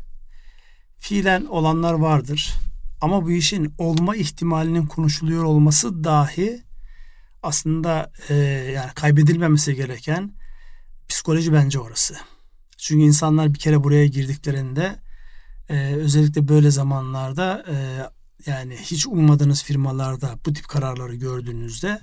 Fiilen 0.97 1.45
olanlar 1.45 1.93
vardır. 1.93 2.53
Ama 3.01 3.25
bu 3.25 3.31
işin 3.31 3.73
olma 3.77 4.15
ihtimalinin 4.15 4.85
konuşuluyor 4.85 5.43
olması 5.43 6.03
dahi 6.03 6.63
aslında 7.43 8.11
e, 8.29 8.35
yani 8.75 8.91
kaybedilmemesi 8.95 9.75
gereken 9.75 10.33
psikoloji 11.07 11.53
bence 11.53 11.79
orası. 11.79 12.15
Çünkü 12.77 13.05
insanlar 13.05 13.53
bir 13.53 13.59
kere 13.59 13.83
buraya 13.83 14.07
girdiklerinde 14.07 14.99
e, 15.70 15.95
özellikle 15.95 16.47
böyle 16.47 16.72
zamanlarda 16.72 17.66
e, 17.70 17.76
yani 18.45 18.76
hiç 18.76 19.07
ummadığınız 19.07 19.64
firmalarda 19.64 20.39
bu 20.45 20.53
tip 20.53 20.68
kararları 20.68 21.16
gördüğünüzde 21.16 22.01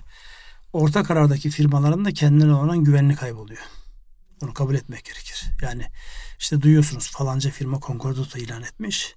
orta 0.72 1.02
karardaki 1.02 1.50
firmaların 1.50 2.04
da 2.04 2.12
kendilerine 2.12 2.54
olan 2.54 2.84
güvenini 2.84 3.16
kayboluyor. 3.16 3.62
Bunu 4.40 4.54
kabul 4.54 4.74
etmek 4.74 5.04
gerekir. 5.04 5.44
Yani 5.62 5.84
işte 6.38 6.62
duyuyorsunuz 6.62 7.10
falanca 7.10 7.50
firma 7.50 7.80
Concordato 7.80 8.38
ilan 8.38 8.62
etmiş. 8.62 9.14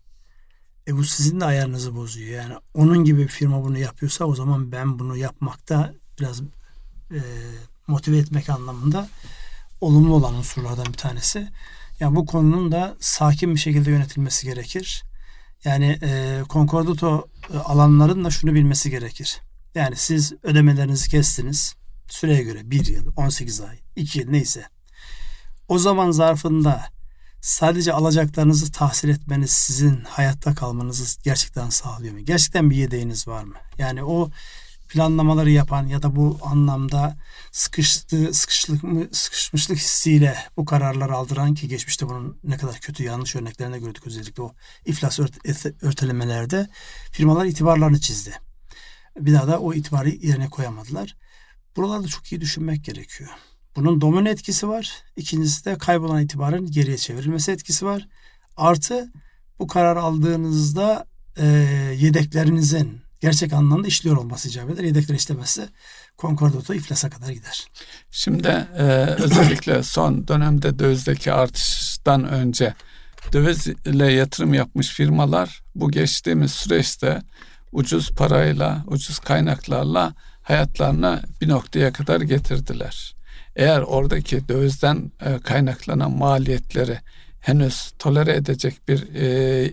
E 0.88 0.98
bu 0.98 1.04
sizin 1.04 1.39
de 1.39 1.46
ayarınızı 1.46 1.96
bozuyor. 1.96 2.44
Yani 2.44 2.54
onun 2.74 3.04
gibi 3.04 3.20
bir 3.20 3.28
firma 3.28 3.64
bunu 3.64 3.78
yapıyorsa 3.78 4.26
o 4.26 4.36
zaman 4.36 4.72
ben 4.72 5.00
bunu 5.00 5.18
yapmakta 5.18 5.94
biraz 6.20 6.42
e, 7.12 7.20
motive 7.88 8.18
etmek 8.18 8.50
anlamında 8.50 9.10
olumlu 9.82 10.16
olan 10.16 10.34
unsurlardan 10.34 10.86
bir 10.86 10.98
tanesi. 10.98 11.48
Yani 12.02 12.16
bu 12.16 12.26
konunun 12.26 12.72
da 12.72 12.97
sakin 12.99 13.56
bir 13.56 13.60
şekilde 13.60 13.91
yönetilmesi 13.91 14.45
gerekir. 14.45 15.04
Yani 15.64 15.99
e, 16.04 16.41
Concordato 16.49 17.28
e, 17.54 17.58
alanların 17.58 18.26
da 18.26 18.30
şunu 18.30 18.54
bilmesi 18.54 18.89
gerekir. 18.89 19.41
Yani 19.76 19.95
siz 19.95 20.34
ödemelerinizi 20.43 21.10
kestiniz. 21.10 21.76
Süreye 22.08 22.43
göre 22.43 22.72
bir 22.72 22.86
yıl, 22.86 23.14
18 23.16 23.62
ay, 23.62 23.80
2 23.95 24.20
yıl 24.20 24.30
neyse. 24.30 24.66
O 25.68 25.80
zaman 25.80 26.12
zarfında 26.12 26.86
sadece 27.41 27.93
alacaklarınızı 27.93 28.72
tahsil 28.72 29.10
etmeniz 29.10 29.49
sizin 29.49 30.02
hayatta 30.04 30.56
kalmanızı 30.56 31.22
gerçekten 31.24 31.70
sağlıyor 31.70 32.14
mu? 32.14 32.20
Gerçekten 32.20 32.70
bir 32.70 32.76
yedeğiniz 32.76 33.28
var 33.28 33.43
mı? 33.43 33.56
Yani 33.78 34.04
o 34.04 34.30
planlamaları 34.92 35.52
yapan 35.52 35.88
ya 35.88 36.04
da 36.04 36.16
bu 36.16 36.39
anlamda 36.44 37.18
sıkıştığı 37.52 38.34
sıkışlık 38.34 38.84
mı, 38.84 39.08
sıkışmışlık 39.12 39.78
hissiyle 39.78 40.38
bu 40.58 40.66
kararları 40.66 41.14
aldıran 41.16 41.54
ki 41.54 41.68
geçmişte 41.68 42.10
bunun 42.10 42.38
ne 42.44 42.58
kadar 42.58 42.80
kötü 42.80 43.04
yanlış 43.04 43.36
örneklerine 43.36 43.80
gördük 43.80 44.08
özellikle 44.08 44.44
o 44.44 44.54
iflas 44.86 45.20
ört- 45.20 45.84
örtelemelerde 45.84 46.70
firmalar 47.12 47.46
itibarlarını 47.46 48.00
çizdi. 48.00 48.34
Bir 49.20 49.34
daha 49.34 49.48
da 49.48 49.60
o 49.60 49.74
itibarı 49.74 50.10
yerine 50.10 50.50
koyamadılar. 50.50 51.16
Buralarda 51.76 52.08
çok 52.08 52.32
iyi 52.32 52.42
düşünmek 52.42 52.84
gerekiyor. 52.84 53.30
Bunun 53.76 54.02
domino 54.02 54.30
etkisi 54.30 54.68
var. 54.68 55.04
İkincisi 55.16 55.66
de 55.66 55.78
kaybolan 55.78 56.22
itibarın 56.24 56.72
geriye 56.72 56.98
çevrilmesi 56.98 57.52
etkisi 57.52 57.86
var. 57.86 58.08
Artı 58.58 59.12
bu 59.60 59.68
karar 59.68 59.96
aldığınızda 59.98 61.06
e, 61.38 61.46
yedeklerinizin 61.98 63.02
gerçek 63.22 63.53
anlamda 63.53 63.88
işliyor 63.88 64.17
olması 64.17 64.49
icap 64.49 64.69
eder. 64.69 64.84
Yedekler 64.84 65.15
işlemezse 65.15 65.69
konkordato 66.17 66.74
iflasa 66.74 67.09
kadar 67.09 67.30
gider. 67.30 67.67
Şimdi 68.11 68.67
e, 68.78 68.84
özellikle 69.19 69.84
son 69.84 70.28
dönemde 70.28 70.80
dövizdeki 70.80 71.34
artıştan 71.34 72.30
önce 72.30 72.74
döviz 73.34 73.67
ile 73.67 74.11
yatırım 74.11 74.53
yapmış 74.53 74.89
firmalar 74.89 75.61
bu 75.76 75.91
geçtiğimiz 75.91 76.51
süreçte 76.51 77.22
ucuz 77.72 78.11
parayla, 78.11 78.84
ucuz 78.88 79.19
kaynaklarla 79.19 80.13
hayatlarını 80.41 81.24
bir 81.41 81.49
noktaya 81.49 81.93
kadar 81.93 82.22
getirdiler. 82.22 83.15
Eğer 83.55 83.82
oradaki 83.82 84.47
dövizden 84.47 85.11
e, 85.22 85.39
kaynaklanan 85.39 86.11
maliyetleri 86.11 86.99
henüz 87.39 87.91
tolere 87.99 88.36
edecek 88.36 88.88
bir 88.88 89.15
e, 89.15 89.26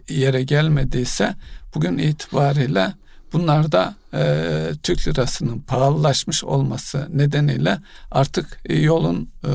yere 0.08 0.42
gelmediyse 0.42 1.34
bugün 1.74 1.98
itibariyle 1.98 2.94
bunlar 3.32 3.72
da 3.72 3.94
e, 4.14 4.72
Türk 4.82 5.08
lirasının 5.08 5.58
pahalılaşmış 5.58 6.44
olması 6.44 7.08
nedeniyle 7.12 7.78
artık 8.10 8.60
yolun 8.68 9.30
e, 9.44 9.50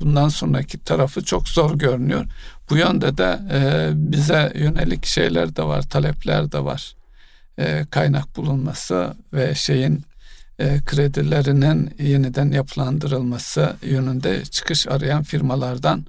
bundan 0.00 0.28
sonraki 0.28 0.78
tarafı 0.78 1.24
çok 1.24 1.48
zor 1.48 1.78
görünüyor. 1.78 2.24
Bu 2.70 2.76
yönde 2.76 3.18
de 3.18 3.40
e, 3.52 3.90
bize 3.94 4.52
yönelik 4.54 5.06
şeyler 5.06 5.56
de 5.56 5.62
var, 5.62 5.82
talepler 5.82 6.52
de 6.52 6.64
var. 6.64 6.94
E, 7.58 7.86
kaynak 7.90 8.36
bulunması 8.36 9.14
ve 9.32 9.54
şeyin 9.54 10.04
e, 10.58 10.80
kredilerinin 10.86 11.94
yeniden 11.98 12.50
yapılandırılması 12.50 13.76
yönünde 13.82 14.44
çıkış 14.44 14.88
arayan 14.88 15.22
firmalardan 15.22 16.06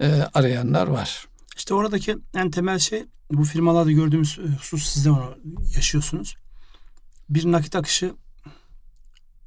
e, 0.00 0.06
arayanlar 0.34 0.86
var. 0.86 1.26
İşte 1.56 1.74
oradaki 1.74 2.16
en 2.34 2.50
temel 2.50 2.78
şey 2.78 3.04
bu 3.30 3.44
firmalarda 3.44 3.92
gördüğümüz 3.92 4.38
husus 4.38 4.86
siz 4.86 5.04
de 5.04 5.10
onu 5.10 5.38
yaşıyorsunuz. 5.76 6.36
Bir 7.28 7.52
nakit 7.52 7.76
akışı 7.76 8.14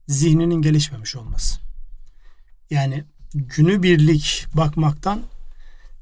zihninin 0.08 0.62
gelişmemiş 0.62 1.16
olması. 1.16 1.60
Yani 2.70 3.04
günü 3.34 3.84
birlik 3.84 4.46
bakmaktan 4.54 5.22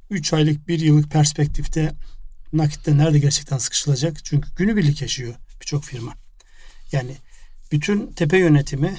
3 0.09 0.33
aylık 0.33 0.67
bir 0.67 0.79
yıllık 0.79 1.11
perspektifte 1.11 1.95
nakitte 2.53 2.97
nerede 2.97 3.19
gerçekten 3.19 3.57
sıkışılacak? 3.57 4.25
Çünkü 4.25 4.55
günü 4.55 4.75
birlik 4.75 5.01
yaşıyor 5.01 5.35
birçok 5.61 5.83
firma. 5.83 6.13
Yani 6.91 7.17
bütün 7.71 8.11
tepe 8.11 8.37
yönetimi 8.37 8.97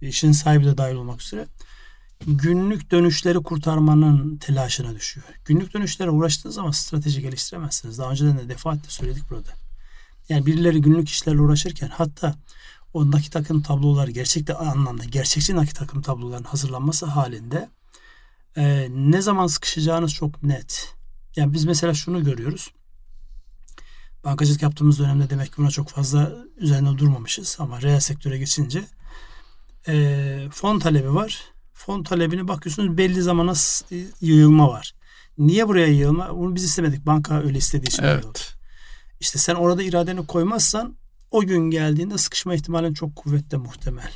işin 0.00 0.32
sahibi 0.32 0.64
de 0.64 0.78
dahil 0.78 0.94
olmak 0.94 1.22
üzere 1.22 1.46
günlük 2.26 2.90
dönüşleri 2.90 3.42
kurtarmanın 3.42 4.36
telaşına 4.36 4.94
düşüyor. 4.94 5.26
Günlük 5.44 5.74
dönüşlere 5.74 6.10
uğraştığınız 6.10 6.54
zaman 6.54 6.70
strateji 6.70 7.22
geliştiremezsiniz. 7.22 7.98
Daha 7.98 8.10
önceden 8.10 8.38
de 8.38 8.48
defaatle 8.48 8.90
söyledik 8.90 9.30
burada. 9.30 9.50
Yani 10.28 10.46
birileri 10.46 10.80
günlük 10.80 11.08
işlerle 11.08 11.40
uğraşırken 11.40 11.88
hatta 11.88 12.34
o 12.94 13.10
nakit 13.10 13.36
akım 13.36 13.62
tabloları 13.62 14.10
gerçekte 14.10 14.54
anlamda 14.54 15.04
gerçekçi 15.04 15.56
nakit 15.56 15.82
akım 15.82 16.02
tablolarının 16.02 16.48
hazırlanması 16.48 17.06
halinde 17.06 17.68
e, 18.56 18.88
ne 18.90 19.22
zaman 19.22 19.46
sıkışacağınız 19.46 20.14
çok 20.14 20.42
net. 20.42 20.94
Yani 21.36 21.52
biz 21.52 21.64
mesela 21.64 21.94
şunu 21.94 22.24
görüyoruz. 22.24 22.70
Bankacılık 24.24 24.62
yaptığımız 24.62 24.98
dönemde 24.98 25.30
demek 25.30 25.46
ki 25.46 25.56
buna 25.58 25.70
çok 25.70 25.88
fazla 25.88 26.32
üzerine 26.56 26.98
durmamışız 26.98 27.56
ama 27.60 27.82
reel 27.82 28.00
sektöre 28.00 28.38
geçince 28.38 28.84
e, 29.88 30.48
fon 30.52 30.78
talebi 30.78 31.14
var. 31.14 31.55
Fon 31.76 32.02
talebine 32.02 32.48
bakıyorsunuz 32.48 32.96
belli 32.98 33.22
zamana 33.22 33.52
yığılma 34.20 34.68
var. 34.68 34.94
Niye 35.38 35.68
buraya 35.68 35.86
yığılma? 35.86 36.36
Bunu 36.36 36.54
biz 36.54 36.64
istemedik. 36.64 37.06
Banka 37.06 37.42
öyle 37.42 37.58
istediği 37.58 37.86
için 37.88 38.02
evet. 38.02 38.24
oldu. 38.24 38.38
İşte 39.20 39.38
sen 39.38 39.54
orada 39.54 39.82
iradeni 39.82 40.26
koymazsan 40.26 40.96
o 41.30 41.40
gün 41.40 41.70
geldiğinde 41.70 42.18
sıkışma 42.18 42.54
ihtimalin 42.54 42.94
çok 42.94 43.16
kuvvetli 43.16 43.56
muhtemel. 43.56 44.12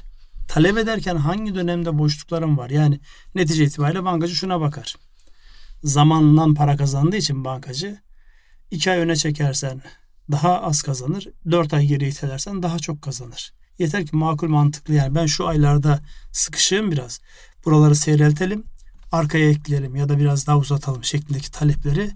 Talep 0.48 0.78
ederken 0.78 1.16
hangi 1.16 1.54
dönemde 1.54 1.98
boşluklarım 1.98 2.58
var? 2.58 2.70
Yani 2.70 3.00
netice 3.34 3.64
itibariyle 3.64 4.04
bankacı 4.04 4.34
şuna 4.34 4.60
bakar. 4.60 4.96
Zamanla 5.82 6.54
para 6.54 6.76
kazandığı 6.76 7.16
için 7.16 7.44
bankacı 7.44 7.98
iki 8.70 8.90
ay 8.90 8.98
öne 8.98 9.16
çekersen 9.16 9.82
daha 10.30 10.62
az 10.62 10.82
kazanır. 10.82 11.26
Dört 11.50 11.74
ay 11.74 11.86
geri 11.86 12.08
itelersen 12.08 12.62
daha 12.62 12.78
çok 12.78 13.02
kazanır. 13.02 13.52
Yeter 13.80 14.06
ki 14.06 14.16
makul 14.16 14.48
mantıklı 14.48 14.94
yani 14.94 15.14
ben 15.14 15.26
şu 15.26 15.48
aylarda 15.48 16.00
sıkışığım 16.32 16.90
biraz. 16.90 17.20
Buraları 17.64 17.94
seyreltelim. 17.94 18.64
Arkaya 19.12 19.50
ekleyelim 19.50 19.96
ya 19.96 20.08
da 20.08 20.18
biraz 20.18 20.46
daha 20.46 20.58
uzatalım 20.58 21.04
şeklindeki 21.04 21.50
talepleri 21.50 22.10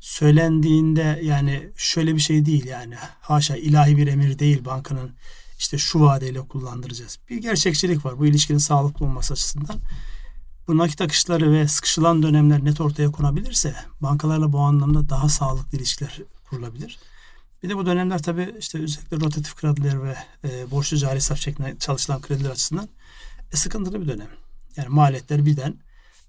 söylendiğinde 0.00 1.20
yani 1.22 1.70
şöyle 1.76 2.14
bir 2.14 2.20
şey 2.20 2.46
değil 2.46 2.64
yani 2.66 2.94
haşa 3.20 3.56
ilahi 3.56 3.96
bir 3.96 4.06
emir 4.06 4.38
değil 4.38 4.64
bankanın 4.64 5.10
işte 5.58 5.78
şu 5.78 6.00
vadeyle 6.00 6.40
kullandıracağız. 6.40 7.18
Bir 7.30 7.36
gerçekçilik 7.36 8.04
var 8.04 8.18
bu 8.18 8.26
ilişkinin 8.26 8.58
sağlıklı 8.58 9.06
olması 9.06 9.32
açısından. 9.32 9.76
Bu 10.68 10.78
nakit 10.78 11.00
akışları 11.00 11.52
ve 11.52 11.68
sıkışılan 11.68 12.22
dönemler 12.22 12.64
net 12.64 12.80
ortaya 12.80 13.10
konabilirse 13.10 13.74
bankalarla 14.00 14.52
bu 14.52 14.58
anlamda 14.58 15.08
daha 15.08 15.28
sağlıklı 15.28 15.78
ilişkiler 15.78 16.18
kurulabilir. 16.50 16.98
Bir 17.62 17.68
de 17.68 17.76
bu 17.76 17.86
dönemler 17.86 18.22
tabii 18.22 18.54
işte 18.58 18.82
özellikle 18.82 19.20
rotatif 19.20 19.56
krediler 19.56 20.02
ve 20.02 20.16
e, 20.44 20.70
borçlu 20.70 20.96
cari 20.96 21.14
hesap 21.14 21.38
şeklinde 21.38 21.76
çalışılan 21.78 22.20
krediler 22.20 22.50
açısından 22.50 22.88
e, 23.52 23.56
sıkıntılı 23.56 24.00
bir 24.00 24.08
dönem. 24.08 24.28
Yani 24.76 24.88
maliyetler 24.88 25.46
birden 25.46 25.74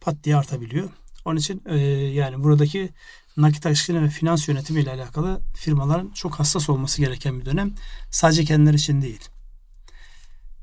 pat 0.02 0.16
diye 0.24 0.36
artabiliyor. 0.36 0.90
Onun 1.26 1.40
için 1.40 1.62
e, 1.66 1.78
yani 2.14 2.44
buradaki 2.44 2.90
nakit 3.38 3.66
akışını 3.66 4.04
ve 4.04 4.10
finans 4.10 4.48
yönetimi 4.48 4.82
ile 4.82 4.92
alakalı 4.92 5.42
firmaların 5.56 6.10
çok 6.10 6.40
hassas 6.40 6.70
olması 6.70 7.02
gereken 7.02 7.40
bir 7.40 7.46
dönem. 7.46 7.74
Sadece 8.12 8.46
kendileri 8.46 8.76
için 8.76 9.02
değil. 9.02 9.30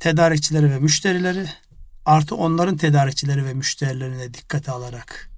Tedarikçileri 0.00 0.70
ve 0.70 0.78
müşterileri 0.78 1.46
artı 2.04 2.34
onların 2.34 2.76
tedarikçileri 2.76 3.44
ve 3.44 3.54
müşterilerine 3.54 4.34
dikkate 4.34 4.72
alarak 4.72 5.30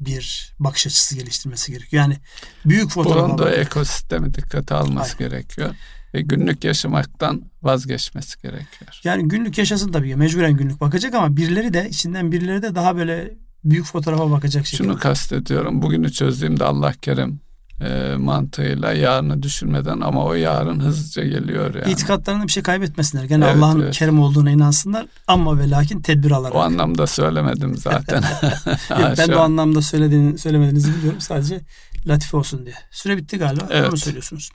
bir 0.00 0.54
bakış 0.58 0.86
açısı 0.86 1.14
geliştirmesi 1.14 1.72
gerekiyor. 1.72 2.02
Yani 2.02 2.16
büyük 2.64 2.90
fotoğrafa 2.90 3.28
Bulunduğu 3.28 3.42
bak- 3.44 3.58
ekosistemi 3.58 4.34
dikkate 4.34 4.74
alması 4.74 5.16
Aynen. 5.18 5.30
gerekiyor. 5.30 5.74
Ve 6.14 6.20
günlük 6.20 6.64
yaşamaktan 6.64 7.42
vazgeçmesi 7.62 8.42
gerekiyor. 8.42 9.00
Yani 9.04 9.28
günlük 9.28 9.58
yaşasın 9.58 9.92
tabii. 9.92 10.16
Mecburen 10.16 10.56
günlük 10.56 10.80
bakacak 10.80 11.14
ama 11.14 11.36
birileri 11.36 11.72
de 11.72 11.88
içinden 11.88 12.32
birileri 12.32 12.62
de 12.62 12.74
daha 12.74 12.96
böyle 12.96 13.34
büyük 13.64 13.86
fotoğrafa 13.86 14.30
bakacak 14.30 14.66
şekilde. 14.66 14.88
Şunu 14.88 14.98
kastediyorum. 14.98 15.82
Bugünü 15.82 16.12
çözdüğümde 16.12 16.64
Allah 16.64 16.92
kerim 17.02 17.40
e, 17.80 18.14
mantığıyla 18.18 18.92
yarını 18.92 19.42
düşünmeden 19.42 20.00
ama 20.00 20.24
o 20.24 20.34
yarın 20.34 20.80
hızlıca 20.80 21.24
geliyor 21.24 21.74
yani. 21.74 21.92
İtikatlarında 21.92 22.46
bir 22.46 22.52
şey 22.52 22.62
kaybetmesinler. 22.62 23.24
Gene 23.24 23.44
Evet, 23.44 23.56
Allah'ın 23.56 23.80
evet. 23.80 23.94
kerim 23.98 24.20
olduğuna 24.20 24.50
inansınlar 24.50 25.06
ama 25.26 25.58
ve 25.58 25.70
lakin 25.70 26.00
tedbir 26.00 26.30
alarak. 26.30 26.54
O 26.54 26.60
anlamda 26.60 27.06
söylemedim 27.06 27.76
zaten. 27.76 28.22
Ben 29.18 29.28
de 29.28 29.36
o 29.36 29.40
anlamda 29.40 29.82
söylediğini, 29.82 30.38
söylemediğinizi 30.38 30.96
biliyorum. 30.96 31.20
Sadece 31.20 31.60
latife 32.06 32.36
olsun 32.36 32.66
diye. 32.66 32.74
Süre 32.90 33.16
bitti 33.16 33.38
galiba. 33.38 33.66
Evet. 33.70 33.88
Onu 33.88 33.96
söylüyorsunuz. 33.96 34.50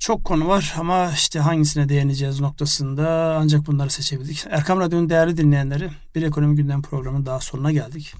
Çok 0.00 0.24
konu 0.24 0.48
var 0.48 0.74
ama 0.78 1.10
işte 1.14 1.40
hangisine 1.40 1.88
değineceğiz 1.88 2.40
noktasında 2.40 3.36
ancak 3.40 3.66
bunları 3.66 3.90
seçebildik. 3.90 4.44
Erkam 4.50 4.80
Radyo'nun 4.80 5.10
değerli 5.10 5.36
dinleyenleri 5.36 5.90
bir 6.14 6.22
ekonomi 6.22 6.56
gündem 6.56 6.82
programının 6.82 7.26
daha 7.26 7.40
sonuna 7.40 7.72
geldik. 7.72 8.14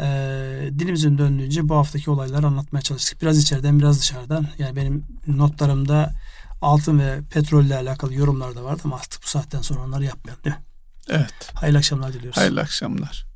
Ee, 0.00 0.70
dilimizin 0.78 1.18
döndüğünce 1.18 1.68
bu 1.68 1.76
haftaki 1.76 2.10
olayları 2.10 2.46
anlatmaya 2.46 2.82
çalıştık. 2.82 3.22
Biraz 3.22 3.38
içeriden 3.38 3.78
biraz 3.78 4.00
dışarıdan. 4.00 4.46
Yani 4.58 4.76
benim 4.76 5.04
notlarımda 5.26 6.12
altın 6.62 6.98
ve 6.98 7.20
petrolle 7.30 7.76
alakalı 7.76 8.14
yorumlar 8.14 8.54
da 8.54 8.64
vardı 8.64 8.82
ama 8.84 8.96
artık 8.96 9.22
bu 9.22 9.26
saatten 9.26 9.62
sonra 9.62 9.80
onları 9.80 10.04
yapmayalım 10.04 10.44
değil 10.44 10.56
mi? 10.56 10.62
Evet. 11.08 11.52
Hayırlı 11.54 11.78
akşamlar 11.78 12.12
diliyoruz. 12.12 12.38
Hayırlı 12.38 12.60
akşamlar. 12.60 13.29